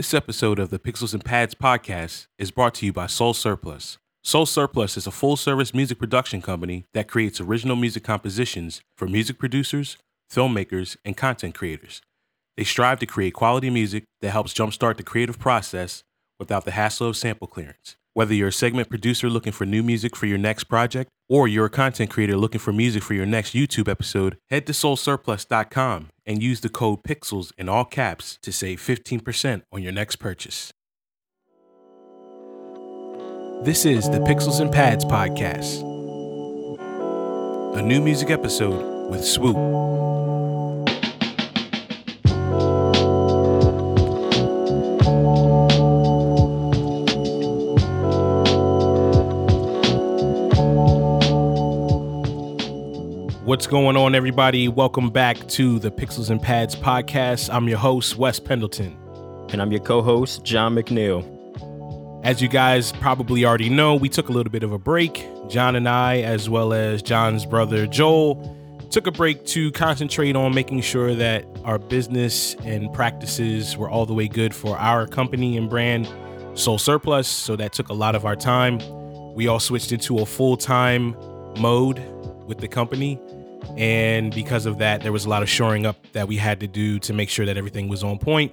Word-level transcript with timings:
This 0.00 0.14
episode 0.14 0.58
of 0.58 0.70
the 0.70 0.78
Pixels 0.78 1.12
and 1.12 1.22
Pads 1.22 1.54
podcast 1.54 2.26
is 2.38 2.50
brought 2.50 2.72
to 2.76 2.86
you 2.86 2.92
by 2.94 3.06
Soul 3.06 3.34
Surplus. 3.34 3.98
Soul 4.24 4.46
Surplus 4.46 4.96
is 4.96 5.06
a 5.06 5.10
full 5.10 5.36
service 5.36 5.74
music 5.74 5.98
production 5.98 6.40
company 6.40 6.86
that 6.94 7.06
creates 7.06 7.38
original 7.38 7.76
music 7.76 8.02
compositions 8.02 8.80
for 8.96 9.06
music 9.06 9.38
producers, 9.38 9.98
filmmakers, 10.32 10.96
and 11.04 11.18
content 11.18 11.54
creators. 11.54 12.00
They 12.56 12.64
strive 12.64 12.98
to 13.00 13.06
create 13.06 13.34
quality 13.34 13.68
music 13.68 14.04
that 14.22 14.30
helps 14.30 14.54
jumpstart 14.54 14.96
the 14.96 15.02
creative 15.02 15.38
process 15.38 16.02
without 16.38 16.64
the 16.64 16.70
hassle 16.70 17.08
of 17.08 17.18
sample 17.18 17.46
clearance. 17.46 17.96
Whether 18.12 18.34
you're 18.34 18.48
a 18.48 18.52
segment 18.52 18.88
producer 18.88 19.30
looking 19.30 19.52
for 19.52 19.64
new 19.64 19.82
music 19.84 20.16
for 20.16 20.26
your 20.26 20.38
next 20.38 20.64
project, 20.64 21.10
or 21.28 21.46
you're 21.46 21.66
a 21.66 21.70
content 21.70 22.10
creator 22.10 22.36
looking 22.36 22.58
for 22.58 22.72
music 22.72 23.04
for 23.04 23.14
your 23.14 23.26
next 23.26 23.54
YouTube 23.54 23.88
episode, 23.88 24.36
head 24.50 24.66
to 24.66 24.72
soulsurplus.com 24.72 26.08
and 26.26 26.42
use 26.42 26.60
the 26.60 26.68
code 26.68 27.04
PIXELS 27.04 27.52
in 27.56 27.68
all 27.68 27.84
caps 27.84 28.38
to 28.42 28.50
save 28.50 28.80
15% 28.80 29.62
on 29.72 29.82
your 29.82 29.92
next 29.92 30.16
purchase. 30.16 30.72
This 33.62 33.84
is 33.84 34.08
the 34.10 34.18
Pixels 34.18 34.60
and 34.60 34.72
Pads 34.72 35.04
podcast, 35.04 35.82
a 37.76 37.82
new 37.82 38.00
music 38.00 38.30
episode 38.30 39.10
with 39.10 39.20
Swoope. 39.20 40.39
What's 53.50 53.66
going 53.66 53.96
on, 53.96 54.14
everybody? 54.14 54.68
Welcome 54.68 55.10
back 55.10 55.36
to 55.48 55.80
the 55.80 55.90
Pixels 55.90 56.30
and 56.30 56.40
Pads 56.40 56.76
podcast. 56.76 57.52
I'm 57.52 57.66
your 57.66 57.78
host, 57.78 58.14
Wes 58.14 58.38
Pendleton. 58.38 58.96
And 59.48 59.60
I'm 59.60 59.72
your 59.72 59.80
co 59.80 60.02
host, 60.02 60.44
John 60.44 60.76
McNeil. 60.76 61.24
As 62.24 62.40
you 62.40 62.46
guys 62.46 62.92
probably 62.92 63.44
already 63.44 63.68
know, 63.68 63.96
we 63.96 64.08
took 64.08 64.28
a 64.28 64.32
little 64.32 64.52
bit 64.52 64.62
of 64.62 64.70
a 64.70 64.78
break. 64.78 65.26
John 65.48 65.74
and 65.74 65.88
I, 65.88 66.20
as 66.20 66.48
well 66.48 66.72
as 66.72 67.02
John's 67.02 67.44
brother 67.44 67.88
Joel, 67.88 68.56
took 68.92 69.08
a 69.08 69.10
break 69.10 69.44
to 69.46 69.72
concentrate 69.72 70.36
on 70.36 70.54
making 70.54 70.82
sure 70.82 71.16
that 71.16 71.44
our 71.64 71.80
business 71.80 72.54
and 72.62 72.92
practices 72.92 73.76
were 73.76 73.90
all 73.90 74.06
the 74.06 74.14
way 74.14 74.28
good 74.28 74.54
for 74.54 74.78
our 74.78 75.08
company 75.08 75.56
and 75.56 75.68
brand, 75.68 76.08
Soul 76.54 76.78
Surplus. 76.78 77.26
So 77.26 77.56
that 77.56 77.72
took 77.72 77.88
a 77.88 77.94
lot 77.94 78.14
of 78.14 78.24
our 78.24 78.36
time. 78.36 78.78
We 79.34 79.48
all 79.48 79.58
switched 79.58 79.90
into 79.90 80.20
a 80.20 80.24
full 80.24 80.56
time 80.56 81.16
mode 81.58 81.98
with 82.46 82.58
the 82.58 82.68
company. 82.68 83.20
And 83.76 84.34
because 84.34 84.66
of 84.66 84.78
that, 84.78 85.02
there 85.02 85.12
was 85.12 85.24
a 85.24 85.28
lot 85.28 85.42
of 85.42 85.48
shoring 85.48 85.86
up 85.86 85.96
that 86.12 86.28
we 86.28 86.36
had 86.36 86.60
to 86.60 86.66
do 86.66 86.98
to 87.00 87.12
make 87.12 87.28
sure 87.28 87.46
that 87.46 87.56
everything 87.56 87.88
was 87.88 88.02
on 88.02 88.18
point. 88.18 88.52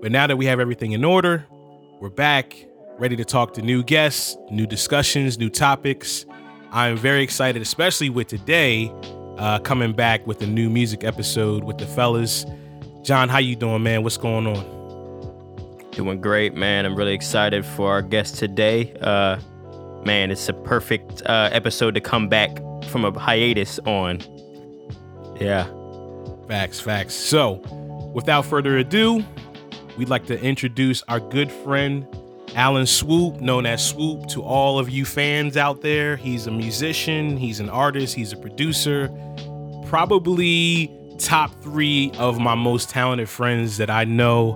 But 0.00 0.12
now 0.12 0.26
that 0.26 0.36
we 0.36 0.46
have 0.46 0.60
everything 0.60 0.92
in 0.92 1.04
order, 1.04 1.46
we're 2.00 2.08
back, 2.08 2.56
ready 2.98 3.16
to 3.16 3.24
talk 3.24 3.54
to 3.54 3.62
new 3.62 3.82
guests, 3.82 4.36
new 4.50 4.66
discussions, 4.66 5.38
new 5.38 5.50
topics. 5.50 6.26
I'm 6.72 6.96
very 6.96 7.22
excited, 7.22 7.62
especially 7.62 8.10
with 8.10 8.28
today 8.28 8.92
uh, 9.38 9.58
coming 9.60 9.92
back 9.92 10.26
with 10.26 10.42
a 10.42 10.46
new 10.46 10.70
music 10.70 11.04
episode 11.04 11.64
with 11.64 11.78
the 11.78 11.86
fellas. 11.86 12.46
John, 13.02 13.28
how 13.28 13.38
you 13.38 13.56
doing, 13.56 13.82
man? 13.82 14.02
What's 14.02 14.16
going 14.16 14.46
on? 14.46 15.90
Doing 15.92 16.20
great, 16.20 16.54
man. 16.54 16.86
I'm 16.86 16.94
really 16.94 17.14
excited 17.14 17.64
for 17.64 17.90
our 17.90 18.02
guest 18.02 18.36
today. 18.36 18.94
Uh, 19.00 19.38
man, 20.04 20.30
it's 20.30 20.48
a 20.48 20.52
perfect 20.52 21.22
uh, 21.26 21.50
episode 21.52 21.94
to 21.94 22.00
come 22.00 22.28
back 22.28 22.50
from 22.86 23.04
a 23.04 23.18
hiatus 23.18 23.78
on. 23.80 24.20
Yeah. 25.40 25.66
Facts, 26.48 26.80
facts. 26.80 27.14
So, 27.14 27.54
without 28.14 28.44
further 28.44 28.76
ado, 28.78 29.24
we'd 29.96 30.08
like 30.08 30.26
to 30.26 30.40
introduce 30.40 31.02
our 31.08 31.20
good 31.20 31.50
friend, 31.50 32.06
Alan 32.54 32.84
Swoope, 32.84 33.40
known 33.40 33.64
as 33.64 33.92
Swoope 33.92 34.28
to 34.32 34.42
all 34.42 34.78
of 34.78 34.90
you 34.90 35.04
fans 35.04 35.56
out 35.56 35.80
there. 35.80 36.16
He's 36.16 36.46
a 36.46 36.50
musician, 36.50 37.36
he's 37.36 37.60
an 37.60 37.70
artist, 37.70 38.14
he's 38.14 38.32
a 38.32 38.36
producer, 38.36 39.10
probably 39.86 40.90
top 41.18 41.54
three 41.62 42.10
of 42.18 42.38
my 42.38 42.54
most 42.54 42.90
talented 42.90 43.28
friends 43.28 43.76
that 43.78 43.88
I 43.88 44.04
know, 44.04 44.54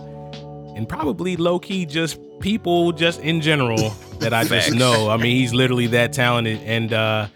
and 0.77 0.89
probably 0.89 1.37
low 1.37 1.59
key 1.59 1.87
just 1.87 2.19
people 2.41 2.93
just 2.93 3.21
in 3.21 3.41
general 3.41 3.91
that 4.19 4.35
I 4.35 4.45
just 4.45 4.75
know. 4.75 5.09
I 5.09 5.17
mean, 5.17 5.37
he's 5.37 5.55
literally 5.55 5.87
that 5.89 6.13
talented. 6.13 6.61
And, 6.65 6.93
uh, 6.93 7.29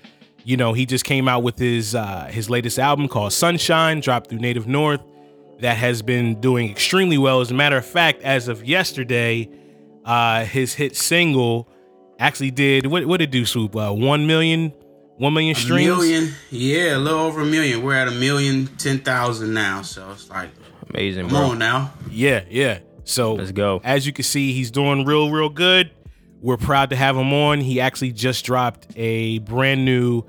you 0.44 0.56
know, 0.56 0.72
he 0.72 0.86
just 0.86 1.04
came 1.04 1.28
out 1.28 1.42
with 1.42 1.58
his 1.58 1.94
uh, 1.94 2.28
his 2.30 2.48
latest 2.48 2.78
album 2.78 3.08
called 3.08 3.32
Sonshine, 3.32 4.00
dropped 4.00 4.30
through 4.30 4.38
Native 4.38 4.66
North, 4.66 5.00
that 5.60 5.76
has 5.76 6.02
been 6.02 6.40
doing 6.40 6.70
extremely 6.70 7.18
well. 7.18 7.40
As 7.40 7.50
a 7.50 7.54
matter 7.54 7.76
of 7.76 7.86
fact, 7.86 8.22
as 8.22 8.48
of 8.48 8.64
yesterday, 8.64 9.48
uh, 10.04 10.44
his 10.44 10.74
hit 10.74 10.96
single 10.96 11.68
actually 12.18 12.50
did 12.50 12.86
what? 12.86 13.06
What 13.06 13.18
did 13.18 13.28
it 13.28 13.32
do, 13.32 13.42
Swoope? 13.42 13.74
Uh, 13.76 13.94
one 13.94 14.26
million, 14.26 14.72
one 15.16 15.34
million 15.34 15.54
streams. 15.54 15.88
A 15.88 15.96
million, 15.96 16.34
yeah, 16.50 16.96
a 16.96 16.98
little 16.98 17.20
over 17.20 17.42
a 17.42 17.46
million. 17.46 17.82
We're 17.82 17.94
at 17.94 18.08
a 18.08 18.12
million 18.12 18.66
ten 18.78 18.98
thousand 18.98 19.52
now, 19.54 19.82
so 19.82 20.10
it's 20.12 20.30
like 20.30 20.50
amazing. 20.88 21.28
Come 21.28 21.30
bro. 21.30 21.50
on 21.50 21.58
now. 21.58 21.92
Yeah, 22.10 22.44
yeah. 22.48 22.80
So 23.04 23.34
let's 23.34 23.52
go. 23.52 23.80
As 23.82 24.06
you 24.06 24.12
can 24.12 24.22
see, 24.22 24.52
he's 24.52 24.70
doing 24.70 25.04
real, 25.04 25.30
real 25.30 25.48
good. 25.48 25.90
We're 26.42 26.56
proud 26.56 26.90
to 26.90 26.96
have 26.96 27.16
him 27.16 27.32
on. 27.32 27.60
He 27.60 27.80
actually 27.80 28.12
just 28.12 28.44
dropped 28.46 28.86
a 28.96 29.40
brand 29.40 29.84
new 29.84 30.24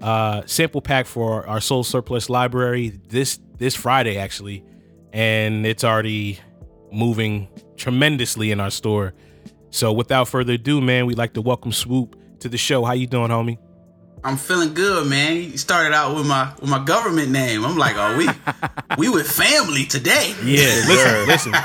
uh, 0.00 0.42
sample 0.46 0.80
pack 0.80 1.06
for 1.06 1.46
our 1.46 1.60
Soul 1.60 1.84
Surplus 1.84 2.28
library 2.28 3.00
this 3.08 3.38
this 3.58 3.76
Friday 3.76 4.18
actually, 4.18 4.64
and 5.12 5.64
it's 5.64 5.84
already 5.84 6.40
moving 6.90 7.48
tremendously 7.76 8.50
in 8.50 8.58
our 8.60 8.70
store. 8.70 9.14
So 9.70 9.92
without 9.92 10.26
further 10.28 10.54
ado, 10.54 10.80
man, 10.80 11.06
we'd 11.06 11.18
like 11.18 11.34
to 11.34 11.40
welcome 11.40 11.70
Swoope 11.70 12.14
to 12.40 12.48
the 12.48 12.58
show. 12.58 12.84
How 12.84 12.92
you 12.94 13.06
doing, 13.06 13.28
homie? 13.30 13.58
I'm 14.24 14.36
feeling 14.36 14.72
good, 14.74 15.08
man. 15.08 15.36
You 15.36 15.58
started 15.58 15.94
out 15.94 16.14
with 16.14 16.26
my 16.26 16.52
with 16.60 16.70
my 16.70 16.82
government 16.84 17.30
name. 17.30 17.64
I'm 17.64 17.76
like, 17.76 17.96
oh, 17.96 18.16
we 18.16 18.28
we 18.98 19.08
with 19.08 19.30
family 19.30 19.84
today. 19.84 20.34
Yeah, 20.44 20.66
listen, 20.88 21.26
listen. 21.26 21.54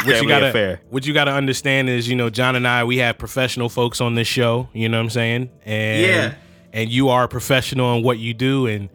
What 0.00 0.22
you 0.22 0.28
gotta 0.28 0.80
what 0.88 1.06
you 1.06 1.12
gotta 1.12 1.32
understand 1.32 1.90
is, 1.90 2.08
you 2.08 2.16
know, 2.16 2.30
John 2.30 2.56
and 2.56 2.66
I, 2.66 2.84
we 2.84 2.96
have 2.98 3.18
professional 3.18 3.68
folks 3.68 4.00
on 4.00 4.14
this 4.14 4.26
show. 4.26 4.70
You 4.72 4.88
know 4.88 4.96
what 4.96 5.04
I'm 5.04 5.10
saying? 5.10 5.50
And 5.66 6.00
yeah 6.00 6.34
and 6.72 6.90
you 6.90 7.08
are 7.08 7.24
a 7.24 7.28
professional 7.28 7.96
in 7.96 8.02
what 8.02 8.18
you 8.18 8.34
do, 8.34 8.66
and 8.66 8.88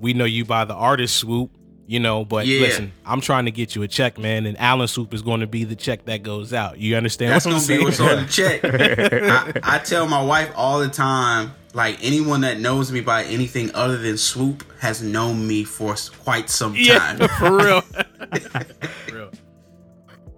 we 0.00 0.14
know 0.14 0.24
you 0.24 0.44
by 0.44 0.64
the 0.64 0.74
artist 0.74 1.24
swoope, 1.24 1.50
you 1.92 2.00
know. 2.00 2.24
But 2.24 2.46
yeah. 2.46 2.60
listen, 2.60 2.92
I'm 3.04 3.20
trying 3.20 3.44
to 3.44 3.50
get 3.50 3.76
you 3.76 3.82
a 3.82 3.88
check, 3.88 4.18
man, 4.18 4.46
and 4.46 4.58
Allen 4.58 4.86
Swoope 4.86 5.12
is 5.12 5.20
going 5.20 5.40
to 5.40 5.46
be 5.46 5.64
the 5.64 5.76
check 5.76 6.06
that 6.06 6.22
goes 6.22 6.54
out. 6.54 6.78
You 6.78 6.96
understand? 6.96 7.32
That's 7.32 7.44
going 7.44 7.60
to 7.60 7.68
be 7.68 7.84
what's 7.84 8.00
on 8.00 8.22
the 8.22 8.26
check. 8.26 8.60
I, 8.64 9.76
I 9.76 9.78
tell 9.78 10.08
my 10.08 10.22
wife 10.22 10.50
all 10.56 10.80
the 10.80 10.88
time, 10.88 11.52
like 11.74 11.98
anyone 12.02 12.40
that 12.40 12.58
knows 12.58 12.90
me 12.90 13.02
by 13.02 13.24
anything 13.24 13.70
other 13.74 13.98
than 13.98 14.14
swoope 14.14 14.62
has 14.80 15.02
known 15.02 15.46
me 15.46 15.64
for 15.64 15.94
quite 16.24 16.48
some 16.48 16.74
time. 16.74 17.18
Yeah, 17.18 17.26
for 17.38 17.56
real. 17.56 17.80
for 17.82 19.14
real. 19.14 19.30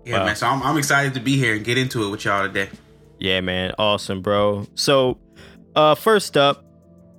Yeah, 0.04 0.18
wow. 0.18 0.26
man. 0.26 0.36
So 0.36 0.48
I'm, 0.48 0.62
I'm 0.62 0.76
excited 0.76 1.14
to 1.14 1.20
be 1.20 1.36
here 1.36 1.54
and 1.54 1.64
get 1.64 1.78
into 1.78 2.04
it 2.04 2.10
with 2.10 2.24
y'all 2.24 2.46
today. 2.46 2.68
Yeah, 3.20 3.40
man. 3.40 3.74
Awesome, 3.78 4.22
bro. 4.22 4.66
So, 4.74 5.18
uh, 5.76 5.94
first 5.94 6.36
up, 6.36 6.64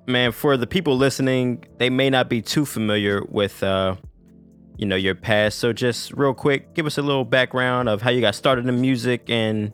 man, 0.07 0.33
for 0.33 0.57
the 0.57 0.67
people 0.67 0.97
listening, 0.97 1.63
they 1.77 1.89
may 1.89 2.09
not 2.09 2.29
be 2.29 2.41
too 2.41 2.65
familiar 2.65 3.23
with, 3.23 3.63
uh, 3.63 3.95
you 4.77 4.85
know, 4.85 4.95
your 4.95 5.15
past. 5.15 5.59
So 5.59 5.73
just 5.73 6.11
real 6.13 6.33
quick, 6.33 6.73
give 6.73 6.85
us 6.85 6.97
a 6.97 7.01
little 7.01 7.25
background 7.25 7.89
of 7.89 8.01
how 8.01 8.09
you 8.09 8.21
got 8.21 8.35
started 8.35 8.67
in 8.67 8.81
music 8.81 9.29
and 9.29 9.73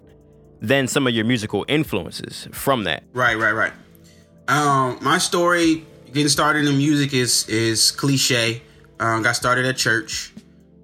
then 0.59 0.87
some 0.87 1.07
of 1.07 1.13
your 1.13 1.25
musical 1.25 1.65
influences 1.67 2.47
from 2.51 2.83
that. 2.83 3.03
Right, 3.13 3.37
right, 3.37 3.53
right. 3.53 3.73
Um, 4.47 4.99
my 5.01 5.17
story 5.17 5.85
getting 6.07 6.29
started 6.29 6.65
in 6.65 6.77
music 6.77 7.13
is 7.13 7.47
is 7.49 7.91
cliche. 7.91 8.61
Um, 8.99 9.23
got 9.23 9.35
started 9.35 9.65
at 9.65 9.77
church. 9.77 10.33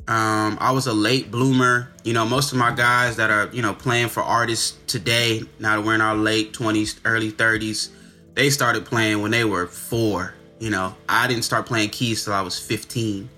Um, 0.08 0.58
I 0.62 0.72
was 0.72 0.88
a 0.88 0.94
late 0.94 1.30
bloomer. 1.32 1.92
You 2.04 2.14
know, 2.14 2.26
most 2.26 2.54
of 2.54 2.58
my 2.58 2.72
guys 2.74 3.18
that 3.18 3.30
are 3.30 3.50
you 3.54 3.62
know 3.62 3.74
playing 3.74 4.08
for 4.08 4.24
artists 4.24 4.78
today, 4.88 5.42
now 5.60 5.76
that 5.76 5.86
we're 5.86 5.96
in 5.96 6.02
our 6.02 6.16
late 6.16 6.54
twenties, 6.54 7.00
early 7.06 7.30
thirties, 7.30 7.92
they 8.34 8.50
started 8.50 8.86
playing 8.86 9.22
when 9.22 9.32
they 9.32 9.44
were 9.44 9.68
four. 9.68 10.34
You 10.60 10.70
know, 10.72 10.96
I 11.08 11.28
didn't 11.28 11.44
start 11.44 11.66
playing 11.66 11.90
keys 11.90 12.24
till 12.24 12.34
I 12.34 12.42
was 12.42 12.58
15. 12.58 13.30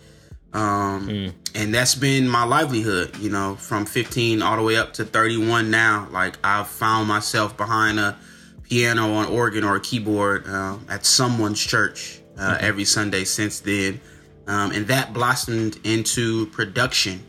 Um, 0.54 1.08
mm. 1.08 1.34
And 1.56 1.74
that's 1.74 1.96
been 1.96 2.28
my 2.28 2.44
livelihood, 2.44 3.18
you 3.18 3.30
know, 3.30 3.56
from 3.56 3.86
15 3.86 4.42
all 4.42 4.58
the 4.58 4.64
way 4.64 4.78
up 4.78 4.94
to 4.94 5.06
31 5.06 5.70
now. 5.70 6.08
Like, 6.12 6.38
I've 6.44 6.68
found 6.68 7.08
myself 7.08 7.56
behind 7.58 8.00
a 8.00 8.18
piano, 8.64 9.14
on 9.14 9.28
organ, 9.28 9.64
or 9.64 9.76
a 9.76 9.82
keyboard 9.82 10.48
uh, 10.48 10.78
at 10.88 11.06
someone's 11.06 11.64
church 11.64 12.22
uh, 12.38 12.56
mm-hmm. 12.56 12.66
every 12.66 12.86
Sunday 12.86 13.24
since 13.24 13.60
then. 13.60 14.00
Um, 14.48 14.72
and 14.72 14.88
that 14.88 15.14
blossomed 15.14 15.80
into 15.84 16.48
production 16.48 17.24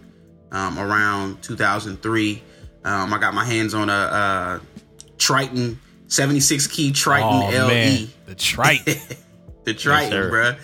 um, 0.53 0.79
around 0.79 1.43
2003. 1.43 2.43
Um, 2.85 3.13
I 3.13 3.19
got 3.19 3.35
my 3.35 3.45
hands 3.45 3.75
on 3.75 3.91
a, 3.91 3.93
a 3.93 4.61
Triton 5.19 5.79
76 6.11 6.67
key 6.67 6.93
Triton 6.93 7.29
oh, 7.29 7.51
LE. 7.51 7.69
Man. 7.69 8.09
The 8.27 8.35
Triton. 8.35 8.97
the 9.65 9.75
Triton, 9.75 10.13
yes, 10.13 10.31
bro. 10.31 10.57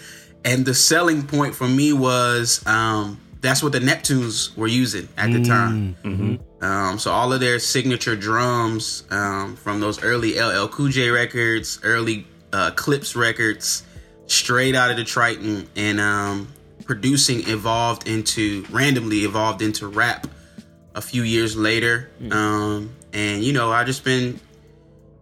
And 0.46 0.64
the 0.64 0.74
selling 0.74 1.26
point 1.26 1.56
for 1.56 1.66
me 1.66 1.92
was 1.92 2.64
um, 2.66 3.20
that's 3.40 3.64
what 3.64 3.72
the 3.72 3.80
Neptunes 3.80 4.56
were 4.56 4.68
using 4.68 5.08
at 5.16 5.32
the 5.32 5.42
time. 5.42 5.96
Mm-hmm. 6.04 6.64
Um, 6.64 6.98
so 7.00 7.10
all 7.10 7.32
of 7.32 7.40
their 7.40 7.58
signature 7.58 8.14
drums 8.14 9.02
um, 9.10 9.56
from 9.56 9.80
those 9.80 10.02
early 10.04 10.40
LL 10.40 10.68
Cool 10.68 10.88
J 10.88 11.10
records, 11.10 11.80
early 11.82 12.28
uh, 12.52 12.70
Clipse 12.76 13.16
records, 13.16 13.82
straight 14.26 14.76
out 14.76 14.88
of 14.88 14.96
the 14.96 15.04
Triton, 15.04 15.68
and 15.74 15.98
um, 15.98 16.48
producing 16.84 17.48
evolved 17.48 18.06
into 18.06 18.64
randomly 18.70 19.24
evolved 19.24 19.62
into 19.62 19.88
rap 19.88 20.28
a 20.94 21.00
few 21.00 21.22
years 21.22 21.56
later. 21.56 22.08
Um, 22.30 22.94
and 23.12 23.42
you 23.42 23.52
know, 23.52 23.72
I 23.72 23.82
just 23.82 24.04
been 24.04 24.38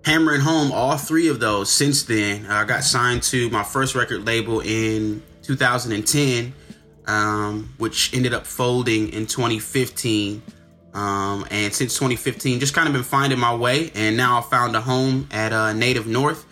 hammering 0.05 0.41
home 0.41 0.71
all 0.73 0.97
three 0.97 1.29
of 1.29 1.41
those 1.41 1.71
since 1.71 2.03
then. 2.03 2.47
I 2.47 2.65
got 2.65 2.85
signed 2.85 3.23
to 3.25 3.49
my 3.51 3.62
first 3.62 3.95
record 3.95 4.27
label 4.27 4.61
in 4.61 5.23
2010, 5.43 6.55
um, 7.06 7.75
which 7.79 8.15
ended 8.15 8.35
up 8.35 8.47
folding 8.47 9.09
in 9.09 9.27
2015. 9.27 10.43
Um, 10.93 11.45
and 11.51 11.73
since 11.73 11.95
2015, 11.95 12.61
just 12.61 12.75
kind 12.75 12.87
of 12.87 12.93
been 12.93 13.03
finding 13.03 13.39
my 13.39 13.55
way. 13.55 13.91
And 13.95 14.17
now 14.17 14.39
I 14.39 14.43
found 14.43 14.77
a 14.77 14.81
home 14.81 15.29
at 15.33 15.53
uh, 15.53 15.73
Native 15.73 16.06
North 16.06 16.47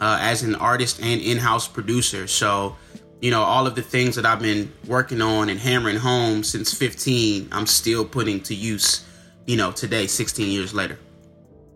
uh, 0.00 0.18
as 0.20 0.42
an 0.42 0.54
artist 0.56 1.00
and 1.00 1.20
in 1.20 1.38
house 1.38 1.66
producer. 1.66 2.26
So, 2.26 2.76
you 3.20 3.30
know, 3.30 3.42
all 3.42 3.66
of 3.66 3.74
the 3.74 3.82
things 3.82 4.16
that 4.16 4.26
I've 4.26 4.40
been 4.40 4.70
working 4.86 5.22
on 5.22 5.48
and 5.48 5.58
hammering 5.58 5.96
home 5.96 6.44
since 6.44 6.74
15, 6.74 7.48
I'm 7.52 7.66
still 7.66 8.04
putting 8.04 8.40
to 8.42 8.54
use, 8.54 9.04
you 9.46 9.56
know, 9.56 9.72
today, 9.72 10.06
16 10.06 10.50
years 10.50 10.74
later. 10.74 10.98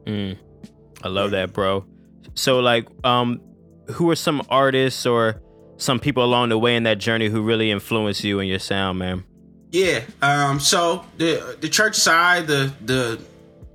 Mm, 0.05 0.37
I 1.03 1.09
love 1.09 1.31
that, 1.33 1.53
bro. 1.53 1.85
So, 2.35 2.61
like, 2.61 2.87
um, 3.05 3.41
who 3.93 4.11
are 4.11 4.17
some 4.17 4.43
artists 4.49 5.07
or 5.07 5.41
some 5.77 5.99
people 5.99 6.25
along 6.25 6.51
the 6.51 6.59
way 6.59 6.77
in 6.77 6.83
that 6.85 6.99
journey 6.99 7.29
who 7.29 7.43
really 7.43 7.71
influenced 7.71 8.23
you 8.23 8.41
and 8.41 8.49
your 8.49 8.59
sound, 8.59 8.99
man? 8.99 9.25
Yeah. 9.73 10.03
Um. 10.21 10.61
So 10.61 11.05
the 11.17 11.57
the 11.61 11.69
church 11.69 11.97
side, 11.97 12.47
the 12.47 12.73
the 12.85 13.21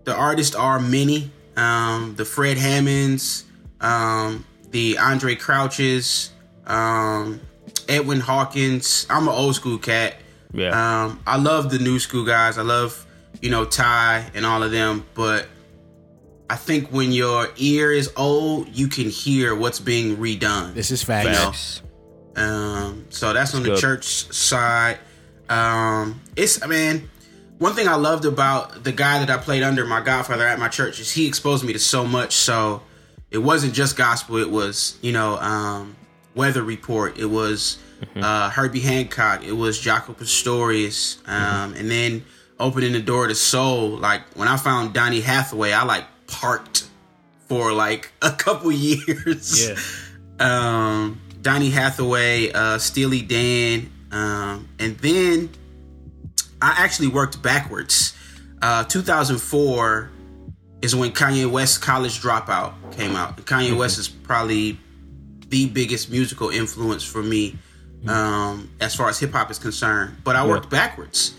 the 0.03 0.13
artists 0.15 0.55
are 0.55 0.79
many. 0.79 1.31
Um. 1.55 2.15
The 2.15 2.25
Fred 2.25 2.57
Hammonds, 2.57 3.45
um. 3.81 4.45
The 4.71 4.97
Andre 4.97 5.35
Crouches, 5.35 6.31
um. 6.67 7.41
Edwin 7.87 8.19
Hawkins. 8.19 9.05
I'm 9.09 9.27
an 9.27 9.33
old 9.33 9.55
school 9.55 9.77
cat. 9.77 10.15
Yeah. 10.53 11.05
Um. 11.05 11.21
I 11.25 11.37
love 11.37 11.71
the 11.71 11.79
new 11.79 11.99
school 11.99 12.25
guys. 12.25 12.57
I 12.57 12.63
love 12.63 13.05
you 13.41 13.49
know 13.49 13.65
Ty 13.65 14.31
and 14.33 14.45
all 14.45 14.63
of 14.63 14.71
them, 14.71 15.05
but 15.13 15.47
I 16.49 16.55
think 16.55 16.91
when 16.91 17.11
your 17.11 17.47
ear 17.57 17.91
is 17.91 18.11
old, 18.15 18.69
you 18.69 18.87
can 18.87 19.09
hear 19.09 19.55
what's 19.55 19.79
being 19.79 20.17
redone. 20.17 20.73
This 20.73 20.91
is 20.91 21.01
facts. 21.03 21.37
Facts. 21.37 21.81
Um, 22.35 23.05
so 23.09 23.33
that's 23.33 23.55
on 23.55 23.63
the 23.63 23.77
church 23.77 24.05
side. 24.05 24.99
Um, 25.49 26.21
it's 26.35 26.61
I 26.61 26.67
mean, 26.67 27.09
one 27.57 27.73
thing 27.73 27.87
I 27.87 27.95
loved 27.95 28.25
about 28.25 28.83
the 28.83 28.91
guy 28.91 29.19
that 29.19 29.29
I 29.29 29.37
played 29.41 29.63
under 29.63 29.85
my 29.85 30.01
godfather 30.01 30.45
at 30.45 30.59
my 30.59 30.67
church 30.67 30.99
is 30.99 31.11
he 31.11 31.27
exposed 31.27 31.63
me 31.63 31.73
to 31.73 31.79
so 31.79 32.05
much. 32.05 32.33
So 32.35 32.83
it 33.31 33.37
wasn't 33.39 33.73
just 33.73 33.95
gospel; 33.95 34.37
it 34.37 34.49
was 34.49 34.97
you 35.01 35.13
know 35.13 35.37
um, 35.37 35.95
weather 36.35 36.61
report. 36.61 37.17
It 37.17 37.25
was 37.25 37.79
uh, 38.15 38.49
Herbie 38.49 38.81
Hancock. 38.81 39.43
It 39.43 39.53
was 39.53 39.81
Jaco 39.81 40.15
Pastorius, 40.15 41.17
um, 41.25 41.73
and 41.73 41.89
then 41.89 42.25
opening 42.59 42.93
the 42.93 43.01
door 43.01 43.27
to 43.27 43.35
soul. 43.35 43.97
Like 43.97 44.21
when 44.35 44.47
I 44.47 44.57
found 44.57 44.93
Donny 44.93 45.21
Hathaway, 45.21 45.71
I 45.71 45.83
like 45.83 46.05
parked 46.27 46.87
for 47.47 47.71
like 47.73 48.11
a 48.21 48.31
couple 48.31 48.71
years. 48.71 49.67
Yeah. 49.67 49.75
um, 50.39 51.21
Donny 51.41 51.69
Hathaway, 51.69 52.51
uh, 52.51 52.77
Steely 52.79 53.21
Dan, 53.21 53.91
um, 54.11 54.67
and 54.79 54.97
then 54.97 55.49
I 56.61 56.75
actually 56.77 57.09
worked 57.09 57.41
backwards. 57.41 58.15
Uh, 58.61 58.83
2004 58.85 60.09
is 60.81 60.95
when 60.95 61.11
Kanye 61.11 61.49
West's 61.49 61.77
College 61.77 62.21
Dropout 62.21 62.73
came 62.95 63.15
out. 63.15 63.37
Kanye 63.37 63.77
West 63.77 63.99
is 63.99 64.07
probably 64.07 64.79
the 65.49 65.67
biggest 65.67 66.09
musical 66.09 66.49
influence 66.49 67.03
for 67.03 67.21
me 67.21 67.55
um, 68.07 68.71
as 68.79 68.95
far 68.95 69.09
as 69.09 69.19
hip 69.19 69.31
hop 69.31 69.51
is 69.51 69.59
concerned. 69.59 70.17
But 70.23 70.35
I 70.35 70.45
worked 70.47 70.69
backwards. 70.69 71.33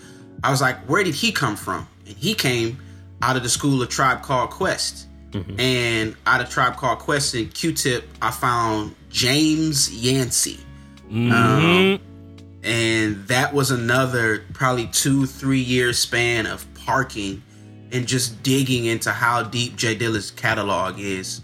I 0.44 0.50
was 0.50 0.60
like, 0.60 0.78
where 0.88 1.02
did 1.02 1.14
he 1.14 1.32
come 1.32 1.56
from? 1.56 1.88
And 2.06 2.16
he 2.16 2.34
came 2.34 2.78
out 3.22 3.36
of 3.36 3.42
the 3.42 3.48
school 3.48 3.82
of 3.82 3.88
Tribe 3.88 4.22
Called 4.22 4.50
Quest. 4.50 5.06
And 5.58 6.16
out 6.24 6.40
of 6.40 6.48
Tribe 6.48 6.76
Called 6.76 6.98
Quest 6.98 7.34
and 7.34 7.52
Q-Tip, 7.52 8.08
I 8.22 8.30
found 8.30 8.94
James 9.10 9.92
Yancey. 9.92 10.58
Um, 11.10 12.00
and 12.62 13.28
that 13.28 13.52
was 13.52 13.70
another 13.70 14.44
probably 14.54 14.86
two, 14.86 15.26
three 15.26 15.60
year 15.60 15.92
span 15.92 16.46
of 16.46 16.66
parking 16.74 17.42
and 17.92 18.06
just 18.08 18.42
digging 18.42 18.86
into 18.86 19.12
how 19.12 19.42
deep 19.42 19.76
Jay 19.76 19.94
Dilla's 19.94 20.30
catalog 20.30 20.98
is. 20.98 21.42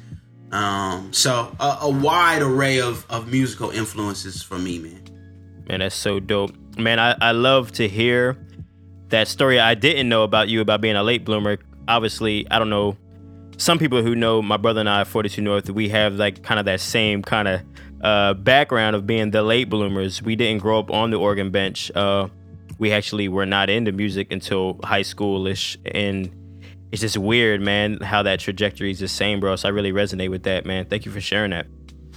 Um, 0.51 1.13
so 1.13 1.55
a, 1.61 1.79
a 1.83 1.91
wide 1.91 2.43
array 2.43 2.81
of, 2.81 3.07
of 3.09 3.29
musical 3.29 3.71
influences 3.71 4.43
for 4.43 4.59
me, 4.59 4.79
man. 4.79 5.05
Man, 5.69 5.81
that's 5.81 5.95
so 5.95 6.19
dope. 6.19 6.55
Man, 6.77 6.99
I, 6.99 7.15
I 7.21 7.33
love 7.33 7.73
to 7.73 7.89
hear 7.89 8.37
that 9.13 9.29
story 9.29 9.61
I 9.61 9.75
didn't 9.75 10.09
know 10.09 10.25
about 10.25 10.49
you 10.49 10.61
about 10.61 10.81
being 10.81 10.97
a 10.97 11.03
late 11.03 11.25
bloomer. 11.25 11.59
Obviously, 11.87 12.51
I 12.51 12.59
don't 12.59 12.71
know. 12.71 12.97
Some 13.59 13.79
people 13.79 14.03
who 14.03 14.17
know 14.17 14.43
my 14.43 14.57
brother 14.57 14.81
and 14.81 14.89
I 14.89 15.05
42 15.05 15.41
North, 15.41 15.71
we 15.71 15.91
have 15.91 16.15
like 16.15 16.43
kind 16.43 16.59
of 16.59 16.67
that 16.67 16.81
same 16.81 17.23
kind 17.23 17.47
of 17.47 17.61
uh, 18.03 18.35
background 18.35 18.97
of 18.97 19.07
being 19.07 19.31
the 19.31 19.43
late 19.43 19.69
bloomers. 19.69 20.23
We 20.23 20.35
didn't 20.35 20.63
grow 20.63 20.79
up 20.79 20.91
on 20.91 21.11
the 21.11 21.19
organ 21.19 21.51
bench. 21.51 21.91
Uh, 21.95 22.29
we 22.79 22.91
actually 22.91 23.29
were 23.29 23.47
not 23.47 23.71
into 23.71 23.93
music 23.93 24.33
until 24.33 24.81
high 24.83 25.03
schoolish. 25.03 25.77
And 25.95 26.31
it's 26.91 27.03
just 27.03 27.19
weird, 27.19 27.61
man, 27.61 28.01
how 28.01 28.23
that 28.23 28.41
trajectory 28.41 28.91
is 28.91 28.99
the 28.99 29.09
same, 29.09 29.41
bro. 29.41 29.55
So 29.57 29.69
I 29.69 29.73
really 29.73 29.93
resonate 29.93 30.31
with 30.31 30.45
that, 30.45 30.65
man. 30.65 30.87
Thank 30.87 31.05
you 31.05 31.13
for 31.13 31.21
sharing 31.21 31.51
that. 31.51 31.67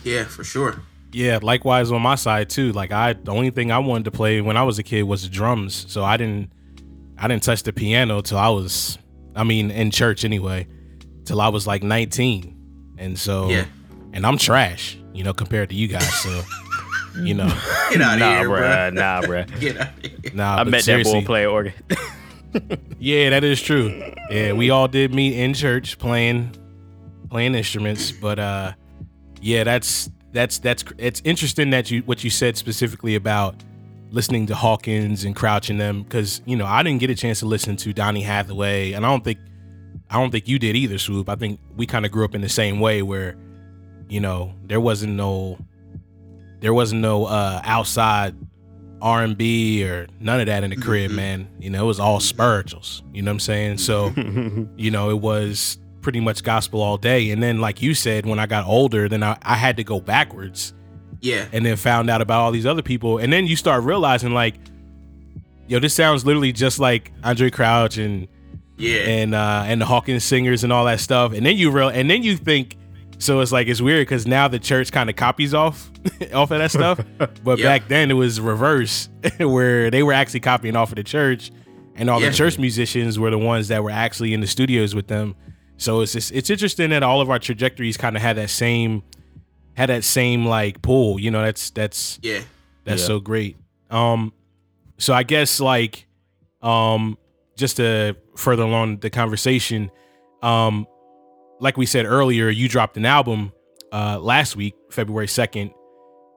Yeah, 0.03 0.23
for 0.23 0.43
sure. 0.43 0.81
Yeah, 1.11 1.39
likewise 1.41 1.91
on 1.91 2.01
my 2.01 2.15
side 2.15 2.49
too. 2.49 2.71
Like 2.71 2.91
I, 2.91 3.13
the 3.13 3.31
only 3.31 3.49
thing 3.49 3.71
I 3.71 3.79
wanted 3.79 4.05
to 4.05 4.11
play 4.11 4.41
when 4.41 4.55
I 4.57 4.63
was 4.63 4.79
a 4.79 4.83
kid 4.83 5.03
was 5.03 5.23
the 5.23 5.29
drums. 5.29 5.85
So 5.89 6.03
I 6.03 6.17
didn't, 6.17 6.51
I 7.17 7.27
didn't 7.27 7.43
touch 7.43 7.63
the 7.63 7.73
piano 7.73 8.21
till 8.21 8.37
I 8.37 8.49
was, 8.49 8.97
I 9.35 9.43
mean, 9.43 9.71
in 9.71 9.91
church 9.91 10.25
anyway, 10.25 10.67
till 11.25 11.39
I 11.41 11.47
was 11.49 11.65
like 11.67 11.81
19. 11.83 12.95
And 12.97 13.17
so, 13.17 13.49
Yeah. 13.49 13.65
and 14.13 14.25
I'm 14.25 14.37
trash, 14.37 14.97
you 15.13 15.23
know, 15.23 15.33
compared 15.33 15.69
to 15.69 15.75
you 15.75 15.87
guys. 15.87 16.13
So, 16.21 16.41
you 17.21 17.33
know, 17.33 17.47
Get 17.91 18.01
out 18.01 18.13
of 18.13 18.19
Nah, 18.19 18.37
here, 18.39 18.49
bruh. 18.49 18.57
bro. 18.57 18.89
Nah, 18.91 19.21
bruh. 19.21 19.59
Get 19.59 19.77
out 19.79 19.87
of 19.97 20.03
here. 20.03 20.31
nah, 20.33 20.55
I 20.57 20.63
met 20.65 20.83
seriously, 20.83 21.13
that 21.13 21.21
boy 21.21 21.25
play 21.25 21.45
organ. 21.45 21.73
Yeah, 22.99 23.31
that 23.31 23.43
is 23.43 23.61
true. 23.61 24.01
Yeah, 24.29 24.53
we 24.53 24.69
all 24.69 24.87
did 24.87 25.13
meet 25.13 25.37
in 25.37 25.53
church 25.53 25.97
playing 25.99 26.55
playing 27.29 27.53
instruments, 27.53 28.13
but 28.13 28.39
uh 28.39 28.71
yeah, 29.41 29.65
that's 29.65 30.09
that's 30.31 30.59
that's 30.59 30.85
it's 30.97 31.21
interesting 31.25 31.71
that 31.71 31.91
you 31.91 32.01
what 32.03 32.23
you 32.23 32.29
said 32.29 32.55
specifically 32.55 33.15
about 33.15 33.55
listening 34.15 34.47
to 34.47 34.55
Hawkins 34.55 35.25
and 35.25 35.35
Crouch 35.35 35.69
and 35.69 35.79
them 35.79 36.05
cuz 36.05 36.41
you 36.45 36.55
know, 36.55 36.65
I 36.65 36.81
didn't 36.81 37.01
get 37.01 37.09
a 37.09 37.15
chance 37.15 37.39
to 37.39 37.45
listen 37.45 37.75
to 37.77 37.93
Donny 37.93 38.21
Hathaway 38.21 38.93
and 38.93 39.05
I 39.05 39.09
don't 39.09 39.23
think 39.23 39.39
I 40.09 40.19
don't 40.19 40.31
think 40.31 40.47
you 40.47 40.57
did 40.57 40.75
either, 40.75 40.95
Swoope. 40.95 41.29
I 41.29 41.35
think 41.35 41.59
we 41.75 41.85
kind 41.85 42.05
of 42.05 42.11
grew 42.11 42.25
up 42.25 42.33
in 42.33 42.41
the 42.41 42.49
same 42.49 42.79
way 42.79 43.01
where 43.01 43.35
you 44.07 44.19
know, 44.19 44.53
there 44.63 44.79
wasn't 44.79 45.13
no 45.13 45.59
there 46.61 46.73
wasn't 46.73 47.01
no 47.01 47.25
uh 47.25 47.61
outside 47.63 48.35
R&B 49.01 49.87
or 49.87 50.07
none 50.19 50.39
of 50.39 50.47
that 50.47 50.63
in 50.63 50.71
the 50.71 50.75
crib, 50.75 51.11
man. 51.11 51.47
You 51.59 51.69
know, 51.69 51.83
it 51.83 51.87
was 51.87 51.99
all 51.99 52.19
spirituals. 52.19 53.03
You 53.13 53.21
know 53.21 53.29
what 53.29 53.35
I'm 53.35 53.39
saying? 53.41 53.77
So, 53.77 54.13
you 54.77 54.89
know, 54.89 55.09
it 55.09 55.19
was 55.19 55.77
pretty 56.01 56.21
much 56.21 56.43
gospel 56.43 56.81
all 56.81 56.97
day. 56.97 57.29
And 57.31 57.43
then, 57.43 57.59
like 57.59 57.81
you 57.81 57.93
said, 57.93 58.25
when 58.25 58.39
I 58.39 58.45
got 58.45 58.65
older, 58.65 59.09
then 59.09 59.21
I, 59.21 59.37
I 59.41 59.55
had 59.55 59.77
to 59.77 59.83
go 59.83 59.99
backwards 59.99 60.73
Yeah. 61.25 61.47
and 61.51 61.65
then 61.65 61.75
found 61.77 62.09
out 62.09 62.21
about 62.21 62.41
all 62.41 62.51
these 62.51 62.65
other 62.65 62.81
people. 62.83 63.17
And 63.17 63.31
then 63.33 63.47
you 63.47 63.55
start 63.55 63.83
realizing, 63.83 64.31
like, 64.33 64.55
yo, 65.67 65.79
this 65.79 65.93
sounds 65.93 66.25
literally 66.25 66.51
just 66.51 66.79
like 66.79 67.11
Andre 67.23 67.49
Crouch 67.49 67.97
and 67.97 68.27
Yeah. 68.77 68.99
and 68.99 69.33
uh 69.33 69.63
and 69.65 69.81
the 69.81 69.85
Hawkins 69.85 70.23
singers 70.23 70.63
and 70.63 70.71
all 70.71 70.85
that 70.85 70.99
stuff. 70.99 71.33
And 71.33 71.45
then 71.45 71.57
you 71.57 71.71
real 71.71 71.89
and 71.89 72.09
then 72.09 72.23
you 72.23 72.37
think 72.37 72.77
so 73.17 73.39
it's 73.39 73.51
like 73.51 73.67
it's 73.67 73.81
weird 73.81 74.05
because 74.05 74.27
now 74.27 74.47
the 74.49 74.59
church 74.59 74.91
kind 74.91 75.09
of 75.09 75.15
copies 75.15 75.53
off 75.53 75.89
off 76.33 76.51
of 76.51 76.59
that 76.59 76.71
stuff. 76.71 76.99
But 77.43 77.59
Yeah. 77.59 77.65
back 77.65 77.87
then 77.87 78.11
it 78.11 78.15
was 78.15 78.39
reverse, 78.41 79.09
where 79.39 79.89
they 79.89 80.03
were 80.03 80.13
actually 80.13 80.41
copying 80.41 80.75
off 80.75 80.91
of 80.91 80.97
the 80.97 81.03
church, 81.03 81.51
and 81.95 82.09
all 82.09 82.19
Yeah. 82.21 82.29
the 82.29 82.35
church 82.35 82.59
musicians 82.59 83.17
were 83.17 83.31
the 83.31 83.37
ones 83.37 83.69
that 83.69 83.83
were 83.83 83.91
actually 83.91 84.33
in 84.33 84.41
the 84.41 84.47
studios 84.47 84.93
with 84.93 85.07
them. 85.07 85.35
So 85.77 86.01
it's 86.01 86.13
just, 86.13 86.31
it's 86.33 86.49
interesting 86.49 86.89
that 86.91 87.03
all 87.03 87.19
of 87.21 87.29
our 87.29 87.39
trajectories 87.39 87.97
kind 87.97 88.15
of 88.15 88.21
had 88.21 88.35
that 88.37 88.49
same 88.49 89.03
had 89.75 89.89
that 89.89 90.03
same 90.03 90.45
like 90.45 90.81
pull. 90.81 91.19
You 91.19 91.31
know, 91.31 91.43
that's 91.43 91.69
that's 91.69 92.19
yeah. 92.21 92.39
that's 92.83 93.01
Yeah. 93.01 93.07
so 93.07 93.19
great. 93.19 93.57
Um, 93.89 94.33
so 94.97 95.13
I 95.13 95.23
guess 95.23 95.59
like, 95.59 96.07
um, 96.61 97.17
just 97.57 97.77
to 97.77 98.15
further 98.35 98.63
along 98.63 98.97
the 98.99 99.09
conversation, 99.09 99.91
um, 100.41 100.87
like 101.59 101.77
we 101.77 101.85
said 101.85 102.05
earlier, 102.05 102.49
you 102.49 102.67
dropped 102.67 102.97
an 102.97 103.05
album 103.05 103.51
uh 103.91 104.19
last 104.19 104.55
week, 104.55 104.73
February 104.91 105.27
second, 105.27 105.71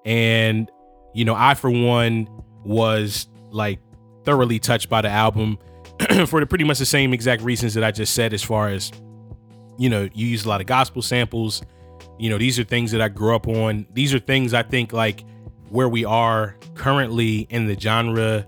and 0.04 0.70
you 1.14 1.24
know 1.24 1.34
I 1.34 1.54
for 1.54 1.70
one 1.70 2.28
was 2.64 3.26
like 3.50 3.78
thoroughly 4.24 4.58
touched 4.58 4.88
by 4.88 5.00
the 5.02 5.08
album. 5.08 5.58
for 6.26 6.38
the 6.38 6.46
pretty 6.46 6.62
much 6.62 6.78
the 6.78 6.86
same 6.86 7.12
exact 7.12 7.42
reasons 7.42 7.74
that 7.74 7.82
I 7.82 7.90
just 7.90 8.14
said, 8.14 8.32
as 8.32 8.42
far 8.42 8.68
as 8.68 8.92
you 9.78 9.88
know, 9.88 10.08
you 10.14 10.26
use 10.26 10.44
a 10.44 10.48
lot 10.48 10.60
of 10.60 10.66
gospel 10.68 11.02
samples. 11.02 11.62
You 12.18 12.30
know, 12.30 12.38
these 12.38 12.58
are 12.58 12.64
things 12.64 12.92
that 12.92 13.00
I 13.00 13.08
grew 13.08 13.34
up 13.34 13.46
on. 13.48 13.86
These 13.92 14.12
are 14.14 14.18
things 14.18 14.54
I 14.54 14.62
think 14.62 14.92
like 14.92 15.24
where 15.70 15.88
we 15.88 16.04
are 16.04 16.56
currently 16.74 17.46
in 17.50 17.66
the 17.66 17.78
genre 17.78 18.46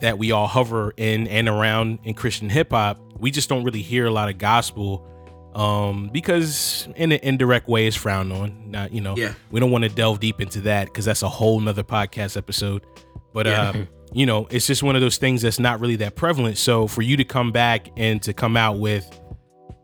that 0.00 0.18
we 0.18 0.32
all 0.32 0.46
hover 0.46 0.92
in 0.96 1.26
and 1.28 1.48
around 1.48 1.98
in 2.04 2.14
Christian 2.14 2.48
hip 2.48 2.70
hop. 2.72 2.98
We 3.18 3.30
just 3.30 3.48
don't 3.48 3.64
really 3.64 3.82
hear 3.82 4.06
a 4.06 4.10
lot 4.10 4.28
of 4.28 4.38
gospel 4.38 5.06
um, 5.54 6.10
because 6.12 6.88
in 6.96 7.12
an 7.12 7.20
indirect 7.22 7.68
way 7.68 7.86
is 7.86 7.94
frowned 7.94 8.32
on. 8.32 8.70
Not 8.70 8.92
you 8.92 9.00
know, 9.00 9.16
Yeah. 9.16 9.34
we 9.50 9.60
don't 9.60 9.70
want 9.70 9.84
to 9.84 9.90
delve 9.90 10.20
deep 10.20 10.40
into 10.40 10.60
that 10.62 10.86
because 10.86 11.04
that's 11.04 11.22
a 11.22 11.28
whole 11.28 11.60
nother 11.60 11.84
podcast 11.84 12.36
episode. 12.36 12.84
But 13.32 13.46
Yeah. 13.46 13.68
uh, 13.70 13.84
you 14.12 14.26
know, 14.26 14.46
it's 14.50 14.66
just 14.66 14.82
one 14.82 14.96
of 14.96 15.00
those 15.00 15.16
things 15.16 15.42
that's 15.42 15.58
not 15.60 15.80
really 15.80 15.96
that 15.96 16.16
prevalent. 16.16 16.58
So 16.58 16.86
for 16.88 17.02
you 17.02 17.16
to 17.16 17.24
come 17.24 17.52
back 17.52 17.88
and 17.96 18.20
to 18.22 18.32
come 18.32 18.56
out 18.56 18.78
with 18.78 19.08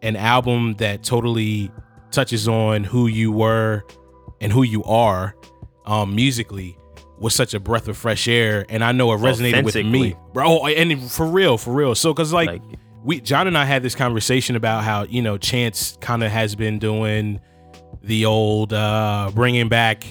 an 0.03 0.17
album 0.17 0.75
that 0.79 1.03
totally 1.05 1.71
touches 2.11 2.49
on 2.49 2.85
who 2.85 3.07
you 3.07 3.33
were 3.33 3.85
and 4.41 4.53
who 4.53 4.63
you 4.63 4.83
are 4.85 5.35
um 5.87 6.15
musically 6.15 6.77
was 7.19 7.35
such 7.35 7.53
a 7.55 7.61
breath 7.61 7.89
of 7.89 7.97
fresh 7.97 8.27
air 8.29 8.65
and 8.69 8.83
I 8.83 8.93
know 8.93 9.13
it 9.13 9.19
resonated 9.19 9.63
with 9.65 9.75
me. 9.77 10.17
Bro 10.33 10.67
and 10.67 11.11
for 11.11 11.27
real 11.27 11.59
for 11.59 11.73
real. 11.73 11.95
So 11.95 12.15
cuz 12.15 12.33
like, 12.33 12.49
Like- 12.49 12.63
we 13.03 13.21
John 13.21 13.47
and 13.47 13.57
I 13.57 13.65
had 13.65 13.83
this 13.83 13.95
conversation 13.95 14.57
about 14.57 14.85
how 14.85 15.05
you 15.05 15.23
know 15.23 15.39
Chance 15.39 15.97
kind 16.01 16.23
of 16.23 16.31
has 16.31 16.55
been 16.55 16.79
doing 16.79 17.41
the 18.03 18.25
old 18.27 18.73
uh 18.73 19.31
bringing 19.35 19.69
back 19.69 20.05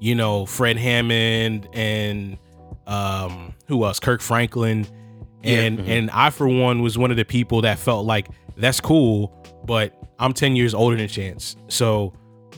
you 0.00 0.14
know 0.14 0.46
Fred 0.46 0.76
Hammond 0.78 1.68
and 1.72 2.38
um 2.86 3.54
who 3.66 3.84
else? 3.84 4.00
Kirk 4.00 4.20
Franklin. 4.20 4.86
And 5.42 5.78
and 5.80 6.10
I 6.10 6.28
for 6.30 6.46
one 6.46 6.82
was 6.82 6.98
one 6.98 7.10
of 7.10 7.16
the 7.16 7.24
people 7.24 7.62
that 7.62 7.78
felt 7.78 8.04
like 8.04 8.28
that's 8.58 8.80
cool 8.80 9.34
but 9.64 9.94
I'm 10.18 10.32
10 10.32 10.56
years 10.56 10.74
older 10.74 10.96
than 10.96 11.08
Chance. 11.08 11.56
So 11.68 12.12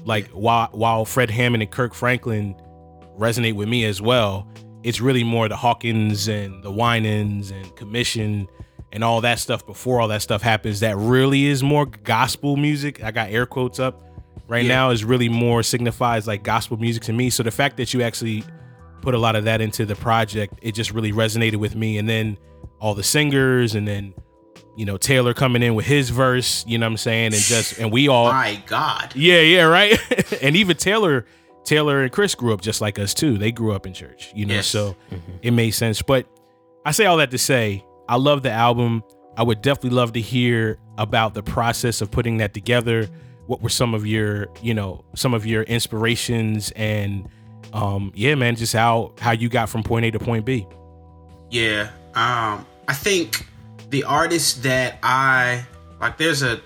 like 0.05 0.29
while 0.31 0.69
while 0.73 1.05
Fred 1.05 1.31
Hammond 1.31 1.63
and 1.63 1.71
Kirk 1.71 1.95
Franklin 1.95 2.55
resonate 3.19 3.55
with 3.55 3.69
me 3.69 3.85
as 3.85 4.01
well 4.01 4.49
it's 4.83 5.01
really 5.01 5.23
more 5.23 5.49
the 5.49 5.55
Hawkins 5.57 6.27
and 6.29 6.61
the 6.65 6.71
Winans 6.73 7.53
and 7.53 7.77
Commission 7.77 8.49
and 8.93 9.05
all 9.05 9.21
that 9.21 9.39
stuff 9.39 9.65
before 9.65 10.01
all 10.01 10.09
that 10.09 10.23
stuff 10.23 10.43
happens 10.43 10.81
that 10.81 10.97
really 10.97 11.45
is 11.45 11.63
more 11.63 11.87
gospel 11.87 12.57
music. 12.57 13.01
I 13.05 13.13
got 13.13 13.31
air 13.31 13.47
quotes 13.47 13.79
up 13.79 14.03
right 14.49 14.65
Yeah. 14.65 14.75
now. 14.75 14.91
Is 14.91 15.05
really 15.05 15.29
more 15.29 15.63
signifies 15.63 16.27
like 16.27 16.43
gospel 16.43 16.79
music 16.79 17.05
to 17.05 17.13
me. 17.13 17.31
So 17.31 17.45
the 17.45 17.53
fact 17.53 17.77
that 17.77 17.95
you 17.95 18.03
actually 18.03 18.43
put 19.03 19.15
a 19.15 19.19
lot 19.19 19.37
of 19.37 19.45
that 19.45 19.61
into 19.61 19.85
the 19.87 19.95
project 19.95 20.55
it 20.63 20.73
just 20.73 20.91
really 20.93 21.13
resonated 21.13 21.57
with 21.57 21.77
me. 21.77 21.97
And 21.99 22.09
then 22.09 22.37
all 22.81 22.95
the 22.97 23.05
singers 23.05 23.77
and 23.77 23.87
then 23.87 24.15
you 24.77 24.85
know 24.87 24.97
Taylor 24.97 25.35
coming 25.35 25.63
in 25.63 25.75
with 25.75 25.87
his 25.87 26.11
verse 26.11 26.65
you 26.67 26.79
know 26.79 26.87
what 26.87 26.93
I'm 26.93 26.97
saying 26.99 27.27
and 27.27 27.43
just 27.43 27.79
and 27.79 27.93
we 27.93 28.09
all 28.09 28.33
My 28.33 28.63
God. 28.67 29.13
yeah 29.15 29.41
yeah 29.41 29.63
right? 29.65 29.99
And 30.43 30.57
even 30.57 30.77
Taylor 30.77 31.27
Taylor 31.65 32.03
and 32.03 32.11
Chris 32.11 32.35
grew 32.35 32.53
up 32.53 32.61
just 32.61 32.81
like 32.81 32.99
us 32.99 33.15
too. 33.15 33.39
They 33.39 33.53
grew 33.53 33.73
up 33.73 33.87
in 33.87 33.93
church 33.95 34.33
you 34.35 34.47
know? 34.47 34.55
Yes. 34.55 34.67
so 34.67 34.97
it 35.43 35.51
made 35.53 35.71
sense. 35.73 36.03
But 36.03 36.27
I 36.85 36.91
say 36.93 37.07
all 37.07 37.19
that 37.19 37.31
to 37.33 37.39
say 37.39 37.85
I 38.09 38.17
love 38.17 38.43
the 38.43 38.51
album. 38.51 39.03
I 39.37 39.43
would 39.43 39.63
definitely 39.63 39.97
love 39.97 40.13
to 40.15 40.21
hear 40.21 40.79
about 40.99 41.35
the 41.35 41.43
process 41.43 42.01
of 42.01 42.11
putting 42.11 42.39
that 42.39 42.53
together. 42.53 43.09
What 43.47 43.63
were 43.63 43.69
some 43.71 43.95
of 43.95 44.07
your 44.07 44.49
you 44.63 44.75
know 44.75 45.05
some 45.15 45.35
of 45.35 45.45
your 45.47 45.63
inspirations 45.65 46.73
and 46.77 47.29
um 47.73 48.13
yeah 48.15 48.35
man 48.35 48.57
just 48.57 48.73
how 48.73 49.13
how 49.19 49.31
you 49.33 49.49
got 49.49 49.69
from 49.69 49.83
point 49.83 50.05
A 50.07 50.11
to 50.13 50.19
point 50.19 50.45
B? 50.45 50.67
Yeah. 51.51 51.91
Um, 52.15 52.67
I 52.89 52.95
think 52.95 53.47
the 53.93 54.05
artists 54.05 54.55
that 54.63 54.99
I 55.03 55.67
like, 56.01 56.17
there's 56.17 56.43
a 56.43 56.61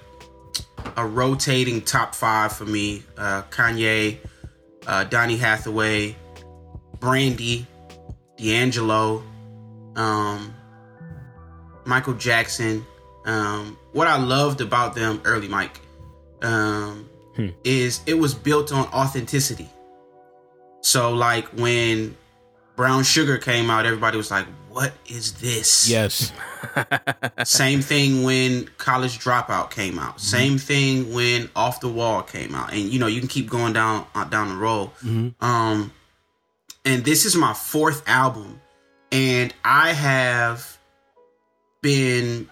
a 0.97 1.05
rotating 1.05 1.83
top 1.83 2.15
five 2.15 2.53
for 2.53 2.65
me. 2.65 3.03
Uh, 3.19 3.43
Kanye, 3.51 4.19
uh, 4.87 5.05
Donny 5.05 5.37
Hathaway, 5.37 6.15
Brandy, 7.01 7.67
D'Angelo, 8.39 9.25
um, 9.97 10.55
Michael 11.85 12.15
Jackson. 12.15 12.87
Um, 13.25 13.77
what 13.93 14.07
I 14.07 14.19
loved 14.19 14.61
about 14.61 14.95
them 14.95 15.21
early, 15.25 15.49
Mike, 15.49 15.81
um, 16.43 17.11
is 17.65 18.03
it 18.07 18.15
was 18.15 18.35
built 18.35 18.73
on 18.73 18.87
authenticity. 18.93 19.69
So 20.81 21.13
like 21.13 21.49
when 21.49 22.17
Brown 22.77 23.03
Sugar 23.03 23.37
came 23.37 23.69
out, 23.69 23.85
everybody 23.85 24.17
was 24.17 24.31
like, 24.31 24.47
"What 24.77 24.93
is 25.07 25.33
this?" 25.41 25.89
yes 25.89 26.33
Same 27.45 27.81
thing 27.81 28.23
when 28.23 28.69
College 28.79 29.19
Dropout 29.19 29.71
came 29.71 29.99
out. 29.99 30.21
Same 30.21 30.59
thing 30.59 31.13
when 31.13 31.49
Off 31.55 31.81
the 31.81 31.89
Wall 31.89 32.23
came 32.23 32.55
out, 32.55 32.73
and 32.73 32.83
you 32.83 32.99
know 32.99 33.07
you 33.07 33.21
can 33.21 33.29
keep 33.29 33.49
going 33.49 33.73
down 33.73 34.07
uh, 34.15 34.25
down 34.25 34.49
the 34.49 34.57
road. 34.57 34.91
Um, 35.41 35.93
and 36.85 37.05
this 37.05 37.25
is 37.25 37.37
my 37.37 37.53
fourth 37.53 38.03
album, 38.09 38.61
and 39.13 39.55
I 39.65 39.93
have 39.93 40.79
been. 41.83 42.49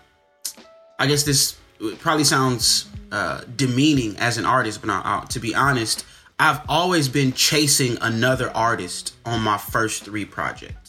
I 0.99 1.07
guess 1.07 1.25
this 1.25 1.57
probably 1.99 2.25
sounds 2.25 2.89
uh, 3.11 3.43
demeaning 3.57 4.17
as 4.19 4.39
an 4.39 4.45
artist, 4.47 4.81
but 4.81 4.91
I, 4.91 5.03
I, 5.05 5.27
to 5.27 5.41
be 5.41 5.55
honest, 5.55 6.05
I've 6.39 6.61
always 6.69 7.09
been 7.09 7.33
chasing 7.33 7.99
another 8.01 8.51
artist 8.55 9.15
on 9.25 9.41
my 9.43 9.59
first 9.59 10.05
three 10.05 10.25
projects. 10.25 10.84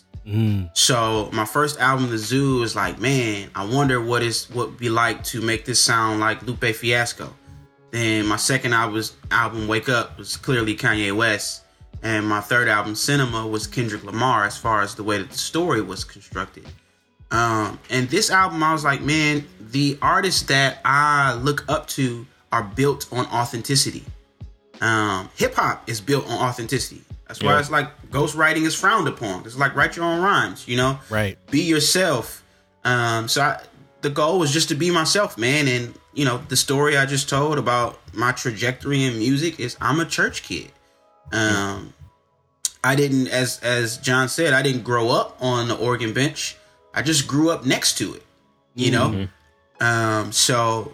So 0.73 1.29
my 1.31 1.45
first 1.45 1.79
album, 1.79 2.09
The 2.09 2.17
Zoo, 2.17 2.63
is 2.63 2.75
like, 2.75 2.99
man, 2.99 3.49
I 3.53 3.65
wonder 3.65 4.01
what 4.01 4.23
is 4.23 4.49
what 4.49 4.77
be 4.77 4.89
like 4.89 5.23
to 5.25 5.41
make 5.41 5.65
this 5.65 5.79
sound 5.79 6.19
like 6.19 6.41
Lupe 6.43 6.65
Fiasco. 6.65 7.33
Then 7.91 8.25
my 8.25 8.37
second 8.37 8.73
album, 8.73 9.01
album 9.29 9.67
Wake 9.67 9.87
Up, 9.87 10.17
was 10.17 10.35
clearly 10.35 10.75
Kanye 10.75 11.15
West, 11.15 11.63
and 12.01 12.27
my 12.27 12.41
third 12.41 12.67
album, 12.67 12.95
Cinema, 12.95 13.45
was 13.45 13.67
Kendrick 13.67 14.03
Lamar. 14.03 14.45
As 14.45 14.57
far 14.57 14.81
as 14.81 14.95
the 14.95 15.03
way 15.03 15.19
that 15.19 15.29
the 15.29 15.37
story 15.37 15.81
was 15.81 16.03
constructed, 16.03 16.67
um, 17.31 17.79
and 17.89 18.09
this 18.09 18.31
album, 18.31 18.63
I 18.63 18.73
was 18.73 18.83
like, 18.83 19.01
man, 19.01 19.45
the 19.59 19.97
artists 20.01 20.43
that 20.43 20.79
I 20.83 21.33
look 21.35 21.65
up 21.67 21.87
to 21.89 22.25
are 22.51 22.63
built 22.63 23.07
on 23.11 23.25
authenticity. 23.27 24.03
Um, 24.81 25.29
Hip 25.35 25.53
hop 25.53 25.87
is 25.89 26.01
built 26.01 26.25
on 26.27 26.39
authenticity. 26.49 27.03
That's 27.27 27.41
why 27.41 27.53
Yeah. 27.53 27.59
it's 27.59 27.71
like 27.71 28.09
ghostwriting 28.11 28.65
is 28.65 28.75
frowned 28.75 29.07
upon. 29.07 29.45
It's 29.45 29.57
like 29.57 29.75
write 29.75 29.95
your 29.95 30.05
own 30.05 30.21
rhymes, 30.21 30.67
you 30.67 30.77
know? 30.77 30.99
right 31.09 31.37
Be 31.51 31.61
yourself. 31.61 32.43
Um, 32.83 33.27
so 33.27 33.41
I, 33.41 33.61
the 34.01 34.09
goal 34.11 34.37
was 34.39 34.51
just 34.51 34.69
to 34.69 34.75
be 34.75 34.91
myself, 34.91 35.37
man. 35.37 35.67
And 35.67 35.95
you 36.13 36.23
know, 36.25 36.37
the 36.47 36.55
story 36.55 36.97
I 36.97 37.05
just 37.05 37.27
told 37.27 37.57
about 37.57 37.99
my 38.13 38.31
trajectory 38.31 39.03
in 39.03 39.17
music 39.17 39.59
is 39.59 39.75
I'm 39.81 39.99
a 39.99 40.05
church 40.05 40.43
kid. 40.43 40.71
Um, 41.33 41.93
I 42.83 42.95
didn't, 42.95 43.27
as 43.29 43.59
as 43.61 43.97
John 43.97 44.29
said, 44.29 44.53
I 44.53 44.61
didn't 44.61 44.83
grow 44.83 45.09
up 45.09 45.37
on 45.41 45.67
the 45.67 45.75
organ 45.75 46.13
bench. 46.13 46.55
I 46.93 47.01
just 47.01 47.27
grew 47.27 47.49
up 47.49 47.65
next 47.65 47.97
to 47.97 48.13
it. 48.13 48.23
You 48.75 48.91
know, 48.91 49.27
um, 49.79 50.31
so 50.31 50.93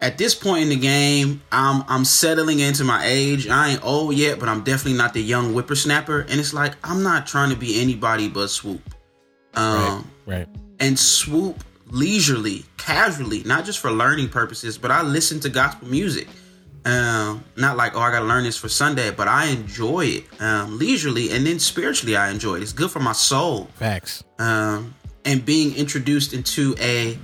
at 0.00 0.18
this 0.18 0.34
point 0.34 0.64
in 0.64 0.68
the 0.68 0.76
game, 0.76 1.42
I'm 1.50 1.84
I'm 1.88 2.04
settling 2.04 2.60
into 2.60 2.84
my 2.84 3.04
age. 3.04 3.48
I 3.48 3.70
ain't 3.70 3.84
old 3.84 4.14
yet, 4.14 4.38
but 4.38 4.48
I'm 4.48 4.62
definitely 4.64 4.98
not 4.98 5.14
the 5.14 5.22
young 5.22 5.52
whippersnapper. 5.52 6.20
And 6.28 6.38
it's 6.40 6.52
like 6.52 6.74
I'm 6.84 7.02
not 7.02 7.26
trying 7.26 7.50
to 7.50 7.56
be 7.56 7.80
anybody 7.80 8.28
but 8.28 8.48
Swoope. 8.48 8.80
Um, 9.54 10.10
right 10.26 10.48
and 10.80 10.96
swoope 10.96 11.60
leisurely, 11.90 12.64
casually, 12.76 13.42
not 13.44 13.64
just 13.64 13.78
for 13.78 13.90
learning 13.90 14.28
purposes, 14.28 14.78
but 14.78 14.90
I 14.90 15.02
listen 15.02 15.40
to 15.40 15.48
gospel 15.48 15.88
music. 15.88 16.28
Um, 16.86 17.44
not 17.56 17.76
like, 17.78 17.94
oh, 17.94 18.00
I 18.00 18.10
gotta 18.10 18.26
learn 18.26 18.44
this 18.44 18.58
for 18.58 18.68
Sunday, 18.68 19.10
but 19.10 19.26
I 19.26 19.46
enjoy 19.46 20.04
it 20.06 20.24
um, 20.42 20.78
leisurely, 20.78 21.30
and 21.30 21.46
then 21.46 21.58
spiritually, 21.58 22.16
I 22.16 22.30
enjoy 22.30 22.56
it. 22.56 22.62
It's 22.62 22.72
good 22.72 22.90
for 22.90 23.00
my 23.00 23.12
soul. 23.12 23.68
facts 23.74 24.22
Um, 24.38 24.94
and 25.24 25.44
being 25.44 25.74
introduced 25.76 26.34
into 26.34 26.74
a 26.78 27.18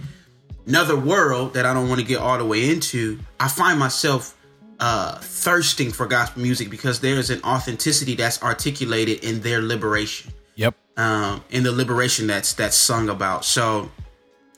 another 0.70 0.96
world 0.96 1.54
that 1.54 1.66
I 1.66 1.74
don't 1.74 1.88
want 1.88 2.00
to 2.00 2.06
get 2.06 2.18
all 2.18 2.38
the 2.38 2.44
way 2.44 2.70
into, 2.70 3.18
I 3.40 3.48
find 3.48 3.78
myself 3.78 4.36
uh, 4.78 5.18
thirsting 5.18 5.90
for 5.90 6.06
gospel 6.06 6.42
music 6.42 6.70
because 6.70 7.00
there's 7.00 7.28
an 7.28 7.42
authenticity 7.42 8.14
that's 8.14 8.40
articulated 8.42 9.24
in 9.24 9.40
their 9.40 9.60
liberation 9.60 10.32
yep 10.54 10.74
um, 10.96 11.44
in 11.50 11.64
the 11.64 11.72
liberation 11.72 12.26
that's 12.28 12.54
that's 12.54 12.76
sung 12.76 13.08
about. 13.08 13.44
So, 13.44 13.90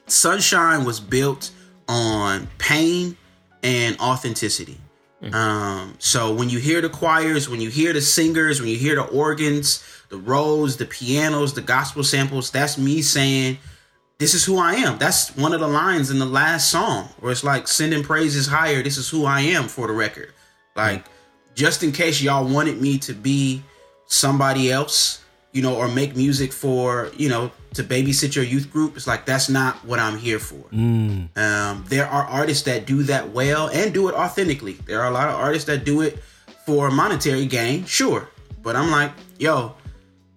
Sonshine 0.06 0.84
was 0.84 1.00
built 1.00 1.50
on 1.88 2.48
pain 2.58 3.16
and 3.62 3.98
authenticity. 3.98 4.78
Um, 5.32 5.94
so 6.00 6.34
when 6.34 6.50
you 6.50 6.58
hear 6.58 6.80
the 6.80 6.88
choirs, 6.88 7.48
when 7.48 7.60
you 7.60 7.70
hear 7.70 7.92
the 7.92 8.00
singers, 8.00 8.60
when 8.60 8.68
you 8.68 8.76
hear 8.76 8.96
the 8.96 9.04
organs, 9.04 9.84
the 10.08 10.16
rolls, 10.16 10.78
the 10.78 10.84
pianos, 10.84 11.54
the 11.54 11.62
gospel 11.62 12.02
samples, 12.02 12.50
that's 12.50 12.76
me 12.76 13.02
saying, 13.02 13.58
"This 14.18 14.34
is 14.34 14.44
who 14.44 14.58
I 14.58 14.74
am." 14.74 14.98
That's 14.98 15.34
one 15.36 15.52
of 15.52 15.60
the 15.60 15.68
lines 15.68 16.10
in 16.10 16.18
the 16.18 16.26
last 16.26 16.70
song 16.70 17.08
where 17.20 17.32
it's 17.32 17.44
like, 17.44 17.68
"Sending 17.68 18.02
praises 18.02 18.46
higher." 18.46 18.82
This 18.82 18.96
is 18.96 19.08
who 19.08 19.24
I 19.24 19.40
am 19.40 19.68
for 19.68 19.86
the 19.86 19.92
record. 19.92 20.32
Like, 20.76 21.04
just 21.54 21.82
in 21.82 21.92
case 21.92 22.20
y'all 22.20 22.46
wanted 22.46 22.80
me 22.80 22.98
to 22.98 23.12
be 23.12 23.62
somebody 24.06 24.70
else, 24.70 25.20
you 25.52 25.62
know, 25.62 25.74
or 25.74 25.88
make 25.88 26.16
music 26.16 26.52
for, 26.52 27.10
you 27.16 27.28
know, 27.28 27.50
to 27.74 27.82
babysit 27.82 28.34
your 28.34 28.44
youth 28.44 28.70
group. 28.70 28.96
It's 28.96 29.06
like 29.06 29.24
that's 29.24 29.48
not 29.48 29.84
what 29.84 29.98
I'm 29.98 30.18
here 30.18 30.38
for. 30.38 30.64
Mm. 30.72 31.36
Um, 31.36 31.84
there 31.88 32.06
are 32.06 32.24
artists 32.24 32.64
that 32.64 32.86
do 32.86 33.02
that 33.04 33.30
well 33.30 33.68
and 33.68 33.92
do 33.92 34.08
it 34.08 34.14
authentically. 34.14 34.74
There 34.86 35.00
are 35.00 35.08
a 35.08 35.14
lot 35.14 35.28
of 35.28 35.34
artists 35.36 35.66
that 35.66 35.84
do 35.84 36.02
it 36.02 36.22
for 36.66 36.90
monetary 36.90 37.46
gain, 37.46 37.84
sure. 37.84 38.28
But 38.62 38.76
I'm 38.76 38.90
like, 38.90 39.12
yo, 39.38 39.74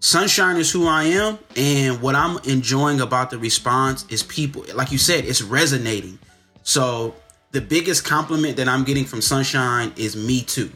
Sonshine 0.05 0.57
is 0.57 0.71
who 0.71 0.87
I 0.87 1.05
am, 1.05 1.39
and 1.55 1.99
what 1.99 2.13
I'm 2.13 2.37
enjoying 2.43 3.01
about 3.01 3.31
the 3.31 3.39
response 3.39 4.05
is 4.09 4.21
people. 4.21 4.63
Like 4.75 4.91
you 4.91 4.99
said, 4.99 5.25
it's 5.25 5.41
resonating. 5.41 6.19
So 6.61 7.15
the 7.53 7.61
biggest 7.61 8.05
compliment 8.05 8.57
that 8.57 8.67
I'm 8.67 8.83
getting 8.83 9.05
from 9.05 9.21
Sonshine 9.21 9.97
is 9.97 10.15
me 10.15 10.43
too. 10.43 10.71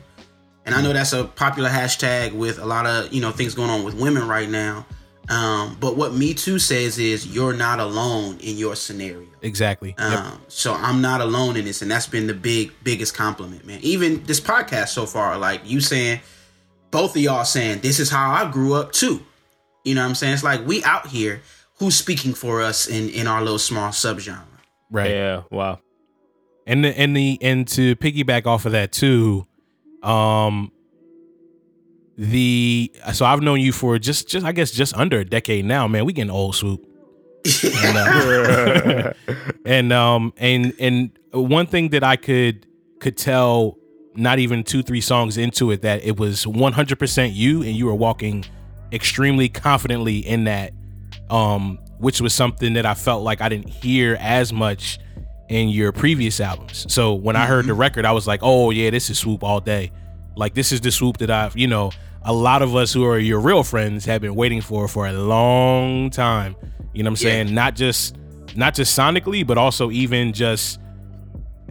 And 0.65 0.74
I 0.74 0.81
know 0.81 0.93
that's 0.93 1.13
a 1.13 1.25
popular 1.25 1.69
hashtag 1.69 2.33
with 2.33 2.57
a 2.57 2.65
lot 2.65 2.88
of 2.88 3.13
you 3.13 3.21
know 3.21 3.29
things 3.29 3.53
going 3.53 3.69
on 3.69 3.83
with 3.83 3.93
women 3.93 4.27
right 4.27 4.50
now. 4.50 4.88
Um, 5.29 5.77
but 5.79 5.95
what 5.95 6.15
Me 6.15 6.33
Too 6.33 6.57
says 6.57 6.98
is 6.98 7.27
you're 7.27 7.53
not 7.53 7.79
alone 7.79 8.39
in 8.39 8.57
your 8.57 8.75
scenario. 8.75 9.27
Exactly. 9.43 9.93
Um, 10.00 10.12
Yep. 10.12 10.33
So 10.48 10.74
I'm 10.74 11.01
not 11.01 11.21
alone 11.21 11.55
in 11.55 11.65
this, 11.65 11.83
and 11.83 11.91
that's 11.91 12.07
been 12.07 12.25
the 12.25 12.33
big, 12.33 12.71
biggest 12.83 13.13
compliment, 13.13 13.63
man. 13.63 13.79
Even 13.83 14.24
this 14.24 14.41
podcast 14.41 14.88
so 14.88 15.05
far, 15.05 15.38
like 15.38 15.62
you 15.69 15.81
saying, 15.81 16.19
both 16.91 17.15
of 17.15 17.22
y'all 17.22 17.46
saying 17.46 17.79
this 17.81 18.00
is 18.00 18.10
how 18.10 18.31
I 18.31 18.50
grew 18.51 18.74
up 18.74 18.91
too. 18.91 19.24
You 19.84 19.96
know 19.96 20.01
what 20.01 20.10
I'm 20.10 20.15
saying? 20.15 20.34
It's 20.34 20.43
like 20.43 20.65
we 20.65 20.84
out 20.84 21.08
here. 21.08 21.41
Who's 21.79 21.96
speaking 21.96 22.34
for 22.34 22.62
us 22.62 22.88
in 22.88 23.10
in 23.10 23.25
our 23.27 23.41
little 23.41 23.60
small 23.60 23.89
subgenre? 23.91 24.41
Right. 24.91 25.12
Yeah. 25.12 25.43
Wow. 25.51 25.79
and 26.67 26.84
the, 26.86 26.89
and 26.98 27.15
the 27.15 27.38
and 27.41 27.67
to 27.69 27.96
piggyback 27.96 28.46
off 28.46 28.65
of 28.65 28.74
that 28.74 28.91
too 28.91 29.46
um 30.03 30.72
the 32.17 32.91
so 33.13 33.25
i've 33.25 33.41
known 33.41 33.60
you 33.60 33.72
for 33.74 33.98
just 34.00 34.29
just 34.29 34.46
i 34.46 34.51
guess 34.51 34.72
just 34.72 34.96
under 34.96 35.19
a 35.19 35.25
decade 35.25 35.65
now 35.65 35.88
man 35.88 36.05
we 36.05 36.13
getting 36.13 36.29
old 36.31 36.53
swoope 36.53 36.86
and, 37.84 37.98
uh, 37.98 39.13
and 39.65 39.91
um 39.91 40.34
and 40.38 40.74
and 40.79 41.12
one 41.34 41.65
thing 41.65 41.89
that 41.89 42.03
i 42.03 42.15
could 42.15 42.65
could 43.00 43.17
tell 43.17 43.77
not 44.16 44.39
even 44.39 44.63
two 44.63 44.82
three 44.84 45.01
songs 45.01 45.38
into 45.38 45.72
it 45.72 45.82
that 45.84 46.04
it 46.04 46.18
was 46.20 46.46
100% 46.46 47.32
you 47.34 47.62
and 47.62 47.75
you 47.75 47.86
were 47.86 47.96
walking 47.96 48.44
extremely 48.92 49.48
confidently 49.50 50.18
in 50.20 50.46
that 50.46 50.74
um 51.30 51.78
which 52.00 52.20
was 52.22 52.34
something 52.34 52.74
that 52.74 52.86
i 52.86 52.94
felt 52.96 53.24
like 53.24 53.39
i 53.42 53.48
didn't 53.50 53.70
hear 53.70 54.18
as 54.20 54.51
much 54.51 54.98
in 55.50 55.68
your 55.70 55.92
previous 55.92 56.39
albums. 56.39 56.86
So 56.92 57.13
when 57.16 57.36
i 57.36 57.46
heard 57.46 57.66
the 57.66 57.74
record 57.74 58.06
i 58.06 58.12
was 58.12 58.25
like 58.28 58.39
oh 58.44 58.72
yeah 58.72 58.89
this 58.89 59.10
is 59.10 59.24
swoope 59.24 59.44
all 59.44 59.60
day. 59.60 59.92
Like 60.36 60.54
this 60.54 60.72
is 60.72 60.80
the 60.82 60.89
swoope 60.89 61.18
that 61.18 61.30
i've 61.32 61.58
you 61.58 61.68
know 61.68 61.92
a 62.24 62.34
lot 62.34 62.62
of 62.62 62.75
us 62.75 62.92
who 62.94 63.06
are 63.06 63.18
your 63.20 63.39
real 63.39 63.63
friends 63.63 64.06
have 64.06 64.22
been 64.22 64.36
waiting 64.36 64.62
for 64.62 64.88
for 64.88 65.08
a 65.08 65.13
long 65.13 66.10
time. 66.10 66.56
You 66.94 67.04
know 67.04 67.12
what 67.12 67.20
i'm 67.22 67.25
Yeah. 67.28 67.32
saying? 67.44 67.54
Not 67.54 67.75
just 67.75 68.16
not 68.56 68.74
just 68.74 68.98
sonically 68.98 69.46
but 69.46 69.58
also 69.58 69.92
even 69.92 70.34
just 70.34 70.80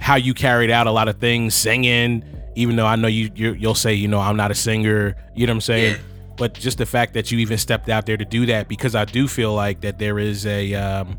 how 0.01 0.17
you 0.17 0.35
carried 0.35 0.71
out 0.71 0.87
a 0.87 0.91
lot 0.91 1.09
of 1.09 1.19
things 1.19 1.55
singing 1.55 2.25
even 2.55 2.77
though 2.77 2.87
i 2.87 2.97
know 2.97 3.09
you 3.09 3.31
you 3.35 3.53
you'll 3.55 3.75
say 3.75 3.93
you 3.95 4.09
know 4.09 4.21
i'm 4.21 4.37
not 4.37 4.51
a 4.51 4.55
singer 4.55 5.15
you 5.35 5.47
know 5.47 5.53
what 5.53 5.57
i'm 5.57 5.61
saying? 5.61 5.95
Yeah. 5.95 6.03
but 6.37 6.55
just 6.55 6.79
the 6.79 6.87
fact 6.87 7.15
that 7.15 7.31
you 7.31 7.39
even 7.39 7.59
stepped 7.59 7.89
out 7.89 8.07
there 8.07 8.17
to 8.17 8.25
do 8.25 8.47
that 8.47 8.69
because 8.69 8.95
i 8.95 9.05
do 9.05 9.29
feel 9.29 9.55
like 9.55 9.81
that 9.83 9.99
there 9.99 10.19
is 10.19 10.47
a 10.47 10.75
um 10.75 11.19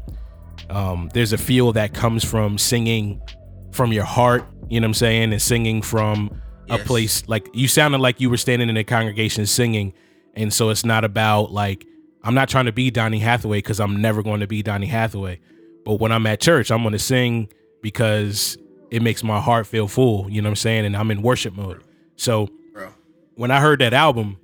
um 0.70 1.10
there's 1.14 1.34
a 1.34 1.38
feel 1.38 1.72
that 1.74 1.94
comes 1.94 2.24
from 2.24 2.58
singing 2.58 3.22
from 3.72 3.92
your 3.94 4.04
heart 4.06 4.46
you 4.70 4.80
know 4.80 4.86
what 4.86 4.90
i'm 4.90 4.94
saying? 4.94 5.34
And 5.34 5.42
singing 5.42 5.82
from 5.82 6.42
a 6.70 6.78
place 6.78 7.28
like 7.28 7.48
you 7.54 7.68
sounded 7.68 8.00
like 8.00 8.22
you 8.22 8.30
were 8.30 8.38
standing 8.38 8.70
in 8.70 8.78
a 8.78 8.84
congregation 8.84 9.48
singing 9.48 9.92
and 10.36 10.54
so 10.54 10.70
it's 10.70 10.86
not 10.86 11.04
about 11.04 11.52
like 11.52 11.84
i'm 12.24 12.36
not 12.36 12.48
trying 12.50 12.66
to 12.66 12.72
be 12.72 12.92
donny 12.92 13.18
hathaway 13.18 13.58
because 13.58 13.80
i'm 13.80 14.00
never 14.00 14.22
going 14.22 14.42
to 14.42 14.48
be 14.48 14.62
donny 14.62 14.86
hathaway. 14.86 15.40
But 15.84 15.96
when 15.96 16.12
i'm 16.12 16.28
at 16.28 16.40
church 16.40 16.70
i'm 16.70 16.84
going 16.84 16.92
to 16.92 17.00
sing 17.00 17.50
because 17.82 18.56
it 18.92 19.02
makes 19.02 19.24
my 19.24 19.40
heart 19.40 19.68
feel 19.68 19.88
full 19.88 20.30
you 20.30 20.42
know 20.42 20.48
what 20.48 20.52
i'm 20.52 20.56
saying? 20.56 20.86
And 20.86 20.96
i'm 20.96 21.12
in 21.12 21.22
worship 21.22 21.54
mode. 21.54 21.84
So 22.16 22.50
Bro. 22.74 22.90
when 23.36 23.52
i 23.52 23.60
heard 23.60 23.80
that 23.82 23.94
album 23.94 24.38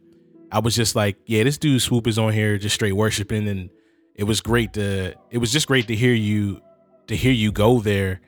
i 0.51 0.59
was 0.59 0.75
just 0.75 0.95
like 0.95 1.17
yeah 1.25 1.43
this 1.43 1.57
dude 1.57 1.81
swoope 1.81 2.07
is 2.07 2.17
on 2.19 2.33
here 2.33 2.57
just 2.57 2.75
straight 2.75 2.93
worshiping. 2.93 3.47
And 3.47 3.69
it 4.15 4.23
was 4.23 4.41
great 4.41 4.73
to 4.73 5.15
it 5.29 5.37
was 5.39 5.51
just 5.51 5.67
great 5.67 5.87
to 5.87 5.95
hear 5.95 6.13
you 6.13 6.61
to 7.07 7.15
hear 7.15 7.33
you 7.33 7.51
go 7.51 7.79
there. 7.79 8.21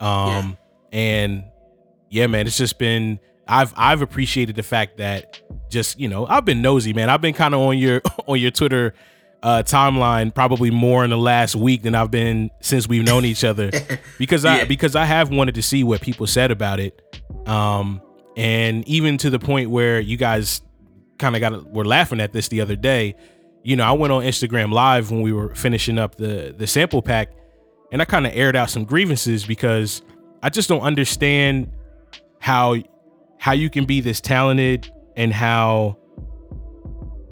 Um 0.00 0.56
and 0.92 1.44
yeah 2.10 2.26
man 2.26 2.46
it's 2.46 2.58
just 2.58 2.78
been 2.78 3.18
i've 3.48 3.72
i've 3.76 4.02
appreciated 4.02 4.54
the 4.54 4.62
fact 4.62 4.98
that 4.98 5.40
just 5.70 5.98
you 5.98 6.06
know 6.06 6.26
i've 6.26 6.44
been 6.44 6.60
nosy 6.60 6.92
man. 6.92 7.08
I've 7.08 7.22
been 7.22 7.34
kind 7.34 7.54
of 7.54 7.60
on 7.60 7.78
your 7.78 8.02
on 8.26 8.38
your 8.38 8.50
twitter 8.50 8.94
uh 9.42 9.62
timeline 9.64 10.32
probably 10.34 10.70
more 10.70 11.02
in 11.04 11.10
the 11.10 11.16
last 11.18 11.56
week 11.56 11.82
than 11.82 11.94
i've 11.94 12.10
been 12.10 12.48
since 12.60 12.86
we've 12.88 13.04
known 13.04 13.24
each 13.24 13.42
other 13.44 13.70
because 14.18 14.44
i 14.44 14.58
Yeah. 14.58 14.64
because 14.64 14.94
i 14.94 15.04
have 15.04 15.30
wanted 15.30 15.54
to 15.56 15.62
see 15.62 15.82
what 15.84 16.00
people 16.00 16.26
said 16.26 16.50
about 16.50 16.78
it 16.80 17.00
um 17.48 18.00
and 18.36 18.86
even 18.88 19.18
to 19.18 19.30
the 19.30 19.38
point 19.38 19.70
where 19.70 19.98
you 20.00 20.16
guys 20.16 20.62
kind 21.18 21.34
of 21.34 21.40
got 21.40 21.70
were 21.72 21.84
laughing 21.84 22.20
at 22.20 22.32
this 22.32 22.48
the 22.48 22.60
other 22.60 22.76
day 22.76 23.14
you 23.64 23.74
know 23.76 23.84
i 23.84 23.92
went 23.92 24.12
on 24.12 24.22
instagram 24.22 24.72
live 24.72 25.10
when 25.10 25.22
we 25.22 25.32
were 25.32 25.54
finishing 25.54 25.98
up 25.98 26.14
the 26.16 26.54
the 26.56 26.66
sample 26.66 27.02
pack 27.02 27.28
and 27.90 28.00
i 28.00 28.04
kind 28.04 28.26
of 28.26 28.32
aired 28.34 28.54
out 28.56 28.70
some 28.70 28.84
grievances 28.84 29.44
because 29.44 30.02
i 30.42 30.48
just 30.48 30.68
don't 30.68 30.82
understand 30.82 31.70
how 32.38 32.76
how 33.38 33.52
you 33.52 33.68
can 33.68 33.84
be 33.86 34.00
this 34.00 34.20
talented 34.20 34.90
and 35.16 35.32
how 35.32 35.96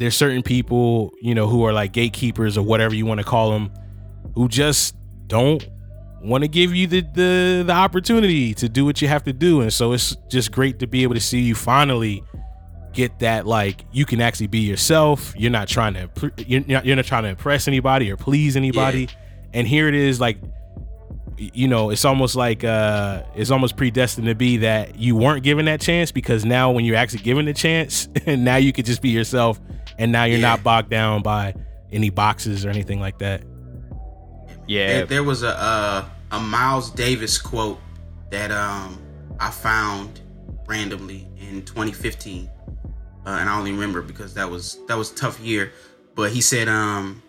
there's 0.01 0.17
certain 0.17 0.43
people 0.43 1.13
you 1.21 1.35
know 1.35 1.47
who 1.47 1.65
are 1.65 1.73
like 1.73 1.93
gatekeepers 1.93 2.59
or 2.59 2.63
whatever 2.63 2.95
you 2.95 3.07
want 3.07 3.19
to 3.19 3.25
call 3.25 3.53
them 3.53 3.71
who 4.35 4.49
just 4.49 4.97
don't 5.27 5.69
want 6.23 6.43
to 6.43 6.49
give 6.49 6.75
you 6.75 6.87
the, 6.87 7.01
the 7.15 7.65
the 7.67 7.73
opportunity 7.73 8.55
to 8.55 8.69
do 8.69 8.85
what 8.85 9.01
you 9.01 9.09
have 9.09 9.23
to 9.25 9.33
do. 9.33 9.61
And 9.61 9.73
so 9.73 9.93
it's 9.93 10.17
just 10.29 10.53
great 10.53 10.79
to 10.81 10.87
be 10.87 11.03
able 11.03 11.15
to 11.15 11.21
see 11.21 11.41
you 11.41 11.55
finally 11.55 12.23
get 12.93 13.21
that 13.21 13.47
like 13.47 13.85
you 13.93 14.05
can 14.05 14.21
actually 14.21 14.49
be 14.49 14.59
yourself. 14.59 15.33
You're 15.37 15.51
not 15.51 15.69
trying 15.69 15.95
to 15.95 16.33
you're 16.39 16.65
not, 16.67 16.85
you're 16.85 16.97
not 16.97 17.05
trying 17.05 17.23
to 17.25 17.29
impress 17.31 17.69
anybody 17.69 18.11
or 18.11 18.17
please 18.17 18.57
anybody. 18.57 19.09
And 19.53 19.67
here 19.67 19.89
it 19.89 19.95
is 19.95 20.21
like 20.21 20.39
you 21.55 21.67
know 21.67 21.89
it's 21.89 22.05
almost 22.05 22.37
like 22.37 22.65
uh 22.65 23.23
it's 23.35 23.51
almost 23.51 23.77
predestined 23.77 24.27
to 24.27 24.35
be 24.35 24.59
that 24.59 24.97
you 24.97 25.17
weren't 25.17 25.43
given 25.43 25.65
that 25.65 25.81
chance 25.81 26.13
because 26.13 26.45
now 26.45 26.71
when 26.71 26.85
you're 26.85 26.97
actually 26.97 27.23
given 27.23 27.47
the 27.47 27.55
chance 27.55 28.09
and 28.27 28.45
now 28.51 28.57
you 28.57 28.73
could 28.75 28.85
just 28.85 29.01
be 29.01 29.09
yourself 29.09 29.59
and 29.99 30.13
now 30.13 30.25
you're 30.25 30.37
Yeah. 30.39 30.49
not 30.51 30.63
bogged 30.63 30.91
down 30.91 31.23
by 31.23 31.55
any 31.93 32.11
boxes 32.11 32.67
or 32.67 32.69
anything 32.69 33.01
like 33.01 33.19
that 33.21 33.43
Yeah. 34.67 34.87
There, 34.99 35.07
there 35.07 35.25
was 35.25 35.43
a 35.43 35.49
uh, 35.59 36.05
a 36.33 36.41
Miles 36.41 36.91
Davis 36.91 37.39
quote 37.39 37.81
that 38.31 38.51
um 38.51 38.99
I 39.41 39.51
found 39.51 40.21
randomly 40.67 41.27
in 41.41 41.63
2015, 41.65 42.49
uh, 43.27 43.31
and 43.31 43.49
I 43.49 43.59
only 43.59 43.73
remember 43.73 44.03
because 44.03 44.35
that 44.35 44.49
was 44.51 44.79
that 44.89 44.97
was 44.99 45.11
a 45.11 45.15
tough 45.15 45.41
year. 45.41 45.73
But 46.15 46.31
he 46.33 46.41
said, 46.43 46.69
um, 46.69 47.23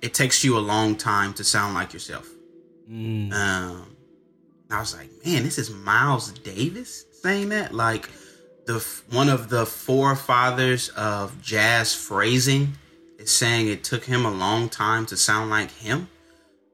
"It 0.00 0.14
takes 0.14 0.44
you 0.44 0.56
a 0.56 0.60
long 0.60 0.94
time 0.94 1.34
to 1.34 1.42
sound 1.44 1.74
like 1.74 1.92
yourself." 1.92 2.28
Mm. 2.90 3.32
Um, 3.32 3.96
I 4.70 4.80
was 4.80 4.96
like, 4.96 5.10
man, 5.24 5.42
this 5.42 5.58
is 5.58 5.70
Miles 5.70 6.32
Davis 6.32 7.04
saying 7.22 7.50
that. 7.50 7.74
Like 7.74 8.08
the 8.66 8.84
one 9.10 9.28
of 9.28 9.48
the 9.48 9.66
forefathers 9.66 10.88
of 10.90 11.40
jazz 11.42 11.94
phrasing 11.94 12.72
is 13.18 13.30
saying 13.30 13.68
it 13.68 13.84
took 13.84 14.04
him 14.04 14.24
a 14.24 14.30
long 14.30 14.68
time 14.68 15.06
to 15.06 15.16
sound 15.16 15.50
like 15.50 15.70
him. 15.70 16.08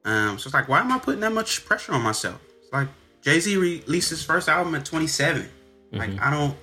Um, 0.03 0.39
so 0.39 0.47
it's 0.47 0.53
like, 0.53 0.67
why 0.67 0.79
am 0.79 0.91
I 0.91 0.97
putting 0.99 1.21
that 1.21 1.31
much 1.31 1.63
pressure 1.65 1.93
on 1.93 2.01
myself? 2.01 2.41
It's 2.61 2.73
like 2.73 2.87
Jay 3.21 3.39
Z 3.39 3.55
released 3.57 4.09
his 4.09 4.23
first 4.23 4.49
album 4.49 4.73
at 4.75 4.85
27. 4.85 5.47
Like 5.91 6.19
I 6.21 6.31
don't. 6.31 6.57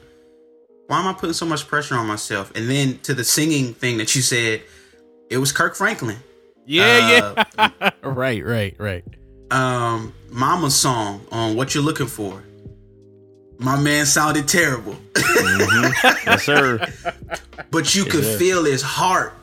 Why 0.87 1.00
am 1.00 1.06
I 1.06 1.12
putting 1.12 1.34
so 1.34 1.44
much 1.44 1.68
pressure 1.68 1.94
on 1.96 2.06
myself? 2.06 2.50
And 2.54 2.68
then 2.68 2.98
to 3.00 3.12
the 3.12 3.24
singing 3.24 3.74
thing 3.74 3.98
that 3.98 4.14
you 4.16 4.22
said, 4.22 4.62
it 5.28 5.37
was 5.37 5.52
Kirk 5.52 5.76
Franklin. 5.76 6.16
yeah 6.64 7.34
yeah 7.68 7.90
right 8.02 8.44
right 8.44 8.74
right 8.78 9.04
um 9.50 10.12
Mama's 10.30 10.74
song 10.74 11.24
on 11.32 11.56
What 11.56 11.74
You're 11.74 11.84
Looking 11.84 12.06
For. 12.06 12.42
My 13.61 13.76
man 13.80 14.06
sounded 14.06 14.46
terrible, 14.46 14.96
yes, 15.16 16.44
sir. 16.44 16.78
but 17.72 17.92
you 17.94 18.04
could 18.04 18.22
did. 18.22 18.38
feel 18.38 18.64
his 18.64 18.82
heart. 18.82 19.34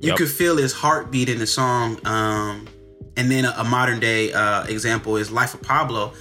You 0.00 0.10
Yep. 0.10 0.18
could 0.18 0.30
feel 0.30 0.56
his 0.56 0.72
heartbeat 0.72 1.28
in 1.28 1.38
the 1.40 1.46
song. 1.48 1.98
Um, 2.06 2.68
and 3.16 3.28
then 3.30 3.44
a, 3.44 3.52
a 3.58 3.64
modern 3.64 3.98
day 3.98 4.32
uh, 4.32 4.64
example 4.66 5.16
is 5.16 5.30
Life 5.32 5.54
of 5.54 5.62
Pablo. 5.62 6.12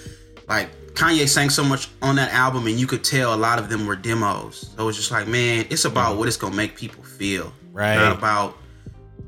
Like 0.48 0.70
Kanye 0.96 1.28
sang 1.30 1.50
so 1.52 1.64
much 1.64 1.88
on 2.02 2.16
that 2.16 2.34
album, 2.34 2.66
and 2.66 2.80
you 2.80 2.88
could 2.88 3.04
tell 3.04 3.34
a 3.34 3.38
lot 3.38 3.60
of 3.60 3.70
them 3.70 3.86
were 3.86 3.96
demos. 3.96 4.72
So 4.76 4.90
it's 4.90 4.98
just 4.98 5.12
like, 5.12 5.28
man, 5.28 5.66
it's 5.70 5.86
about 5.86 6.18
what 6.18 6.28
it's 6.28 6.36
gonna 6.38 6.56
make 6.56 6.76
people 6.76 7.04
feel, 7.04 7.54
Right. 7.72 7.96
Not 7.96 8.18
about 8.18 8.58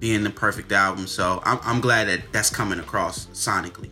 being 0.02 0.24
the 0.24 0.30
perfect 0.30 0.74
album. 0.74 1.08
So 1.08 1.42
I'm, 1.46 1.60
I'm 1.64 1.80
glad 1.80 2.10
that 2.10 2.34
that's 2.34 2.50
coming 2.50 2.80
across 2.80 3.28
sonically. 3.28 3.92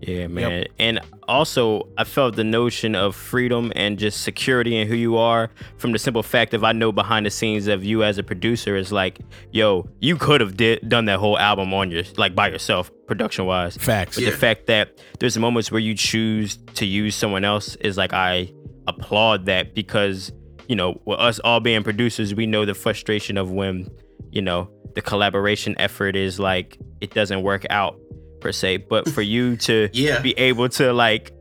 Yeah, 0.00 0.28
man. 0.28 0.50
Yep. 0.50 0.66
And 0.78 1.00
also, 1.28 1.86
I 1.98 2.04
felt 2.04 2.34
the 2.34 2.42
notion 2.42 2.94
of 2.94 3.14
freedom 3.14 3.70
and 3.76 3.98
just 3.98 4.22
security 4.22 4.78
in 4.78 4.88
who 4.88 4.94
you 4.94 5.18
are 5.18 5.50
from 5.76 5.92
the 5.92 5.98
simple 5.98 6.22
fact 6.22 6.54
of 6.54 6.64
I 6.64 6.72
know 6.72 6.90
behind 6.90 7.26
the 7.26 7.30
scenes 7.30 7.66
of 7.66 7.84
you 7.84 8.02
as 8.02 8.16
a 8.16 8.22
producer 8.22 8.76
is 8.76 8.90
like, 8.90 9.20
yo, 9.52 9.86
you 10.00 10.16
could 10.16 10.40
have 10.40 10.56
did 10.56 10.88
done 10.88 11.04
that 11.04 11.18
whole 11.18 11.38
album 11.38 11.74
on 11.74 11.90
your 11.90 12.04
like 12.16 12.34
by 12.34 12.48
yourself, 12.48 12.90
production 13.06 13.44
wise. 13.44 13.76
Facts. 13.76 14.16
But 14.16 14.24
yeah. 14.24 14.30
the 14.30 14.36
fact 14.38 14.66
that 14.68 14.98
there's 15.18 15.36
moments 15.36 15.70
where 15.70 15.80
you 15.80 15.94
choose 15.94 16.56
to 16.74 16.86
use 16.86 17.14
someone 17.14 17.44
else 17.44 17.76
is 17.76 17.98
like 17.98 18.14
I 18.14 18.50
applaud 18.86 19.44
that 19.46 19.74
because 19.74 20.32
you 20.66 20.76
know, 20.76 21.00
with 21.04 21.18
us 21.18 21.40
all 21.40 21.60
being 21.60 21.82
producers, 21.82 22.34
we 22.34 22.46
know 22.46 22.64
the 22.64 22.74
frustration 22.74 23.36
of 23.36 23.50
when 23.50 23.90
you 24.30 24.40
know 24.40 24.70
the 24.94 25.02
collaboration 25.02 25.74
effort 25.78 26.16
is 26.16 26.38
like 26.38 26.78
it 27.00 27.14
doesn't 27.14 27.42
work 27.42 27.66
out 27.70 27.98
per 28.40 28.52
se, 28.52 28.78
but 28.78 29.08
for 29.08 29.22
you 29.22 29.56
to 29.68 29.88
yeah. 29.92 30.20
be 30.20 30.32
able 30.38 30.68
to 30.70 30.92
like 30.92 31.32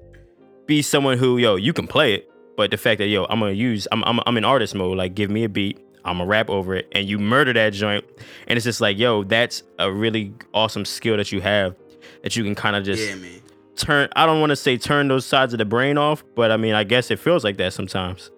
be 0.65 0.81
someone 0.81 1.17
who 1.17 1.37
yo 1.37 1.55
you 1.55 1.73
can 1.73 1.87
play 1.87 2.13
it, 2.13 2.29
but 2.57 2.71
the 2.71 2.77
fact 2.77 2.99
that 2.99 3.07
yo 3.07 3.25
I'm 3.25 3.39
gonna 3.39 3.51
use 3.53 3.87
I'm 3.91 4.03
I'm, 4.03 4.19
I'm 4.25 4.37
in 4.37 4.45
artist 4.45 4.75
mode, 4.75 4.97
like 4.97 5.15
give 5.15 5.29
me 5.29 5.43
a 5.43 5.49
beat, 5.49 5.79
I'm 6.05 6.17
gonna 6.17 6.29
rap 6.29 6.49
over 6.49 6.75
it, 6.75 6.87
and 6.91 7.07
you 7.07 7.17
murder 7.17 7.53
that 7.53 7.73
joint, 7.73 8.05
and 8.47 8.57
it's 8.57 8.65
just 8.65 8.81
like 8.81 8.97
yo 8.97 9.23
that's 9.23 9.63
a 9.79 9.91
really 9.91 10.33
awesome 10.53 10.85
skill 10.85 11.17
that 11.17 11.31
you 11.31 11.41
have 11.41 11.75
that 12.23 12.35
you 12.35 12.43
can 12.43 12.55
kind 12.55 12.75
of 12.75 12.83
just 12.83 13.01
yeah, 13.01 13.39
turn. 13.75 14.09
I 14.15 14.25
don't 14.25 14.39
want 14.39 14.51
to 14.51 14.55
say 14.55 14.77
turn 14.77 15.07
those 15.07 15.25
sides 15.25 15.53
of 15.53 15.57
the 15.57 15.65
brain 15.65 15.97
off, 15.97 16.23
but 16.35 16.51
I 16.51 16.57
mean 16.57 16.75
I 16.75 16.83
guess 16.83 17.11
it 17.11 17.19
feels 17.19 17.43
like 17.43 17.57
that 17.57 17.73
sometimes. 17.73 18.31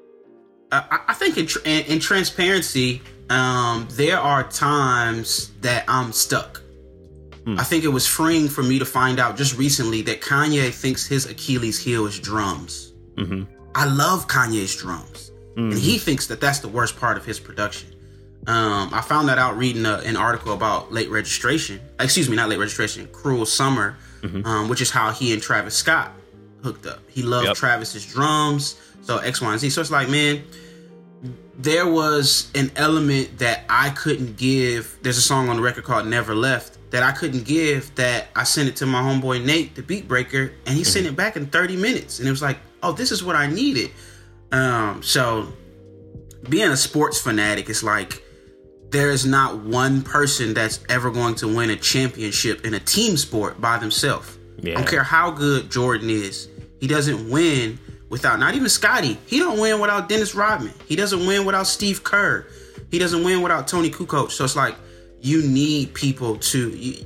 I, 0.71 1.00
I 1.10 1.13
think 1.13 1.38
in, 1.38 1.47
in, 1.65 1.86
in 1.86 2.00
transparency, 2.00 3.02
um, 3.32 3.88
there 3.91 4.20
are 4.20 4.44
times 4.44 5.52
that 5.62 5.86
I'm 5.88 6.12
stuck 6.12 6.62
Hmm. 7.46 7.60
I 7.60 7.63
think 7.63 7.84
it 7.84 7.89
was 7.89 8.08
freeing 8.08 8.48
for 8.48 8.62
me 8.62 8.78
to 8.80 8.86
find 8.86 9.20
out 9.20 9.36
just 9.36 9.58
recently 9.58 10.02
that 10.04 10.22
Kanye 10.22 10.72
thinks 10.72 11.08
his 11.08 11.26
Achilles 11.26 11.80
heel 11.80 12.06
is 12.06 12.20
drums. 12.20 12.94
Mm-hmm. 13.15 13.44
I 13.74 13.86
love 13.86 14.28
Kanye's 14.28 14.76
drums, 14.76 15.32
mm-hmm. 15.52 15.72
and 15.72 15.80
he 15.80 15.98
thinks 15.98 16.28
that 16.28 16.39
that's 16.39 16.60
the 16.60 16.67
worst 16.67 17.00
part 17.00 17.17
of 17.17 17.26
his 17.26 17.39
production. 17.39 17.89
Um, 18.48 18.89
I 18.94 19.02
found 19.02 19.30
that 19.30 19.38
out 19.38 19.58
reading 19.58 19.86
a, 19.86 19.98
an 20.06 20.17
article 20.17 20.54
about 20.54 20.91
late 20.91 21.10
registration. 21.10 21.80
Excuse 22.00 22.30
me, 22.30 22.36
not 22.36 22.50
late 22.50 22.60
registration. 22.60 23.08
Cruel 23.08 23.46
Summer, 23.46 23.98
mm-hmm. 24.22 24.46
um, 24.46 24.70
which 24.70 24.82
is 24.82 24.91
how 24.91 25.12
he 25.12 25.34
and 25.34 25.41
Travis 25.41 25.76
Scott 25.76 26.12
hooked 26.63 26.86
up. 26.86 27.00
He 27.10 27.24
loved 27.24 27.48
yep. 27.48 27.56
Travis's 27.56 28.06
drums, 28.06 28.80
so 29.02 29.17
X, 29.17 29.41
Y, 29.41 29.52
and 29.52 29.60
Z. 29.60 29.70
So 29.72 29.82
it's 29.82 29.91
like, 29.91 30.10
man, 30.10 30.44
there 31.62 31.88
was 31.88 32.52
an 32.56 32.71
element 32.76 33.39
that 33.39 33.63
I 33.69 33.89
couldn't 33.89 34.38
give. 34.38 34.97
There's 35.02 35.17
a 35.17 35.21
song 35.21 35.50
on 35.50 35.58
the 35.58 35.62
record 35.62 35.84
called 35.84 36.08
"Never 36.08 36.36
Left." 36.36 36.78
that 36.91 37.04
I 37.04 37.13
couldn't 37.13 37.45
give 37.45 37.93
that 37.95 38.28
I 38.36 38.43
sent 38.43 38.69
it 38.69 38.76
to 38.78 38.86
my 38.86 39.02
homeboy 39.02 39.43
Nate, 39.43 39.76
the 39.76 39.82
beat 39.82 40.08
breaker, 40.08 40.52
and 40.65 40.76
he 40.76 40.82
mm-hmm. 40.82 40.91
sent 40.91 41.08
it 41.08 41.15
back 41.15 41.36
in 41.38 41.47
30 41.47 41.78
minutes. 41.78 42.19
And 42.19 42.28
it 42.28 42.32
was 42.32 42.41
like, 42.41 42.58
oh, 42.84 42.91
this 42.91 43.12
is 43.12 43.24
what 43.24 43.36
I 43.36 43.47
needed. 43.47 43.91
Um, 44.52 45.02
so 45.02 45.47
being 46.50 46.69
a 46.69 46.78
sports 46.78 47.21
fanatic 47.21 47.69
it's 47.69 47.84
like 47.84 48.24
there 48.89 49.12
is 49.12 49.26
not 49.26 49.60
one 49.60 50.02
person 50.02 50.54
that's 50.54 50.84
ever 50.89 51.10
going 51.10 51.36
to 51.36 51.47
win 51.47 51.69
a 51.69 51.78
championship 51.78 52.65
in 52.65 52.74
a 52.74 52.80
team 52.80 53.15
sport 53.15 53.62
by 53.62 53.78
themselves. 53.78 54.38
Yeah. 54.60 54.74
I 54.74 54.76
don't 54.78 54.89
care 54.89 55.04
how 55.04 55.32
good 55.32 55.71
Jordan 55.71 56.10
is. 56.10 56.50
He 56.82 56.88
doesn't 56.88 57.30
win 57.30 57.80
without 58.12 58.39
not 58.39 58.54
even 58.56 58.69
Scottie. 58.69 59.17
He 59.26 59.39
don't 59.39 59.58
win 59.58 59.80
without 59.80 60.10
Dennis 60.10 60.36
Rodman. 60.36 60.74
He 60.86 60.97
doesn't 60.97 61.26
win 61.26 61.45
without 61.45 61.65
Steve 61.65 62.04
Kerr. 62.04 62.45
He 62.91 63.00
doesn't 63.00 63.24
win 63.24 63.41
without 63.41 63.69
Toni 63.69 63.89
Kukoc. 63.89 64.32
So 64.32 64.43
it's 64.43 64.56
like 64.56 64.76
you 65.21 65.41
need 65.41 65.93
people 65.93 66.38
to 66.38 67.06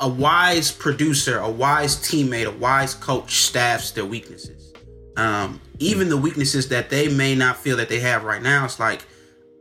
a 0.00 0.08
wise 0.08 0.72
producer, 0.72 1.38
a 1.38 1.50
wise 1.50 1.96
teammate, 1.96 2.46
a 2.46 2.50
wise 2.50 2.94
coach 2.94 3.42
staffs 3.42 3.90
their 3.90 4.06
weaknesses. 4.06 4.72
Um, 5.18 5.60
even 5.78 6.08
the 6.08 6.16
weaknesses 6.16 6.68
that 6.70 6.88
they 6.88 7.14
may 7.14 7.34
not 7.34 7.58
feel 7.58 7.76
that 7.76 7.90
they 7.90 8.00
have 8.00 8.24
right 8.24 8.42
now, 8.42 8.64
it's 8.64 8.80
like 8.80 9.04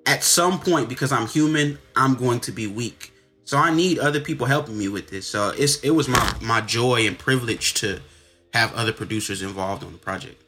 at 0.06 0.24
some 0.24 0.58
point 0.58 0.88
because 0.88 1.12
I'm 1.12 1.28
human, 1.28 1.80
I'm 1.98 2.16
going 2.16 2.40
to 2.42 2.54
be 2.54 2.68
weak. 2.68 3.12
So 3.44 3.58
I 3.58 3.74
need 3.74 4.00
other 4.00 4.22
people 4.22 4.48
helping 4.48 4.78
me 4.78 4.88
with 4.88 5.10
this. 5.10 5.28
So 5.28 5.50
it's 5.50 5.82
it 5.82 5.90
was 5.90 6.08
my 6.08 6.34
my 6.42 6.62
joy 6.62 7.06
and 7.08 7.20
privilege 7.20 7.74
to 7.76 8.00
have 8.54 8.74
other 8.74 8.94
producers 8.94 9.42
involved 9.42 9.84
on 9.84 9.92
the 9.92 9.98
project. 9.98 10.41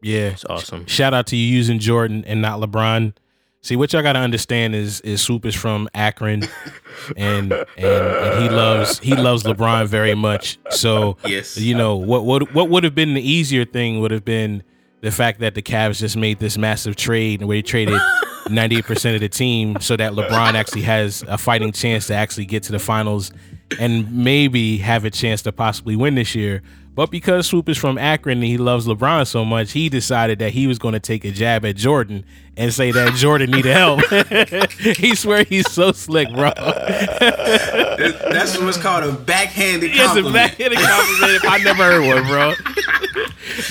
Yeah, 0.00 0.28
it's 0.28 0.44
awesome. 0.44 0.86
Shout 0.86 1.14
out 1.14 1.26
to 1.28 1.36
you 1.36 1.46
using 1.46 1.78
Jordan 1.78 2.24
and 2.26 2.40
not 2.40 2.60
LeBron. 2.60 3.14
See, 3.60 3.74
what 3.74 3.92
y'all 3.92 4.02
gotta 4.02 4.20
understand 4.20 4.74
is 4.74 5.00
is 5.00 5.20
Swoope 5.20 5.44
is 5.44 5.54
from 5.54 5.88
Akron, 5.92 6.44
and, 7.16 7.52
and 7.52 7.66
and 7.76 8.42
he 8.42 8.48
loves 8.48 8.98
he 9.00 9.14
loves 9.16 9.42
LeBron 9.42 9.88
very 9.88 10.14
much. 10.14 10.58
So 10.70 11.16
yes, 11.26 11.58
you 11.58 11.74
know 11.74 11.96
what 11.96 12.24
what 12.24 12.54
what 12.54 12.68
would 12.70 12.84
have 12.84 12.94
been 12.94 13.14
the 13.14 13.28
easier 13.28 13.64
thing 13.64 14.00
would 14.00 14.12
have 14.12 14.24
been 14.24 14.62
the 15.00 15.10
fact 15.10 15.40
that 15.40 15.54
the 15.54 15.62
Cavs 15.62 15.98
just 15.98 16.16
made 16.16 16.38
this 16.38 16.56
massive 16.56 16.94
trade 16.96 17.40
and 17.40 17.48
where 17.48 17.56
he 17.56 17.62
traded 17.62 18.00
ninety 18.48 18.76
eight 18.78 18.84
percent 18.84 19.16
of 19.16 19.20
the 19.20 19.28
team 19.28 19.80
so 19.80 19.96
that 19.96 20.12
LeBron 20.12 20.54
actually 20.54 20.82
has 20.82 21.24
a 21.26 21.36
fighting 21.36 21.72
chance 21.72 22.06
to 22.06 22.14
actually 22.14 22.46
get 22.46 22.62
to 22.64 22.72
the 22.72 22.78
finals 22.78 23.32
and 23.80 24.24
maybe 24.24 24.78
have 24.78 25.04
a 25.04 25.10
chance 25.10 25.42
to 25.42 25.52
possibly 25.52 25.96
win 25.96 26.14
this 26.14 26.34
year. 26.34 26.62
But 26.98 27.12
because 27.12 27.48
Swoope 27.48 27.68
is 27.68 27.78
from 27.78 27.96
Akron 27.96 28.38
and 28.38 28.44
he 28.44 28.58
loves 28.58 28.88
LeBron 28.88 29.28
so 29.28 29.44
much, 29.44 29.70
he 29.70 29.88
decided 29.88 30.40
that 30.40 30.50
he 30.50 30.66
was 30.66 30.80
going 30.80 30.94
to 30.94 30.98
take 30.98 31.24
a 31.24 31.30
jab 31.30 31.64
at 31.64 31.76
Jordan 31.76 32.24
and 32.56 32.74
say 32.74 32.90
that 32.90 33.14
Jordan 33.14 33.52
needed 33.52 33.72
help. 33.72 34.04
he 34.80 35.14
swear 35.14 35.44
he's 35.44 35.70
so 35.70 35.92
slick, 35.92 36.28
bro. 36.34 36.50
That's 36.56 38.58
what's 38.58 38.78
called 38.78 39.04
a 39.04 39.12
backhanded 39.12 39.94
compliment. 39.94 39.94
Yes, 39.94 40.16
a 40.16 40.32
backhanded 40.32 40.80
compliment. 40.80 41.44
I 41.44 41.58
never 41.62 41.84
heard 41.84 42.04
one, 42.04 42.26
bro. 42.26 42.54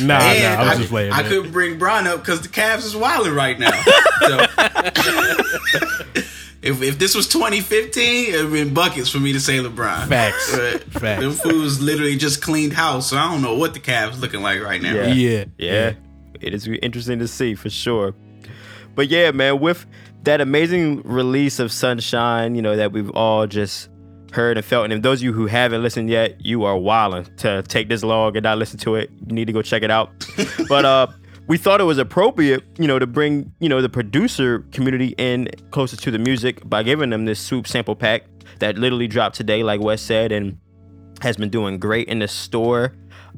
Nah, 0.01 0.19
and 0.19 0.43
nah, 0.43 0.63
I 0.63 0.69
was 0.69 0.79
just 0.79 0.89
playing. 0.89 1.13
I 1.13 1.21
man. 1.21 1.29
couldn't 1.29 1.51
bring 1.51 1.77
Bron 1.77 2.07
up 2.07 2.19
because 2.19 2.41
the 2.41 2.49
Cavs 2.49 2.83
is 2.85 2.95
wilding 2.95 3.33
right 3.33 3.59
now. 3.59 3.71
So. 4.27 4.45
If, 6.67 6.81
if 6.81 6.99
this 6.99 7.15
was 7.15 7.27
2015, 7.29 8.25
it 8.25 8.31
would 8.31 8.41
have 8.41 8.51
been 8.51 8.73
buckets 8.73 9.09
for 9.09 9.19
me 9.19 9.33
to 9.33 9.39
say 9.39 9.57
LeBron. 9.57 10.07
Facts. 10.07 10.57
But 10.57 10.83
Facts. 11.01 11.21
Them 11.21 11.31
fools 11.31 11.79
literally 11.79 12.17
just 12.17 12.41
cleaned 12.41 12.73
house, 12.73 13.09
so 13.09 13.17
I 13.17 13.31
don't 13.31 13.41
know 13.41 13.55
what 13.55 13.73
the 13.73 13.79
Cavs 13.79 14.19
looking 14.19 14.41
like 14.41 14.61
right 14.61 14.81
now. 14.81 14.93
Yeah. 14.93 15.07
Yeah. 15.07 15.45
yeah. 15.57 15.93
It 16.41 16.53
is 16.53 16.67
interesting 16.67 17.19
to 17.19 17.27
see 17.27 17.55
for 17.55 17.69
sure. 17.69 18.13
But 18.95 19.09
yeah, 19.09 19.31
man, 19.31 19.59
with 19.59 19.85
that 20.23 20.41
amazing 20.41 21.03
release 21.03 21.59
of 21.59 21.71
Sonshine, 21.71 22.55
you 22.55 22.61
know, 22.61 22.75
that 22.75 22.91
we've 22.91 23.11
all 23.11 23.47
just 23.47 23.89
heard 24.33 24.57
and 24.57 24.65
felt. 24.65 24.85
And 24.85 24.93
if 24.93 25.01
those 25.01 25.19
of 25.19 25.23
you 25.23 25.33
who 25.33 25.45
haven't 25.45 25.81
listened 25.81 26.09
yet, 26.09 26.43
you 26.45 26.63
are 26.63 26.77
wilding 26.77 27.27
to 27.37 27.63
take 27.63 27.89
this 27.89 28.03
long 28.03 28.35
and 28.35 28.43
not 28.43 28.57
listen 28.57 28.79
to 28.79 28.95
it. 28.95 29.09
You 29.25 29.33
need 29.33 29.45
to 29.45 29.53
go 29.53 29.61
check 29.61 29.83
it 29.83 29.91
out. 29.91 30.11
but 30.69 30.83
uh 30.83 31.07
we 31.47 31.57
thought 31.57 31.79
it 31.79 31.85
was 31.85 31.97
appropriate, 31.97 32.63
you 32.77 32.87
know, 32.87 32.99
to 32.99 33.07
bring, 33.07 33.53
you 33.59 33.69
know, 33.69 33.81
the 33.81 33.89
producer 33.89 34.59
community 34.71 35.15
in 35.17 35.49
closer 35.71 35.95
to 35.95 36.11
the 36.11 36.19
music 36.19 36.67
by 36.69 36.83
giving 36.83 37.09
them 37.09 37.25
this 37.25 37.49
Swoope 37.49 37.67
sample 37.67 37.95
pack 37.95 38.23
that 38.59 38.77
literally 38.77 39.07
dropped 39.07 39.35
today, 39.35 39.63
like 39.63 39.79
Wes 39.79 40.01
said, 40.01 40.31
and 40.31 40.57
has 41.21 41.37
been 41.37 41.49
doing 41.49 41.79
great 41.79 42.07
in 42.07 42.19
the 42.19 42.27
store. 42.27 42.93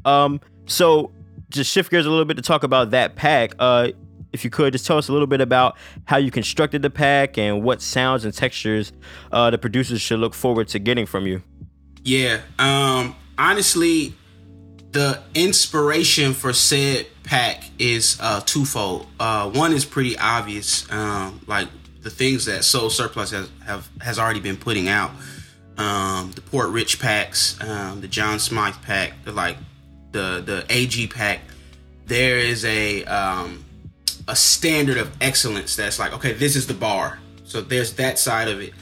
Um, 0.06 0.42
so 0.66 1.12
just 1.50 1.72
shift 1.72 1.92
gears 1.92 2.06
a 2.06 2.10
little 2.10 2.26
bit 2.26 2.38
to 2.38 2.44
talk 2.44 2.64
about 2.64 2.92
that 2.92 3.16
pack. 3.16 3.54
Uh, 3.60 3.90
if 4.34 4.44
you 4.44 4.50
could 4.50 4.74
just 4.74 4.86
tell 4.86 4.98
us 4.98 5.10
a 5.10 5.12
little 5.12 5.28
bit 5.28 5.42
about 5.42 5.78
how 6.06 6.18
you 6.18 6.32
constructed 6.32 6.82
the 6.82 6.90
pack 6.90 7.38
and 7.38 7.64
what 7.64 7.82
sounds 7.82 8.26
and 8.26 8.34
textures 8.34 8.92
uh, 9.32 9.50
the 9.50 9.58
producers 9.58 10.02
should 10.02 10.20
look 10.20 10.34
forward 10.34 10.68
to 10.68 10.80
getting 10.80 11.06
from 11.06 11.26
you. 11.26 11.42
Yeah. 12.04 12.42
Um, 12.60 13.16
honestly, 13.38 14.14
the 14.92 15.22
inspiration 15.34 16.34
for 16.34 16.54
said 16.54 17.08
pack 17.30 17.64
is 17.78 18.18
uh, 18.20 18.42
twofold. 18.42 19.06
Uh, 19.20 19.52
one 19.52 19.72
is 19.72 19.86
pretty 19.86 20.18
obvious, 20.18 20.92
um, 20.92 21.40
like 21.46 21.68
the 22.02 22.10
things 22.10 22.46
that 22.46 22.64
Soul 22.64 22.90
Surplus 22.90 23.30
has 23.30 23.50
have 23.64 23.88
has 24.02 24.18
already 24.18 24.40
been 24.40 24.58
putting 24.58 24.88
out. 24.88 25.12
Um, 25.78 26.32
the 26.32 26.42
Port 26.42 26.70
Rich 26.72 27.00
packs, 27.00 27.56
um, 27.62 28.02
the 28.02 28.08
John 28.08 28.40
Smythe 28.40 28.82
pack, 28.82 29.14
the 29.26 29.32
like 29.32 29.58
the 30.12 30.42
the 30.44 30.66
AG 30.70 31.08
pack. 31.08 31.42
There 32.08 32.40
is 32.40 32.66
a 32.66 33.06
um, 33.06 33.64
a 34.28 34.36
standard 34.36 34.98
of 34.98 35.16
excellence 35.22 35.76
that's 35.76 36.00
like, 36.00 36.14
okay, 36.14 36.34
this 36.34 36.56
is 36.56 36.66
the 36.66 36.74
bar. 36.74 37.20
So 37.44 37.62
there's 37.62 37.94
that 37.94 38.18
side 38.18 38.48
of 38.48 38.60
it. 38.60 38.74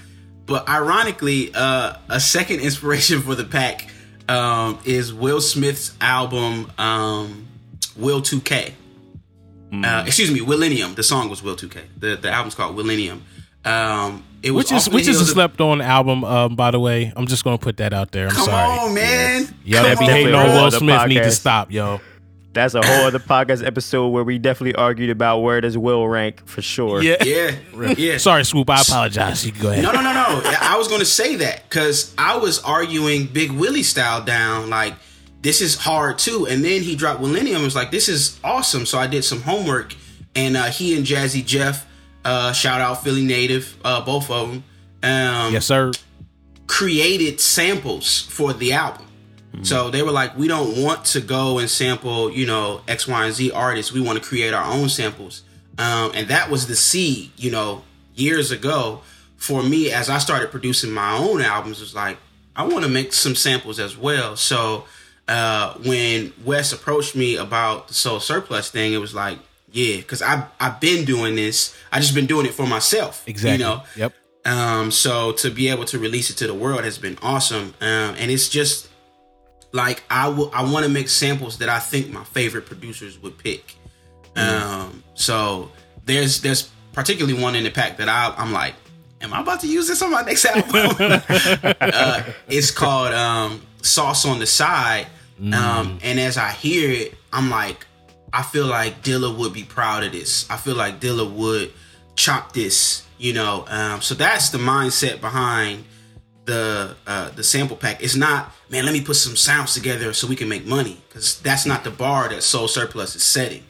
But 0.45 0.69
ironically, 0.69 1.51
uh, 1.53 1.97
a 2.07 2.21
second 2.21 2.59
inspiration 2.61 3.21
for 3.21 3.35
the 3.35 3.43
pack 3.43 3.89
um, 4.29 4.79
is 4.85 5.13
Will 5.13 5.41
Smith's 5.41 5.93
album 5.99 6.71
um, 6.77 7.47
Will 7.97 8.21
2K. 8.21 8.73
Mm. 9.71 9.85
Uh, 9.85 10.05
excuse 10.05 10.31
me, 10.31 10.39
Willennium. 10.39 10.95
The 10.95 11.03
song 11.03 11.29
was 11.29 11.43
Will 11.43 11.55
2K. 11.55 11.81
The 11.97 12.15
the 12.15 12.31
album's 12.31 12.55
called 12.55 12.77
Willennium. 12.77 13.21
Um, 13.65 14.23
it 14.41 14.51
was 14.51 14.65
which 14.65 14.71
is 14.71 14.89
which 14.89 15.07
is 15.07 15.19
a 15.19 15.25
slept 15.25 15.59
on 15.59 15.81
album. 15.81 16.23
Um, 16.23 16.55
by 16.55 16.71
the 16.71 16.79
way, 16.79 17.11
I'm 17.15 17.27
just 17.27 17.43
gonna 17.43 17.57
put 17.57 17.77
that 17.77 17.91
out 17.91 18.11
there. 18.11 18.27
I'm 18.27 18.35
Come 18.35 18.45
sorry. 18.45 18.79
on, 18.79 18.93
man. 18.93 19.53
Y'all 19.65 19.83
that 19.83 19.99
be 19.99 20.05
hating 20.05 20.33
on 20.33 20.47
Will 20.47 20.71
Smith 20.71 21.07
need 21.07 21.23
to 21.23 21.31
stop, 21.31 21.71
yo. 21.71 21.99
That's 22.53 22.73
a 22.73 22.83
whole 22.83 23.05
other 23.05 23.19
podcast 23.19 23.63
episode 23.63 24.07
where 24.07 24.23
we 24.23 24.39
definitely 24.39 24.73
argued 24.73 25.11
about 25.11 25.41
where 25.41 25.61
does 25.61 25.77
Will 25.77 26.07
rank 26.07 26.43
for 26.47 26.63
sure. 26.63 27.03
Yeah, 27.03 27.23
yeah, 27.23 27.51
yeah. 27.95 28.17
Sorry, 28.17 28.41
Swoope. 28.41 28.69
I 28.69 28.81
apologize. 28.81 29.45
You 29.45 29.51
can 29.51 29.61
go 29.61 29.69
ahead. 29.69 29.83
No, 29.83 29.91
no, 29.91 30.01
no, 30.01 30.11
no. 30.11 30.41
I 30.61 30.75
was 30.75 30.87
going 30.87 31.01
to 31.01 31.05
say 31.05 31.35
that 31.35 31.69
because 31.69 32.15
I 32.17 32.37
was 32.37 32.63
arguing 32.63 33.27
Big 33.27 33.51
Willie 33.51 33.83
style 33.83 34.23
down. 34.23 34.71
Like 34.71 34.95
this 35.47 35.61
is 35.61 35.75
hard 35.75 36.19
too. 36.19 36.45
And 36.45 36.61
then 36.61 36.81
he 36.81 36.97
dropped 36.97 37.21
Millennium. 37.21 37.63
was 37.63 37.73
like, 37.73 37.89
this 37.89 38.09
is 38.09 38.37
awesome. 38.43 38.85
So 38.85 38.99
I 38.99 39.07
did 39.07 39.23
some 39.23 39.41
homework, 39.41 39.95
and 40.35 40.57
uh, 40.57 40.65
he 40.65 40.97
and 40.97 41.05
Jazzy 41.05 41.45
Jeff, 41.45 41.87
uh, 42.25 42.51
shout 42.51 42.81
out 42.81 43.01
Philly 43.01 43.23
native, 43.23 43.77
uh, 43.85 44.03
both 44.03 44.29
of 44.29 44.49
them. 44.49 44.63
Um, 45.03 45.53
yes, 45.53 45.65
sir. 45.65 45.93
Created 46.67 47.39
samples 47.39 48.23
for 48.23 48.51
the 48.51 48.73
album. 48.73 49.05
So 49.63 49.89
they 49.89 50.03
were 50.03 50.11
like, 50.11 50.37
we 50.37 50.47
don't 50.47 50.83
want 50.83 51.05
to 51.05 51.21
go 51.21 51.57
and 51.59 51.67
sample, 51.69 52.29
you 52.29 52.45
know, 52.45 52.81
X, 52.87 53.07
Y, 53.07 53.25
and 53.25 53.33
Z 53.33 53.49
artists. 53.51 53.91
We 53.91 54.01
want 54.01 54.21
to 54.21 54.23
create 54.23 54.53
our 54.53 54.71
own 54.71 54.87
samples. 54.87 55.43
Um, 55.79 56.11
and 56.13 56.27
that 56.27 56.51
was 56.51 56.67
the 56.67 56.75
seed, 56.75 57.31
you 57.37 57.49
know, 57.49 57.83
years 58.13 58.51
ago 58.51 59.01
for 59.37 59.63
me 59.63 59.91
as 59.91 60.09
I 60.09 60.19
started 60.19 60.51
producing 60.51 60.91
my 60.91 61.17
own 61.17 61.41
albums. 61.41 61.79
Was 61.79 61.95
like, 61.95 62.17
I 62.55 62.67
want 62.67 62.83
to 62.83 62.89
make 62.89 63.13
some 63.13 63.33
samples 63.33 63.79
as 63.79 63.97
well. 63.97 64.35
So 64.35 64.85
uh, 65.27 65.73
when 65.85 66.33
Wes 66.45 66.71
approached 66.71 67.15
me 67.15 67.35
about 67.35 67.89
the 67.89 67.93
Soul 67.93 68.19
Surplus 68.19 68.71
thing, 68.71 68.93
it 68.93 68.97
was 68.97 69.13
like, 69.13 69.39
yeah, 69.71 69.97
because 69.97 70.21
I 70.21 70.47
I've 70.59 70.79
been 70.79 71.05
doing 71.05 71.35
this. 71.35 71.75
I 71.91 71.99
just 71.99 72.15
been 72.15 72.25
doing 72.25 72.45
it 72.45 72.53
for 72.53 72.65
myself. 72.65 73.23
Exactly. 73.27 73.63
You 73.63 73.69
know. 73.69 73.83
Yep. 73.95 74.13
Um, 74.45 74.91
so 74.91 75.33
to 75.33 75.49
be 75.49 75.67
able 75.67 75.83
to 75.85 75.99
release 75.99 76.29
it 76.29 76.37
to 76.37 76.47
the 76.47 76.53
world 76.53 76.85
has 76.85 76.97
been 76.97 77.17
awesome. 77.21 77.73
Um, 77.81 78.15
and 78.17 78.31
it's 78.31 78.47
just 78.47 78.89
like 79.73 80.03
I 80.09 80.29
will 80.29 80.49
I 80.53 80.63
want 80.71 80.85
to 80.85 80.91
make 80.91 81.09
samples 81.09 81.57
that 81.57 81.67
I 81.67 81.79
think 81.79 82.11
my 82.11 82.23
favorite 82.23 82.65
producers 82.65 83.21
would 83.21 83.37
pick. 83.37 83.75
Um, 84.37 85.03
so 85.15 85.71
there's 86.05 86.41
there's 86.41 86.71
particularly 86.93 87.41
one 87.41 87.55
in 87.55 87.63
the 87.63 87.71
pack 87.71 87.97
that 87.97 88.07
I 88.07 88.33
I'm 88.37 88.53
like, 88.53 88.75
am 89.19 89.33
I 89.33 89.41
about 89.41 89.59
to 89.61 89.67
use 89.67 89.87
this 89.87 90.01
on 90.01 90.11
my 90.11 90.21
next 90.21 90.45
album? 90.45 90.95
uh, 91.81 92.23
it's 92.47 92.71
called 92.71 93.13
um, 93.13 93.61
Sauce 93.81 94.25
on 94.25 94.39
the 94.39 94.45
Side. 94.45 95.07
Um, 95.53 95.99
and 96.03 96.19
as 96.19 96.37
I 96.37 96.51
hear 96.51 96.89
it, 96.89 97.13
I'm 97.31 97.49
like, 97.49 97.85
I 98.33 98.41
feel 98.41 98.65
like 98.67 99.03
Dilla 99.03 99.37
would 99.37 99.53
be 99.53 99.63
proud 99.63 100.03
of 100.03 100.11
this. 100.11 100.49
I 100.49 100.57
feel 100.57 100.75
like 100.75 100.99
Dilla 100.99 101.31
would 101.31 101.71
chop 102.15 102.53
this, 102.53 103.05
you 103.17 103.33
know. 103.33 103.65
Um, 103.67 104.01
so 104.01 104.15
that's 104.15 104.49
the 104.49 104.57
mindset 104.57 105.21
behind 105.21 105.85
the 106.45 106.95
uh, 107.05 107.29
the 107.31 107.43
sample 107.43 107.77
pack. 107.77 108.01
It's 108.01 108.15
not, 108.15 108.51
man, 108.69 108.85
let 108.85 108.93
me 108.93 109.01
put 109.01 109.15
some 109.15 109.35
sounds 109.35 109.73
together 109.73 110.13
so 110.13 110.27
we 110.27 110.35
can 110.35 110.49
make 110.49 110.65
money, 110.65 110.97
because 111.07 111.39
that's 111.41 111.65
not 111.65 111.83
the 111.83 111.91
bar 111.91 112.29
that 112.29 112.41
Soul 112.41 112.67
Surplus 112.67 113.15
is 113.15 113.23
setting. 113.23 113.63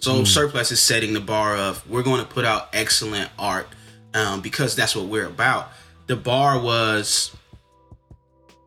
Soul 0.00 0.24
Surplus 0.24 0.72
is 0.72 0.80
setting 0.80 1.12
the 1.12 1.20
bar 1.20 1.54
of 1.54 1.86
we're 1.88 2.02
going 2.02 2.20
to 2.20 2.26
put 2.26 2.46
out 2.46 2.70
excellent 2.72 3.30
art 3.38 3.68
um, 4.14 4.40
because 4.40 4.74
that's 4.74 4.96
what 4.96 5.04
we're 5.06 5.26
about. 5.26 5.70
The 6.06 6.16
bar 6.16 6.58
was 6.58 7.36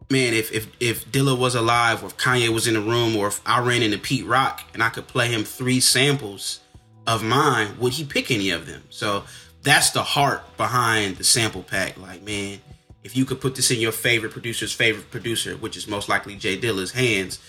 man, 0.10 0.34
if 0.34 0.52
if 0.52 0.68
if 0.80 1.06
Dilla 1.12 1.38
was 1.38 1.56
alive, 1.56 2.04
or 2.04 2.08
if 2.08 2.18
Kanye 2.18 2.50
was 2.50 2.68
in 2.68 2.74
the 2.74 2.82
room, 2.82 3.16
or 3.16 3.28
if 3.28 3.42
I 3.46 3.60
ran 3.60 3.84
into 3.84 3.98
Pete 3.98 4.26
Rock 4.26 4.62
and 4.74 4.82
I 4.84 4.90
could 4.90 5.08
play 5.08 5.28
him 5.28 5.44
three 5.44 5.80
samples 5.80 6.60
of 7.08 7.24
mine, 7.24 7.78
would 7.80 7.94
he 7.94 8.04
pick 8.04 8.32
any 8.32 8.50
of 8.50 8.66
them? 8.68 8.84
So 8.90 9.24
that's 9.64 9.92
the 9.92 10.04
heart 10.04 10.58
behind 10.58 11.18
the 11.18 11.24
sample 11.24 11.64
pack. 11.64 11.98
Like, 11.98 12.24
man, 12.24 12.60
if 13.04 13.16
you 13.16 13.26
could 13.26 13.42
put 13.42 13.56
this 13.56 13.72
in 13.72 13.80
your 13.80 13.92
favorite 13.92 14.32
producer's 14.32 14.74
favorite 14.74 15.10
producer, 15.12 15.56
which 15.58 15.78
is 15.78 15.88
most 15.88 16.10
likely 16.10 16.36
Jay 16.36 16.60
Dilla's 16.60 16.92
hands, 16.92 17.40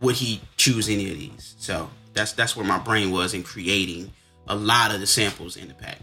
would 0.00 0.16
he 0.16 0.40
choose 0.56 0.88
any 0.88 1.10
of 1.10 1.18
these? 1.18 1.54
So 1.58 1.90
that's 2.12 2.32
that's 2.32 2.56
where 2.56 2.66
my 2.66 2.78
brain 2.78 3.10
was 3.10 3.34
in 3.34 3.42
creating 3.42 4.12
a 4.46 4.54
lot 4.54 4.94
of 4.94 5.00
the 5.00 5.06
samples 5.06 5.56
in 5.56 5.68
the 5.68 5.74
pack. 5.74 5.98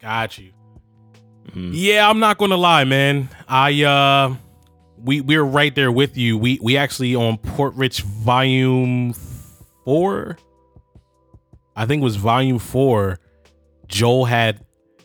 Got 0.00 0.38
you. 0.38 0.52
Yeah, 1.54 2.08
I'm 2.08 2.18
not 2.18 2.38
gonna 2.38 2.56
lie, 2.56 2.84
man. 2.84 3.28
I 3.48 3.82
uh 3.82 4.34
we 4.98 5.20
we're 5.20 5.44
right 5.44 5.74
there 5.74 5.92
with 5.92 6.16
you. 6.16 6.38
We 6.38 6.58
we 6.62 6.76
actually 6.76 7.14
on 7.14 7.38
Port 7.38 7.74
Rich 7.74 8.02
volume 8.02 9.12
four. 9.84 10.36
I 11.74 11.86
think 11.86 12.00
it 12.00 12.04
was 12.04 12.16
volume 12.16 12.58
four. 12.58 13.18
Joel 13.88 14.24
had 14.24 14.64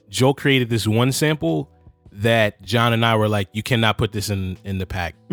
Joel 0.10 0.34
created 0.34 0.70
this 0.70 0.88
one 0.88 1.12
sample 1.12 1.70
that 2.14 2.62
John 2.62 2.94
and 2.94 3.06
I 3.06 3.16
were 3.16 3.28
like, 3.30 3.50
you 3.54 3.64
cannot 3.64 3.98
put 3.98 4.12
this 4.12 4.30
in 4.30 4.58
in 4.64 4.78
the 4.78 4.86
pack. 4.86 5.16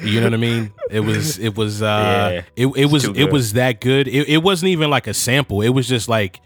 you 0.00 0.20
know 0.20 0.26
what 0.26 0.34
I 0.34 0.38
mean? 0.38 0.72
It 0.90 1.00
was 1.00 1.38
it 1.38 1.56
was 1.56 1.82
uh 1.82 2.42
Yeah, 2.56 2.66
it, 2.66 2.66
it 2.76 2.86
was 2.86 3.04
it 3.04 3.30
was 3.30 3.54
that 3.54 3.80
good. 3.80 4.08
It, 4.08 4.28
it 4.28 4.42
wasn't 4.42 4.70
even 4.70 4.90
like 4.90 5.06
a 5.06 5.14
sample. 5.14 5.62
It 5.62 5.70
was 5.70 5.88
just 5.88 6.08
like 6.08 6.40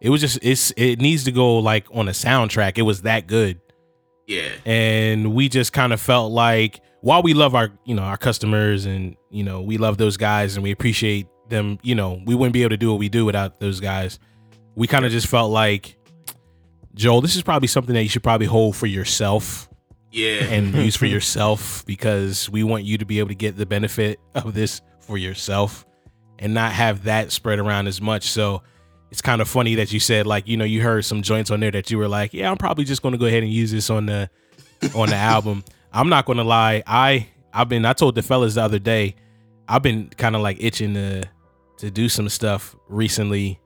it 0.00 0.10
was 0.10 0.20
just 0.20 0.38
it's 0.42 0.72
it 0.76 1.00
needs 1.00 1.24
to 1.24 1.32
go 1.32 1.58
like 1.58 1.86
on 1.92 2.08
a 2.08 2.12
soundtrack. 2.12 2.78
It 2.78 2.82
was 2.82 3.02
that 3.02 3.26
good. 3.26 3.60
Yeah, 4.26 4.48
And 4.64 5.34
we 5.34 5.48
just 5.48 5.72
kind 5.72 5.92
of 5.92 6.00
felt 6.00 6.32
like 6.32 6.80
while 7.00 7.22
we 7.22 7.32
love 7.32 7.54
our, 7.54 7.70
you 7.84 7.94
know, 7.94 8.02
our 8.02 8.16
customers 8.16 8.84
and, 8.84 9.14
you 9.30 9.44
know, 9.44 9.62
we 9.62 9.78
love 9.78 9.98
those 9.98 10.16
guys 10.16 10.56
and 10.56 10.64
we 10.64 10.72
appreciate 10.72 11.28
them, 11.48 11.78
you 11.82 11.94
know, 11.94 12.20
we 12.26 12.34
wouldn't 12.34 12.52
be 12.52 12.62
able 12.62 12.70
to 12.70 12.76
do 12.76 12.90
what 12.90 12.98
we 12.98 13.08
do 13.08 13.24
without 13.24 13.60
those 13.60 13.78
guys. 13.78 14.18
We 14.74 14.88
kind 14.88 15.04
of 15.04 15.12
just 15.12 15.28
felt 15.28 15.52
like 15.52 15.96
Joel, 16.94 17.20
this 17.20 17.36
is 17.36 17.42
probably 17.42 17.68
something 17.68 17.94
that 17.94 18.02
you 18.02 18.08
should 18.08 18.22
probably 18.22 18.46
hold 18.46 18.74
for 18.74 18.86
yourself 18.86 19.68
yeah, 20.10 20.44
and 20.44 20.74
use 20.84 20.96
for 20.96 21.06
yourself 21.06 21.84
because 21.86 22.50
we 22.50 22.64
want 22.64 22.84
you 22.84 22.98
to 22.98 23.04
be 23.04 23.18
able 23.18 23.28
to 23.28 23.34
get 23.34 23.56
the 23.56 23.66
benefit 23.66 24.18
of 24.34 24.54
this 24.54 24.80
for 25.00 25.18
yourself 25.18 25.86
and 26.38 26.52
not 26.54 26.72
have 26.72 27.04
that 27.04 27.32
spread 27.32 27.58
around 27.58 27.86
as 27.86 28.00
much. 28.00 28.24
So 28.24 28.62
it's 29.10 29.22
kind 29.22 29.40
of 29.40 29.48
funny 29.48 29.76
that 29.76 29.92
you 29.92 30.00
said 30.00 30.26
like, 30.26 30.48
you 30.48 30.56
know, 30.56 30.64
you 30.64 30.82
heard 30.82 31.04
some 31.04 31.22
joints 31.22 31.50
on 31.50 31.60
there 31.60 31.70
that 31.70 31.90
you 31.90 31.98
were 31.98 32.08
like, 32.08 32.34
yeah, 32.34 32.50
I'm 32.50 32.56
probably 32.56 32.84
just 32.84 33.02
going 33.02 33.12
to 33.12 33.18
go 33.18 33.26
ahead 33.26 33.42
and 33.42 33.52
use 33.52 33.70
this 33.70 33.88
on 33.90 34.06
the 34.06 34.28
on 34.94 35.08
the 35.08 35.16
album. 35.16 35.64
I'm 35.92 36.08
not 36.08 36.26
going 36.26 36.38
to 36.38 36.44
lie. 36.44 36.82
I 36.86 37.28
I've 37.52 37.68
been 37.68 37.84
I 37.84 37.92
told 37.92 38.14
the 38.16 38.22
fellas 38.22 38.54
the 38.54 38.62
other 38.62 38.78
day, 38.78 39.14
I've 39.68 39.82
been 39.82 40.08
kind 40.16 40.34
of 40.36 40.42
like 40.42 40.58
itching 40.60 40.94
to 40.94 41.24
to 41.78 41.90
do 41.90 42.08
some 42.08 42.28
stuff 42.28 42.74
recently. 42.88 43.60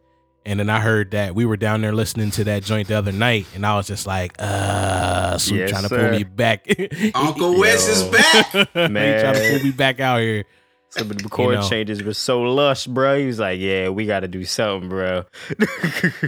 And 0.46 0.58
then 0.58 0.70
I 0.70 0.80
heard 0.80 1.10
that 1.10 1.34
we 1.34 1.44
were 1.44 1.58
down 1.58 1.82
there 1.82 1.92
listening 1.92 2.30
to 2.32 2.44
that 2.44 2.62
joint 2.62 2.88
the 2.88 2.94
other 2.94 3.12
night, 3.12 3.46
and 3.54 3.64
I 3.66 3.76
was 3.76 3.86
just 3.86 4.06
like, 4.06 4.34
uh, 4.38 5.36
so 5.36 5.54
Yes, 5.54 5.68
trying 5.70 5.82
to 5.82 5.88
sir. 5.90 6.08
pull 6.10 6.18
me 6.18 6.24
back. 6.24 6.66
Uncle 7.14 7.58
Wes 7.60 7.86
is 7.86 8.02
Yo. 8.04 8.10
back. 8.10 8.46
He 8.54 8.62
trying 8.72 9.34
to 9.34 9.50
pull 9.50 9.64
me 9.64 9.70
back 9.70 10.00
out 10.00 10.20
here. 10.20 10.44
Some 10.90 11.10
of 11.10 11.18
the 11.22 11.28
chord 11.30 11.54
know. 11.54 11.68
changes 11.68 12.02
were 12.02 12.14
so 12.14 12.42
lush, 12.42 12.86
bro. 12.86 13.18
He 13.18 13.26
was 13.26 13.38
like, 13.38 13.60
"Yeah, 13.60 13.88
we 13.90 14.06
got 14.06 14.20
to 14.20 14.28
do 14.28 14.44
something, 14.44 14.88
bro." 14.88 15.24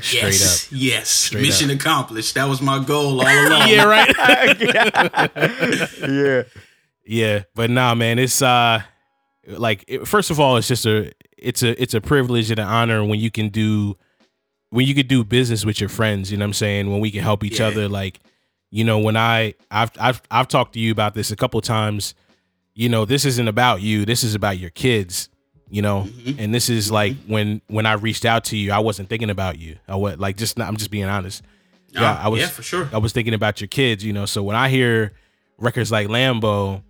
Straight 0.01 0.12
yes, 0.14 0.72
yes. 0.72 1.09
Straight 1.09 1.42
Mission 1.42 1.70
accomplished. 1.70 2.35
That 2.35 2.48
was 2.48 2.62
my 2.62 2.79
goal 2.83 3.20
all 3.20 3.27
along. 3.48 3.68
Yeah, 3.68 3.85
right. 3.85 4.14
yeah, 6.09 6.42
Yeah, 7.05 7.42
but 7.55 7.70
nah, 7.70 7.94
man, 7.94 8.18
it's 8.18 8.40
uh, 8.42 8.83
like 9.46 9.85
it- 9.88 10.07
first 10.07 10.31
of 10.31 10.38
all, 10.40 10.57
it's 10.57 10.68
just 10.68 10.87
a 10.87 11.12
it's 11.37 11.62
a 11.62 11.81
it's 11.83 11.94
a 11.94 12.01
privilege 12.01 12.51
and 12.51 12.61
an 12.61 12.66
honor 12.68 13.05
when 13.05 13.18
you 13.18 13.31
can 13.31 13.48
do 13.48 13.96
when 14.70 14.87
you 14.87 14.94
can 14.94 15.07
do 15.07 15.25
business 15.25 15.64
with 15.64 15.81
your 15.81 15.88
friends. 15.88 16.31
You 16.31 16.38
know 16.38 16.44
what 16.44 16.48
I'm 16.51 16.55
saying? 16.55 16.90
When 16.90 17.01
we 17.01 17.11
can 17.11 17.22
help 17.22 17.44
each 17.44 17.61
Yeah. 17.61 17.66
other, 17.68 17.88
like 17.88 18.20
you 18.70 18.85
know, 18.85 18.98
when 19.01 19.16
I 19.16 19.55
I've 19.70 19.90
I've 20.01 20.22
I've 20.31 20.48
talked 20.48 20.75
to 20.75 20.81
you 20.81 20.92
about 20.92 21.14
this 21.14 21.31
a 21.31 21.37
couple 21.37 21.61
times. 21.61 22.14
You 22.74 22.88
know, 22.88 23.04
this 23.04 23.24
isn't 23.24 23.48
about 23.48 23.82
you. 23.82 24.04
This 24.04 24.24
is 24.24 24.35
about 24.35 24.58
your 24.58 24.70
kids. 24.70 25.28
You 25.68 25.80
know, 25.80 26.02
Mhm. 26.04 26.37
and 26.38 26.54
this 26.54 26.68
is 26.68 26.90
like 26.90 27.16
when 27.26 27.62
when 27.68 27.87
I 27.87 27.94
reached 27.94 28.26
out 28.26 28.44
to 28.46 28.56
you, 28.58 28.72
I 28.72 28.78
wasn't 28.80 29.08
thinking 29.08 29.30
about 29.30 29.58
you. 29.58 29.76
I 29.88 29.96
was 29.96 30.18
like 30.18 30.37
just 30.37 30.58
not, 30.58 30.68
I'm 30.68 30.76
just 30.76 30.90
being 30.90 31.04
honest. 31.06 31.42
Yeah, 31.94 32.18
I 32.22 32.28
was 32.28 32.40
yeah, 32.40 32.48
for 32.48 32.62
sure. 32.62 32.90
I 32.92 32.98
was 32.98 33.12
thinking 33.14 33.32
about 33.35 33.61
your 33.61 33.68
kids, 33.68 34.04
you 34.04 34.12
know. 34.12 34.26
So 34.26 34.42
when 34.42 34.54
I 34.56 34.68
hear 34.68 35.12
records 35.58 35.90
like 35.90 36.08
Lambo, 36.08 36.82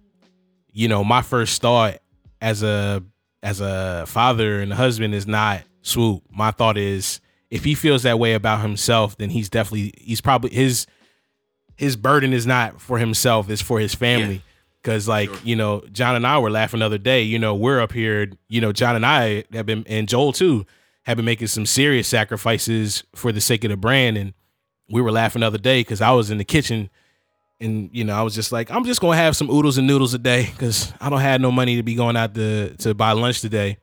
you 0.73 0.88
know, 0.88 1.05
my 1.05 1.23
first 1.23 1.62
thought 1.62 1.99
as 2.40 2.64
a 2.64 3.05
as 3.45 3.61
a 3.61 4.05
father 4.09 4.61
and 4.61 4.73
a 4.73 4.77
husband 4.77 5.14
is 5.14 5.27
not 5.29 5.62
swoope. 5.85 6.23
My 6.31 6.51
thought 6.51 6.77
is 6.77 7.21
if 7.51 7.62
he 7.62 7.75
feels 7.77 8.03
that 8.03 8.18
way 8.18 8.35
about 8.35 8.62
himself, 8.62 9.16
then 9.16 9.31
he's 9.31 9.49
definitely 9.49 9.92
he's 9.97 10.21
probably 10.21 10.51
his 10.51 10.87
his 11.77 11.95
burden 11.95 12.33
is 12.33 12.47
not 12.49 12.81
for 12.81 12.99
himself, 12.99 13.49
it's 13.49 13.62
for 13.62 13.79
his 13.79 13.95
family. 13.95 14.42
Cause 14.83 15.07
like, 15.07 15.29
Sure. 15.29 15.38
you 15.45 15.55
know, 15.57 15.83
John 15.92 16.16
and 16.16 16.27
I 16.27 16.38
were 16.38 16.51
laughing 16.51 16.81
the 16.81 16.87
other 16.87 16.99
day, 16.99 17.23
you 17.23 17.38
know, 17.38 17.55
we're 17.55 17.81
up 17.81 17.92
here, 17.92 18.33
you 18.49 18.61
know, 18.61 18.73
John 18.73 18.97
and 18.97 19.07
I 19.07 19.45
have 19.53 19.64
been 19.66 19.85
and 19.87 20.09
Joel 20.09 20.33
too 20.33 20.66
have 21.05 21.16
been 21.16 21.25
making 21.27 21.47
some 21.49 21.66
serious 21.66 22.09
sacrifices 22.09 23.05
for 23.14 23.31
the 23.33 23.40
sake 23.40 23.62
of 23.64 23.71
the 23.71 23.77
brand. 23.77 24.16
And 24.16 24.35
we 24.90 25.01
were 25.01 25.12
laughing 25.12 25.40
the 25.40 25.47
other 25.47 25.59
day 25.59 25.81
because 25.81 26.01
I 26.01 26.11
was 26.11 26.31
in 26.33 26.38
the 26.38 26.45
kitchen 26.45 26.90
and 27.61 27.90
you 27.92 28.03
know 28.03 28.14
I 28.14 28.23
was 28.23 28.35
just 28.35 28.51
like 28.51 28.73
I'm 28.73 28.85
just 28.85 29.01
gonna 29.01 29.16
have 29.16 29.37
some 29.37 29.49
oodles 29.51 29.79
and 29.79 29.87
noodles 29.87 30.14
a 30.14 30.18
day 30.18 30.47
because 30.51 30.92
I 31.01 31.09
don't 31.11 31.21
have 31.21 31.40
no 31.40 31.53
money 31.53 31.77
to 31.77 31.83
be 31.85 31.95
going 31.95 32.16
out 32.16 32.35
to 32.35 32.75
to 32.79 32.92
buy 32.92 33.12
lunch 33.12 33.40
today. 33.40 33.79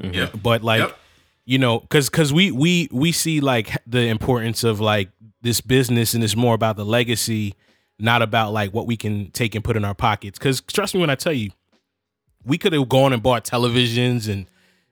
Mm-hmm. 0.00 0.14
Yep. 0.14 0.32
But 0.42 0.64
like 0.64 0.80
Yep. 0.80 0.98
you 1.44 1.58
know 1.58 1.80
because 1.80 2.08
because 2.08 2.32
we 2.32 2.50
we 2.52 2.88
we 2.90 3.12
see 3.12 3.40
like 3.40 3.76
the 3.86 4.06
importance 4.06 4.64
of 4.64 4.80
like 4.80 5.10
this 5.42 5.60
business 5.60 6.14
and 6.14 6.24
it's 6.24 6.34
more 6.36 6.54
about 6.54 6.76
the 6.76 6.86
legacy, 6.86 7.54
not 7.98 8.22
about 8.22 8.52
like 8.52 8.72
what 8.72 8.86
we 8.86 8.96
can 8.96 9.30
take 9.32 9.54
and 9.54 9.64
put 9.64 9.76
in 9.76 9.84
our 9.84 9.94
pockets. 9.94 10.38
Because 10.38 10.60
trust 10.60 10.94
me 10.94 11.00
when 11.00 11.10
I 11.10 11.14
tell 11.14 11.32
you, 11.32 11.50
we 12.44 12.58
could 12.58 12.72
have 12.72 12.88
gone 12.88 13.12
and 13.12 13.22
bought 13.22 13.44
televisions 13.44 14.28
and 14.28 14.46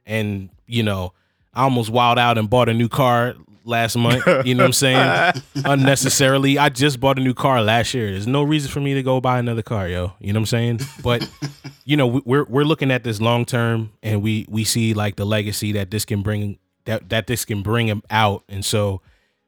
and 0.05 0.51
you 0.67 0.83
know 0.83 1.13
I 1.55 1.63
almost 1.63 1.91
wild 1.91 2.19
out 2.19 2.37
and 2.37 2.51
bought 2.51 2.69
a 2.69 2.75
new 2.75 2.89
car 2.89 3.35
last 3.65 3.97
month. 3.97 4.25
You 4.47 4.55
know 4.55 4.65
what 4.65 4.69
I'm 4.69 4.73
saying? 4.73 5.43
Unnecessarily. 5.65 6.59
I 6.59 6.69
just 6.69 7.01
bought 7.01 7.19
a 7.19 7.23
new 7.23 7.35
car 7.35 7.63
last 7.63 7.95
year. 7.95 8.11
There's 8.11 8.27
no 8.27 8.43
reason 8.43 8.71
for 8.71 8.81
me 8.81 8.95
to 8.95 9.03
go 9.03 9.21
buy 9.21 9.39
another 9.39 9.63
car, 9.63 9.89
yo. 9.89 10.13
You 10.21 10.33
know 10.33 10.39
what 10.39 10.43
I'm 10.43 10.47
saying? 10.47 10.81
But 11.03 11.29
you 11.85 11.97
know, 11.97 12.23
we're 12.25 12.45
we're 12.45 12.65
looking 12.65 12.91
at 12.91 13.05
this 13.05 13.21
long 13.21 13.45
term, 13.45 13.93
and 14.03 14.23
we 14.23 14.47
we 14.49 14.65
see 14.65 14.95
like 14.95 15.17
the 15.17 15.27
legacy 15.27 15.73
that 15.73 15.91
this 15.91 16.05
can 16.05 16.23
bring 16.23 16.59
that 16.85 17.09
that 17.09 17.27
this 17.27 17.45
can 17.45 17.63
bring 17.63 18.03
out, 18.11 18.45
and 18.49 18.65
so 18.65 19.01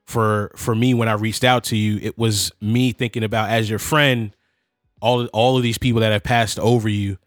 for 0.08 0.50
for 0.56 0.74
me 0.74 0.94
when 0.94 1.06
I 1.06 1.12
reached 1.12 1.44
out 1.44 1.64
to 1.64 1.76
you, 1.76 1.98
it 2.00 2.16
was 2.16 2.50
me 2.62 2.92
thinking 2.92 3.22
about 3.22 3.50
as 3.50 3.68
your 3.68 3.78
friend, 3.78 4.34
all 5.02 5.26
all 5.26 5.58
of 5.58 5.62
these 5.62 5.76
people 5.76 6.00
that 6.00 6.12
have 6.12 6.22
passed 6.22 6.58
over 6.58 6.88
you 6.88 7.18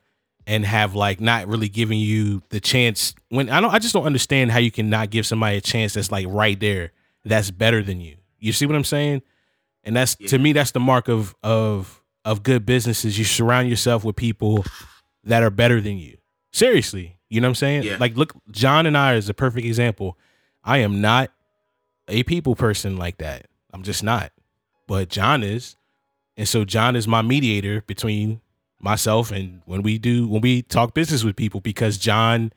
and 0.48 0.66
have 0.66 0.96
like 0.96 1.22
not 1.22 1.48
really 1.48 1.70
given 1.70 2.00
you 2.00 2.42
the 2.50 2.60
chance 2.60 3.14
when 3.30 3.50
I 3.52 3.62
don't 3.62 3.72
I 3.72 3.78
just 3.78 3.94
don't 3.94 4.06
understand 4.06 4.52
how 4.52 4.58
you 4.58 4.72
can 4.72 4.90
not 4.90 5.12
give 5.12 5.28
somebody 5.28 5.58
a 5.58 5.62
chance 5.62 5.94
that's 5.94 6.12
like 6.12 6.26
right 6.28 6.60
there 6.60 6.92
that's 7.24 7.52
better 7.52 7.84
than 7.84 8.02
you. 8.02 8.16
You 8.40 8.52
see 8.52 8.66
what 8.66 8.76
I'm 8.76 8.84
saying? 8.84 9.22
And 9.84 9.96
that's 9.96 10.18
yeah. 10.20 10.30
to 10.30 10.40
me 10.40 10.52
that's 10.52 10.72
the 10.72 10.80
mark 10.80 11.08
of 11.08 11.36
of 11.44 12.02
of 12.26 12.42
good 12.42 12.66
businesses. 12.66 13.20
You 13.20 13.26
surround 13.26 13.70
yourself 13.70 14.04
with 14.04 14.16
people 14.16 14.66
that 15.24 15.44
are 15.44 15.52
better 15.52 15.82
than 15.82 16.00
you. 16.00 16.18
Seriously. 16.52 17.20
You 17.30 17.42
know 17.42 17.48
what 17.48 17.50
I'm 17.50 17.56
saying? 17.56 17.84
Yeah. 17.84 17.98
Like 18.00 18.18
look 18.18 18.34
John 18.50 18.88
and 18.88 18.98
I 18.98 19.14
is 19.14 19.30
a 19.30 19.36
perfect 19.36 19.68
example. 19.68 20.18
I 20.64 20.80
am 20.80 21.00
not 21.00 21.32
a 22.12 22.24
people 22.24 22.56
person 22.56 22.98
like 22.98 23.18
that. 23.18 23.48
I'm 23.74 23.84
just 23.84 24.04
not. 24.04 24.32
But 24.88 25.10
John 25.10 25.44
is. 25.44 25.76
And 26.38 26.48
so 26.48 26.66
John 26.66 26.96
is 26.96 27.08
my 27.08 27.22
mediator 27.22 27.82
between 27.82 28.42
myself 28.80 29.32
and 29.32 29.62
when 29.66 29.84
we 29.84 29.98
do 29.98 30.28
when 30.28 30.42
we 30.42 30.64
talk 30.64 30.94
business 30.94 31.24
with 31.24 31.36
people 31.36 31.62
because 31.62 31.98
John 31.98 32.52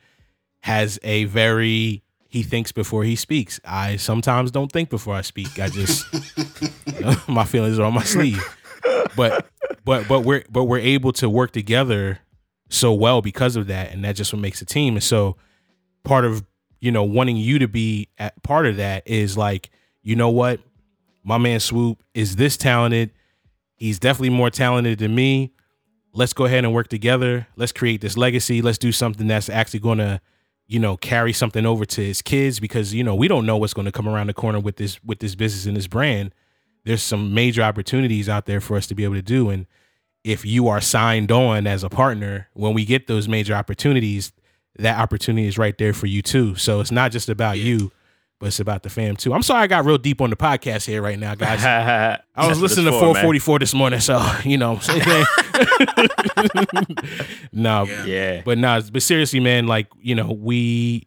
has 0.61 0.99
a 1.03 1.25
very 1.25 2.03
he 2.29 2.43
thinks 2.43 2.73
before 2.73 3.05
he 3.05 3.15
speaks. 3.15 3.61
I 3.65 3.97
sometimes 3.97 4.51
don't 4.51 4.73
think 4.73 4.91
before 4.91 5.15
I 5.15 5.21
speak. 5.21 5.61
I 5.61 5.69
just 5.69 6.07
you 6.87 7.01
know, 7.01 7.17
my 7.29 7.45
feelings 7.45 7.79
are 7.79 7.85
on 7.85 7.95
my 7.95 8.03
sleeve. 8.03 8.43
But 9.17 9.47
but 9.85 10.09
but 10.09 10.21
we're 10.21 10.45
but 10.51 10.65
we're 10.65 10.79
able 10.79 11.13
to 11.15 11.29
work 11.29 11.53
together 11.53 12.21
so 12.71 12.93
well 12.93 13.23
because 13.23 13.57
of 13.57 13.67
that 13.69 13.93
and 13.93 14.05
that 14.05 14.17
just 14.17 14.33
what 14.33 14.41
makes 14.41 14.61
a 14.63 14.65
team. 14.65 14.95
And 14.95 15.05
so 15.05 15.37
part 16.03 16.25
of 16.25 16.45
you 16.85 16.93
know 16.93 17.05
wanting 17.05 17.37
you 17.37 17.59
to 17.59 17.69
be 17.69 18.09
at 18.19 18.43
part 18.43 18.67
of 18.67 18.77
that 18.77 19.03
is 19.07 19.37
like 19.37 19.71
you 20.03 20.17
know 20.17 20.31
what 20.31 20.61
my 21.23 21.39
man 21.39 21.59
Swoope 21.59 21.99
is 22.13 22.37
this 22.37 22.57
talented. 22.57 23.11
He's 23.77 23.99
definitely 23.99 24.31
more 24.31 24.51
talented 24.51 24.99
than 24.99 25.15
me 25.15 25.55
let's 26.15 26.33
go 26.33 26.45
ahead 26.45 26.65
and 26.65 26.73
work 26.73 26.89
together. 26.89 27.47
Let's 27.57 27.73
create 27.73 28.01
this 28.01 28.17
legacy. 28.17 28.63
Let's 28.63 28.79
do 28.79 28.93
something 28.93 29.27
that's 29.27 29.49
actually 29.49 29.81
going 29.81 29.99
to, 29.99 30.21
you 30.67 30.79
know, 30.79 30.97
carry 30.97 31.33
something 31.33 31.67
over 31.67 31.85
to 31.85 32.01
his 32.01 32.23
kids 32.23 32.61
because 32.61 32.95
you 32.95 33.05
know 33.05 33.15
we 33.15 33.29
don't 33.29 33.45
know 33.45 33.59
what's 33.59 33.75
going 33.75 33.85
to 33.87 33.93
come 33.93 34.09
around 34.09 34.29
the 34.29 34.35
corner 34.35 34.61
with 34.61 34.77
this 34.77 35.03
with 35.05 35.19
this 35.19 35.35
business 35.35 35.67
and 35.67 35.77
this 35.77 35.87
brand. 35.87 36.33
There's 36.85 37.03
some 37.03 37.35
major 37.35 37.63
opportunities 37.63 38.29
out 38.29 38.47
there 38.47 38.61
for 38.61 38.77
us 38.77 38.87
to 38.87 38.95
be 38.95 39.05
able 39.05 39.15
to 39.15 39.23
do, 39.23 39.51
and 39.51 39.67
if 40.23 40.45
you 40.45 40.69
are 40.69 40.81
signed 40.81 41.31
on 41.31 41.67
as 41.67 41.85
a 41.85 41.91
partner, 41.91 42.49
when 42.55 42.73
we 42.73 42.85
get 42.87 43.07
those 43.07 43.29
major 43.29 43.55
opportunities, 43.55 44.33
that 44.79 44.99
opportunity 44.99 45.47
is 45.47 45.59
right 45.59 45.77
there 45.79 45.93
for 45.93 46.07
you 46.07 46.23
too. 46.23 46.55
So 46.57 46.81
it's 46.81 46.93
not 46.93 47.13
just 47.13 47.29
about 47.29 47.59
yeah. 47.59 47.65
you 47.65 47.93
but 48.45 48.49
it's 48.49 48.61
about 48.61 48.83
the 48.83 48.91
fam 48.91 49.17
too. 49.17 49.33
I'm 49.33 49.43
sorry 49.43 49.63
I 49.63 49.67
got 49.67 49.85
real 49.85 49.99
deep 49.99 50.21
on 50.21 50.31
the 50.31 50.37
podcast 50.37 50.87
here 50.87 51.01
right 51.01 51.19
now, 51.19 51.35
guys. 51.35 51.65
I 52.35 52.47
was 52.47 52.61
listening 52.61 52.87
to 52.87 52.93
444 52.93 53.55
man. 53.55 53.61
this 53.61 53.75
morning, 53.75 54.01
so 54.01 54.23
you 54.45 54.59
know. 54.59 54.81
no, 57.53 57.85
yeah. 57.85 58.05
yeah. 58.05 58.43
but 58.45 58.59
no, 58.59 58.83
but 58.93 59.03
seriously, 59.03 59.41
man, 59.41 59.67
like 59.67 59.87
you 59.99 60.15
know, 60.15 60.31
we 60.31 61.07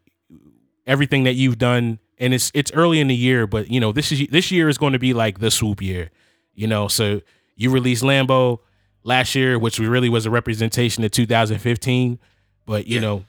everything 0.85 1.25
that 1.25 1.33
you've 1.33 1.57
done, 1.57 1.99
and 2.17 2.33
it's 2.33 2.51
it's 2.55 2.71
early 2.71 2.99
in 2.99 3.07
the 3.07 3.15
year, 3.15 3.45
but 3.45 3.69
you 3.69 3.79
know, 3.79 3.91
this 3.91 4.11
is 4.11 4.27
this 4.31 4.49
year 4.51 4.69
is 4.69 4.77
going 4.77 4.93
to 4.93 4.99
be 4.99 5.13
like 5.13 5.39
the 5.39 5.47
swoope 5.47 5.81
year, 5.81 6.09
you 6.55 6.65
know. 6.65 6.87
So 6.87 7.21
you 7.55 7.71
released 7.71 8.03
Lambo 8.03 8.59
last 9.03 9.35
year, 9.35 9.59
which 9.59 9.79
really 9.79 10.09
was 10.09 10.25
a 10.25 10.31
representation 10.31 11.03
of 11.03 11.11
2015, 11.11 12.19
but 12.65 12.87
you 12.87 12.95
yeah. 12.95 13.01
know, 13.01 13.25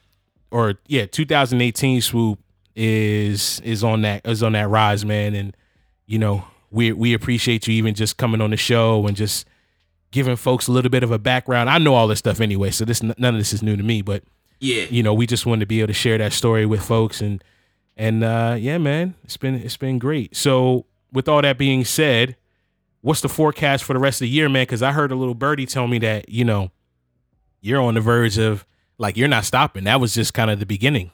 or 0.50 0.74
yeah, 0.87 1.06
2018 1.06 2.00
swoope 2.00 2.38
is 2.74 3.61
is 3.61 3.82
on 3.82 4.02
that 4.02 4.26
is 4.26 4.42
on 4.42 4.52
that 4.52 4.68
rise, 4.68 5.04
man. 5.04 5.34
And 5.34 5.56
you 6.06 6.18
know, 6.18 6.44
we 6.70 6.92
we 6.92 7.14
appreciate 7.14 7.66
you 7.66 7.74
even 7.74 7.94
just 7.94 8.16
coming 8.16 8.40
on 8.40 8.50
the 8.50 8.56
show 8.56 9.06
and 9.06 9.16
just 9.16 9.46
giving 10.11 10.37
folks 10.37 10.68
a 10.68 10.72
little 10.72 10.90
bit 10.90 11.02
of 11.02 11.11
a 11.11 11.18
background. 11.18 11.68
I 11.68 11.78
know 11.78 11.94
all 11.94 12.08
this 12.08 12.18
stuff 12.18 12.40
anyway, 12.40 12.70
so 12.70 12.84
this 12.84 13.02
none 13.02 13.14
of 13.18 13.37
this 13.37 13.52
is 13.52 13.62
new 13.62 13.76
to 13.76 13.82
me, 13.82 14.02
but 14.02 14.22
yeah, 14.61 14.84
you 14.84 15.02
know, 15.02 15.14
we 15.14 15.26
just 15.26 15.46
wanted 15.46 15.61
to 15.61 15.66
be 15.66 15.80
able 15.80 15.88
to 15.88 15.92
share 15.92 16.18
that 16.18 16.32
story 16.32 16.66
with 16.66 16.82
folks 16.82 17.20
and 17.20 17.42
and 17.96 18.22
uh 18.22 18.56
yeah, 18.58 18.78
man, 18.78 19.14
it's 19.24 19.37
been 19.37 19.56
it's 19.56 19.76
been 19.76 19.98
great. 19.98 20.37
So 20.37 20.87
with 21.12 21.28
all 21.28 21.42
that 21.42 21.58
being 21.58 21.84
said, 21.84 22.37
what's 23.00 23.20
the 23.20 23.28
forecast 23.28 23.84
for 23.84 23.92
the 23.92 23.98
rest 23.98 24.20
of 24.20 24.26
the 24.26 24.30
year, 24.30 24.48
man? 24.48 24.62
Because 24.62 24.82
I 24.82 24.92
heard 24.92 25.11
a 25.11 25.16
little 25.16 25.34
birdie 25.34 25.66
tell 25.66 25.88
me 25.88 25.98
that 25.98 26.28
you 26.28 26.44
know 26.44 26.70
you're 27.61 27.80
on 27.80 27.94
the 27.94 28.00
verge 28.00 28.38
of 28.38 28.64
like 28.98 29.16
you're 29.16 29.28
not 29.28 29.44
stopping. 29.44 29.84
That 29.84 30.00
was 30.00 30.14
just 30.14 30.34
kind 30.34 30.50
of 30.50 30.58
the 30.58 30.66
beginning. 30.66 31.11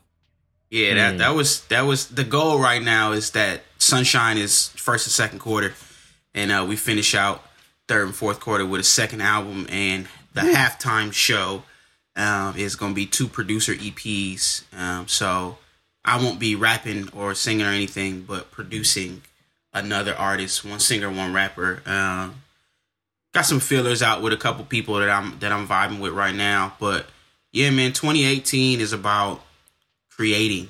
Yeah, 0.70 0.94
that, 0.94 1.14
mm. 1.14 1.18
that 1.18 1.34
was 1.34 1.60
that 1.66 1.82
was 1.82 2.08
the 2.08 2.24
goal 2.24 2.58
right 2.58 2.82
now 2.82 3.12
is 3.12 3.30
that 3.32 3.62
Sonshine 3.78 4.38
is 4.38 4.68
first 4.70 5.06
and 5.06 5.12
second 5.12 5.38
quarter, 5.38 5.74
and 6.34 6.50
uh, 6.50 6.64
we 6.68 6.76
finish 6.76 7.14
out 7.14 7.44
third 7.86 8.06
and 8.06 8.14
fourth 8.14 8.40
quarter 8.40 8.66
with 8.66 8.80
a 8.80 8.84
second 8.84 9.20
album, 9.20 9.66
and 9.68 10.08
the 10.32 10.44
Ooh. 10.44 10.52
halftime 10.52 11.12
show 11.12 11.62
um, 12.16 12.56
is 12.56 12.76
going 12.76 12.92
to 12.92 12.96
be 12.96 13.06
two 13.06 13.28
producer 13.28 13.74
EPs. 13.74 14.64
Um, 14.76 15.06
so 15.06 15.58
I 16.04 16.22
won't 16.22 16.38
be 16.38 16.56
rapping 16.56 17.08
or 17.12 17.34
singing 17.34 17.66
or 17.66 17.70
anything, 17.70 18.22
but 18.22 18.50
producing 18.50 19.22
another 19.72 20.14
artist, 20.14 20.64
one 20.64 20.80
singer, 20.80 21.10
one 21.10 21.32
rapper. 21.32 21.82
Um, 21.86 22.42
got 23.32 23.42
some 23.42 23.60
fillers 23.60 24.02
out 24.02 24.22
with 24.22 24.32
a 24.32 24.36
couple 24.36 24.64
people 24.64 24.96
that 24.96 25.10
I'm 25.10 25.38
that 25.40 25.52
I'm 25.52 25.66
vibing 25.66 26.00
with 26.00 26.12
right 26.12 26.34
now, 26.34 26.74
but 26.80 27.06
yeah, 27.54 27.70
man, 27.70 27.92
2018 27.92 28.80
is 28.80 28.92
about 28.92 29.40
creating, 30.10 30.68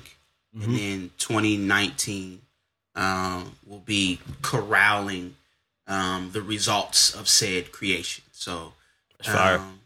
mm-hmm. 0.55 0.63
and 0.63 0.77
then 0.77 1.11
2019 1.17 2.43
um, 2.93 3.55
will 3.65 3.79
be 3.79 4.19
corralling 4.43 5.35
um, 5.87 6.29
the 6.31 6.43
results 6.43 7.15
of 7.15 7.27
said 7.27 7.71
creation. 7.71 8.23
So, 8.33 8.73
um, 9.27 9.79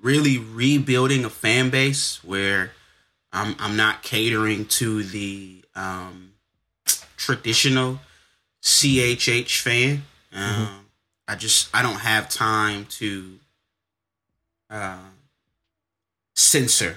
really 0.00 0.38
rebuilding 0.38 1.26
a 1.26 1.30
fan 1.30 1.68
base 1.68 2.24
where 2.24 2.72
I'm 3.30 3.54
I'm 3.58 3.76
not 3.76 4.02
catering 4.02 4.64
to 4.66 5.02
the 5.02 5.62
um, 5.74 6.32
traditional 7.18 8.00
CHH 8.62 9.60
fan. 9.60 10.04
Mm-hmm. 10.34 10.62
Um, 10.62 10.86
I 11.28 11.34
just 11.34 11.68
I 11.76 11.82
don't 11.82 12.00
have 12.00 12.30
time 12.30 12.86
to 12.86 13.38
uh, 14.70 14.96
censor. 16.42 16.96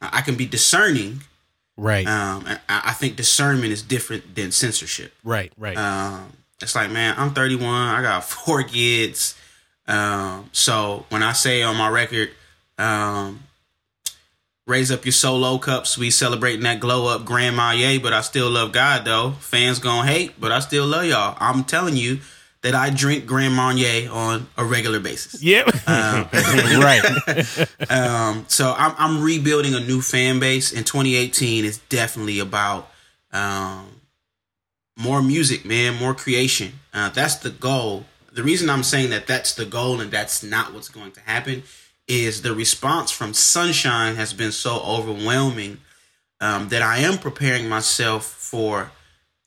I 0.00 0.20
can 0.20 0.36
be 0.36 0.46
discerning 0.46 1.20
Right. 1.76 2.06
Um, 2.06 2.46
I, 2.68 2.92
think 2.92 3.16
discernment 3.16 3.72
is 3.72 3.82
different 3.82 4.34
than 4.34 4.52
censorship. 4.52 5.12
Right. 5.24 5.52
Right. 5.58 5.76
Um, 5.76 6.32
it's 6.62 6.74
like, 6.74 6.90
man, 6.90 7.14
I'm 7.18 7.34
31. 7.34 7.64
I 7.64 8.02
got 8.02 8.24
four 8.24 8.62
kids. 8.62 9.36
Um, 9.86 10.48
so 10.52 11.04
when 11.08 11.22
I 11.22 11.32
say 11.32 11.62
on 11.62 11.76
my 11.76 11.88
record, 11.88 12.30
um, 12.78 13.40
raise 14.66 14.90
up 14.90 15.04
your 15.04 15.12
solo 15.12 15.58
cups, 15.58 15.98
we 15.98 16.10
celebrating 16.10 16.62
that 16.62 16.80
glow 16.80 17.08
up 17.08 17.24
Grand 17.24 17.56
Marnier, 17.56 18.00
but 18.00 18.12
I 18.12 18.20
still 18.20 18.48
love 18.50 18.72
God 18.72 19.04
though. 19.04 19.32
Fans 19.32 19.78
gonna 19.78 20.08
hate, 20.08 20.40
but 20.40 20.52
I 20.52 20.60
still 20.60 20.86
love 20.86 21.04
y'all. 21.04 21.36
I'm 21.40 21.64
telling 21.64 21.96
you, 21.96 22.20
that 22.64 22.74
I 22.74 22.88
drink 22.88 23.26
Grand 23.26 23.54
Marnier 23.54 24.10
on 24.10 24.46
a 24.56 24.64
regular 24.64 24.98
basis. 24.98 25.42
Yep. 25.42 25.68
Um, 25.86 26.28
right. 26.80 27.02
um, 27.90 28.46
so 28.48 28.74
I'm, 28.76 28.94
I'm, 28.96 29.22
rebuilding 29.22 29.74
a 29.74 29.80
new 29.80 30.00
fan 30.00 30.40
base, 30.40 30.72
and 30.72 30.86
2018 30.86 31.66
is 31.66 31.76
definitely 31.90 32.38
about 32.38 32.88
um, 33.32 34.00
more 34.96 35.20
music, 35.20 35.66
man, 35.66 35.96
more 35.96 36.14
creation. 36.14 36.72
Uh, 36.94 37.10
that's 37.10 37.34
the 37.36 37.50
goal. 37.50 38.06
The 38.32 38.42
reason 38.42 38.70
I'm 38.70 38.82
saying 38.82 39.10
that 39.10 39.26
that's 39.26 39.54
the 39.54 39.66
goal 39.66 40.00
and 40.00 40.10
that's 40.10 40.42
not 40.42 40.72
what's 40.72 40.88
going 40.88 41.12
to 41.12 41.20
happen 41.20 41.64
is 42.08 42.40
the 42.40 42.54
response 42.54 43.10
from 43.10 43.32
Sonshine 43.34 44.16
has 44.16 44.32
been 44.32 44.52
so 44.52 44.80
overwhelming 44.80 45.82
um, 46.40 46.70
that 46.70 46.80
I 46.80 47.00
am 47.00 47.18
preparing 47.18 47.68
myself 47.68 48.24
for 48.24 48.90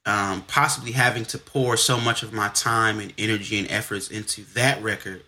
um, 0.08 0.42
possibly 0.44 0.94
having 0.94 1.26
to 1.26 1.38
pour 1.38 1.76
so 1.76 2.00
much 2.00 2.24
of 2.24 2.32
my 2.32 2.48
time 2.50 3.00
and 3.00 3.14
energy 3.18 3.60
and 3.60 3.70
efforts 3.70 4.10
into 4.10 4.42
that 4.54 4.82
record, 4.82 5.22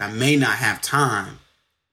I 0.00 0.10
may 0.10 0.34
not 0.34 0.56
have 0.56 0.82
time, 0.82 1.38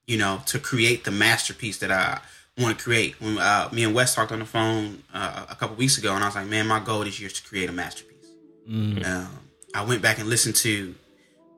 you 0.08 0.18
know, 0.18 0.42
to 0.46 0.58
create 0.58 1.04
the 1.04 1.12
masterpiece 1.12 1.78
that 1.78 1.92
I 1.92 2.18
want 2.58 2.76
to 2.76 2.84
create. 2.84 3.20
When 3.20 3.38
uh, 3.38 3.68
me 3.72 3.84
and 3.84 3.94
Wes 3.94 4.16
talked 4.16 4.32
on 4.32 4.40
the 4.40 4.44
phone 4.44 5.04
uh, 5.14 5.46
a 5.48 5.54
couple 5.54 5.76
weeks 5.76 5.98
ago, 5.98 6.14
and 6.14 6.24
I 6.24 6.26
was 6.26 6.34
like, 6.34 6.48
man, 6.48 6.66
my 6.66 6.80
goal 6.80 7.04
this 7.04 7.20
year 7.20 7.28
is 7.28 7.40
to 7.40 7.48
create 7.48 7.70
a 7.70 7.72
masterpiece. 7.72 8.26
Mm. 8.68 9.06
Um, 9.06 9.38
I 9.72 9.84
went 9.84 10.02
back 10.02 10.18
and 10.18 10.28
listened 10.28 10.56
to, 10.56 10.96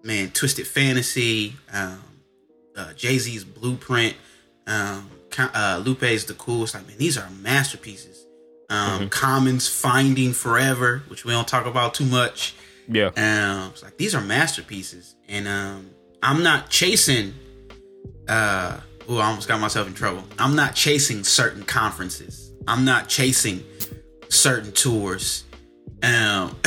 man, 0.02 0.30
Twisted 0.32 0.66
Fantasy, 0.66 1.56
um, 1.72 2.02
uh, 2.76 2.92
Jay 2.92 3.16
Z's 3.16 3.42
Blueprint, 3.42 4.16
um, 4.66 5.08
uh, 5.38 5.80
Lupe's 5.82 6.24
The 6.24 6.34
Cool. 6.34 6.64
It's 6.64 6.74
like, 6.74 6.86
man, 6.86 6.98
these 6.98 7.16
are 7.16 7.30
masterpieces 7.30 8.17
Um, 8.70 9.00
mm-hmm. 9.00 9.08
Common's 9.08 9.68
Finding 9.68 10.32
Forever, 10.32 11.02
which 11.08 11.24
we 11.24 11.32
don't 11.32 11.48
talk 11.48 11.66
about 11.66 11.94
too 11.94 12.04
much. 12.04 12.54
Yeah. 12.86 13.06
Um, 13.16 13.70
it's 13.70 13.82
like 13.82 13.96
these 13.96 14.14
are 14.14 14.20
masterpieces, 14.20 15.14
and 15.28 15.48
um, 15.48 15.90
I'm 16.22 16.42
not 16.42 16.70
chasing. 16.70 17.34
Uh, 18.26 18.80
oh, 19.08 19.18
I 19.18 19.26
almost 19.26 19.48
got 19.48 19.60
myself 19.60 19.86
in 19.86 19.94
trouble. 19.94 20.24
I'm 20.38 20.54
not 20.54 20.74
chasing 20.74 21.24
certain 21.24 21.62
conferences. 21.62 22.52
I'm 22.66 22.84
not 22.84 23.08
chasing 23.08 23.64
certain 24.28 24.72
tours. 24.72 25.44
Um, 26.02 26.56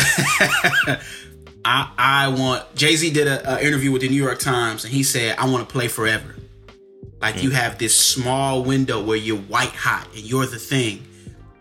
I 1.64 1.92
I 1.98 2.28
want 2.36 2.76
Jay 2.76 2.96
Z 2.96 3.12
did 3.12 3.28
an 3.28 3.60
interview 3.60 3.92
with 3.92 4.02
the 4.02 4.10
New 4.10 4.22
York 4.22 4.40
Times, 4.40 4.84
and 4.84 4.94
he 4.94 5.04
said, 5.04 5.38
"I 5.38 5.48
want 5.50 5.68
to 5.68 5.72
play 5.72 5.88
forever." 5.88 6.36
Like 7.22 7.36
mm. 7.36 7.44
you 7.44 7.50
have 7.52 7.78
this 7.78 7.98
small 7.98 8.64
window 8.64 9.04
where 9.04 9.18
you're 9.18 9.38
white 9.38 9.70
hot 9.70 10.08
and 10.16 10.24
you're 10.24 10.48
the 10.48 10.60
thing, 10.60 11.06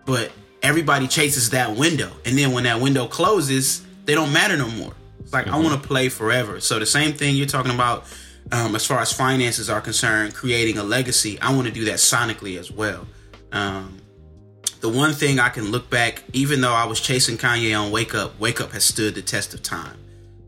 but 0.04 0.32
everybody 0.62 1.06
chases 1.06 1.50
that 1.50 1.76
window, 1.76 2.10
and 2.24 2.36
then 2.36 2.52
when 2.52 2.64
that 2.64 2.80
window 2.80 3.06
closes, 3.06 3.84
they 4.04 4.14
don't 4.14 4.32
matter 4.32 4.56
no 4.56 4.68
more. 4.68 4.94
It's 5.20 5.32
like 5.32 5.46
mm-hmm. 5.46 5.54
I 5.54 5.58
want 5.58 5.80
to 5.80 5.86
play 5.86 6.08
forever. 6.08 6.60
So 6.60 6.78
the 6.78 6.86
same 6.86 7.12
thing 7.12 7.36
you're 7.36 7.46
talking 7.46 7.72
about, 7.72 8.04
um, 8.52 8.74
as 8.74 8.86
far 8.86 9.00
as 9.00 9.12
finances 9.12 9.70
are 9.70 9.80
concerned, 9.80 10.34
creating 10.34 10.78
a 10.78 10.82
legacy. 10.82 11.38
I 11.40 11.54
want 11.54 11.66
to 11.68 11.72
do 11.72 11.84
that 11.86 11.96
sonically 11.96 12.58
as 12.58 12.70
well. 12.70 13.06
Um, 13.52 14.00
the 14.80 14.88
one 14.88 15.12
thing 15.12 15.38
I 15.38 15.50
can 15.50 15.70
look 15.70 15.90
back, 15.90 16.24
even 16.32 16.60
though 16.60 16.72
I 16.72 16.86
was 16.86 17.00
chasing 17.00 17.36
Kanye 17.36 17.78
on 17.78 17.92
Wake 17.92 18.14
Up, 18.14 18.38
Wake 18.40 18.60
Up 18.60 18.72
has 18.72 18.84
stood 18.84 19.14
the 19.14 19.22
test 19.22 19.54
of 19.54 19.62
time. 19.62 19.96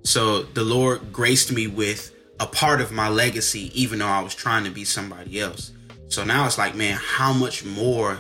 So 0.04 0.42
the 0.42 0.64
Lord 0.64 1.12
graced 1.12 1.52
me 1.52 1.66
with 1.66 2.12
a 2.40 2.46
part 2.46 2.80
of 2.80 2.90
my 2.90 3.08
legacy, 3.08 3.70
even 3.80 3.98
though 4.00 4.06
I 4.06 4.20
was 4.22 4.34
trying 4.34 4.64
to 4.64 4.70
be 4.70 4.84
somebody 4.84 5.38
else. 5.38 5.72
So 6.08 6.24
now 6.24 6.46
it's 6.46 6.58
like, 6.58 6.74
man, 6.74 6.98
how 7.00 7.32
much 7.32 7.64
more, 7.64 8.18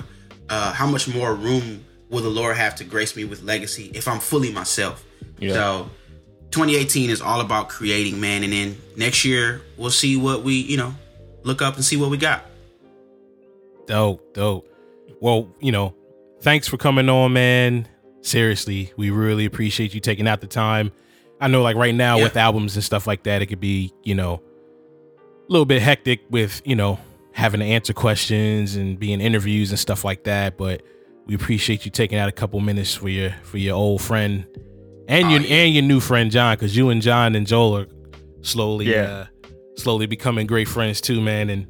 uh, 0.52 0.70
how 0.70 0.86
much 0.86 1.08
more 1.08 1.34
room 1.34 1.82
will 2.10 2.20
the 2.20 2.28
Lord 2.28 2.58
have 2.58 2.74
to 2.76 2.84
grace 2.84 3.16
me 3.16 3.24
with 3.24 3.42
legacy 3.42 3.90
if 3.94 4.06
I'm 4.06 4.20
fully 4.20 4.52
myself? 4.52 5.02
Yeah. 5.38 5.54
So 5.54 5.90
2018 6.50 7.08
is 7.08 7.22
all 7.22 7.40
about 7.40 7.70
creating, 7.70 8.20
man. 8.20 8.44
And 8.44 8.52
then 8.52 8.76
next 8.94 9.24
year 9.24 9.62
we'll 9.78 9.90
see 9.90 10.18
what 10.18 10.42
we, 10.42 10.56
you 10.56 10.76
know, 10.76 10.94
look 11.42 11.62
up 11.62 11.76
and 11.76 11.84
see 11.84 11.96
what 11.96 12.10
we 12.10 12.18
got. 12.18 12.44
Dope, 13.86 14.34
dope. 14.34 14.68
Well, 15.22 15.48
you 15.58 15.72
know, 15.72 15.94
thanks 16.42 16.68
for 16.68 16.76
coming 16.76 17.08
on, 17.08 17.32
man. 17.32 17.88
Seriously, 18.20 18.92
we 18.98 19.08
really 19.08 19.46
appreciate 19.46 19.94
you 19.94 20.00
taking 20.00 20.28
out 20.28 20.42
the 20.42 20.46
time. 20.46 20.92
I 21.40 21.48
know, 21.48 21.62
like 21.62 21.76
right 21.76 21.94
now 21.94 22.18
yeah. 22.18 22.24
with 22.24 22.36
albums 22.36 22.76
and 22.76 22.84
stuff 22.84 23.06
like 23.06 23.22
that, 23.22 23.40
it 23.40 23.46
could 23.46 23.58
be, 23.58 23.94
you 24.04 24.14
know, 24.14 24.34
a 25.48 25.52
little 25.52 25.64
bit 25.64 25.80
hectic 25.80 26.20
with, 26.28 26.60
you 26.66 26.76
know, 26.76 27.00
having 27.34 27.60
to 27.60 27.66
answer 27.66 27.92
questions 27.92 28.76
and 28.76 28.98
being 28.98 29.20
interviews 29.20 29.70
and 29.70 29.78
stuff 29.78 30.04
like 30.04 30.24
that. 30.24 30.56
But 30.56 30.82
we 31.26 31.34
appreciate 31.34 31.84
you 31.84 31.90
taking 31.90 32.18
out 32.18 32.28
a 32.28 32.32
couple 32.32 32.60
minutes 32.60 32.94
for 32.94 33.08
your 33.08 33.34
for 33.42 33.58
your 33.58 33.76
old 33.76 34.02
friend 34.02 34.46
and 35.08 35.26
oh, 35.26 35.30
your 35.30 35.40
yeah. 35.40 35.56
and 35.56 35.74
your 35.74 35.82
new 35.82 36.00
friend 36.00 36.30
John, 36.30 36.54
because 36.54 36.76
you 36.76 36.90
and 36.90 37.02
John 37.02 37.34
and 37.34 37.46
Joel 37.46 37.78
are 37.78 37.86
slowly, 38.42 38.86
yeah. 38.92 39.02
uh, 39.02 39.26
slowly 39.76 40.06
becoming 40.06 40.46
great 40.46 40.68
friends 40.68 41.00
too, 41.00 41.20
man. 41.20 41.50
And 41.50 41.66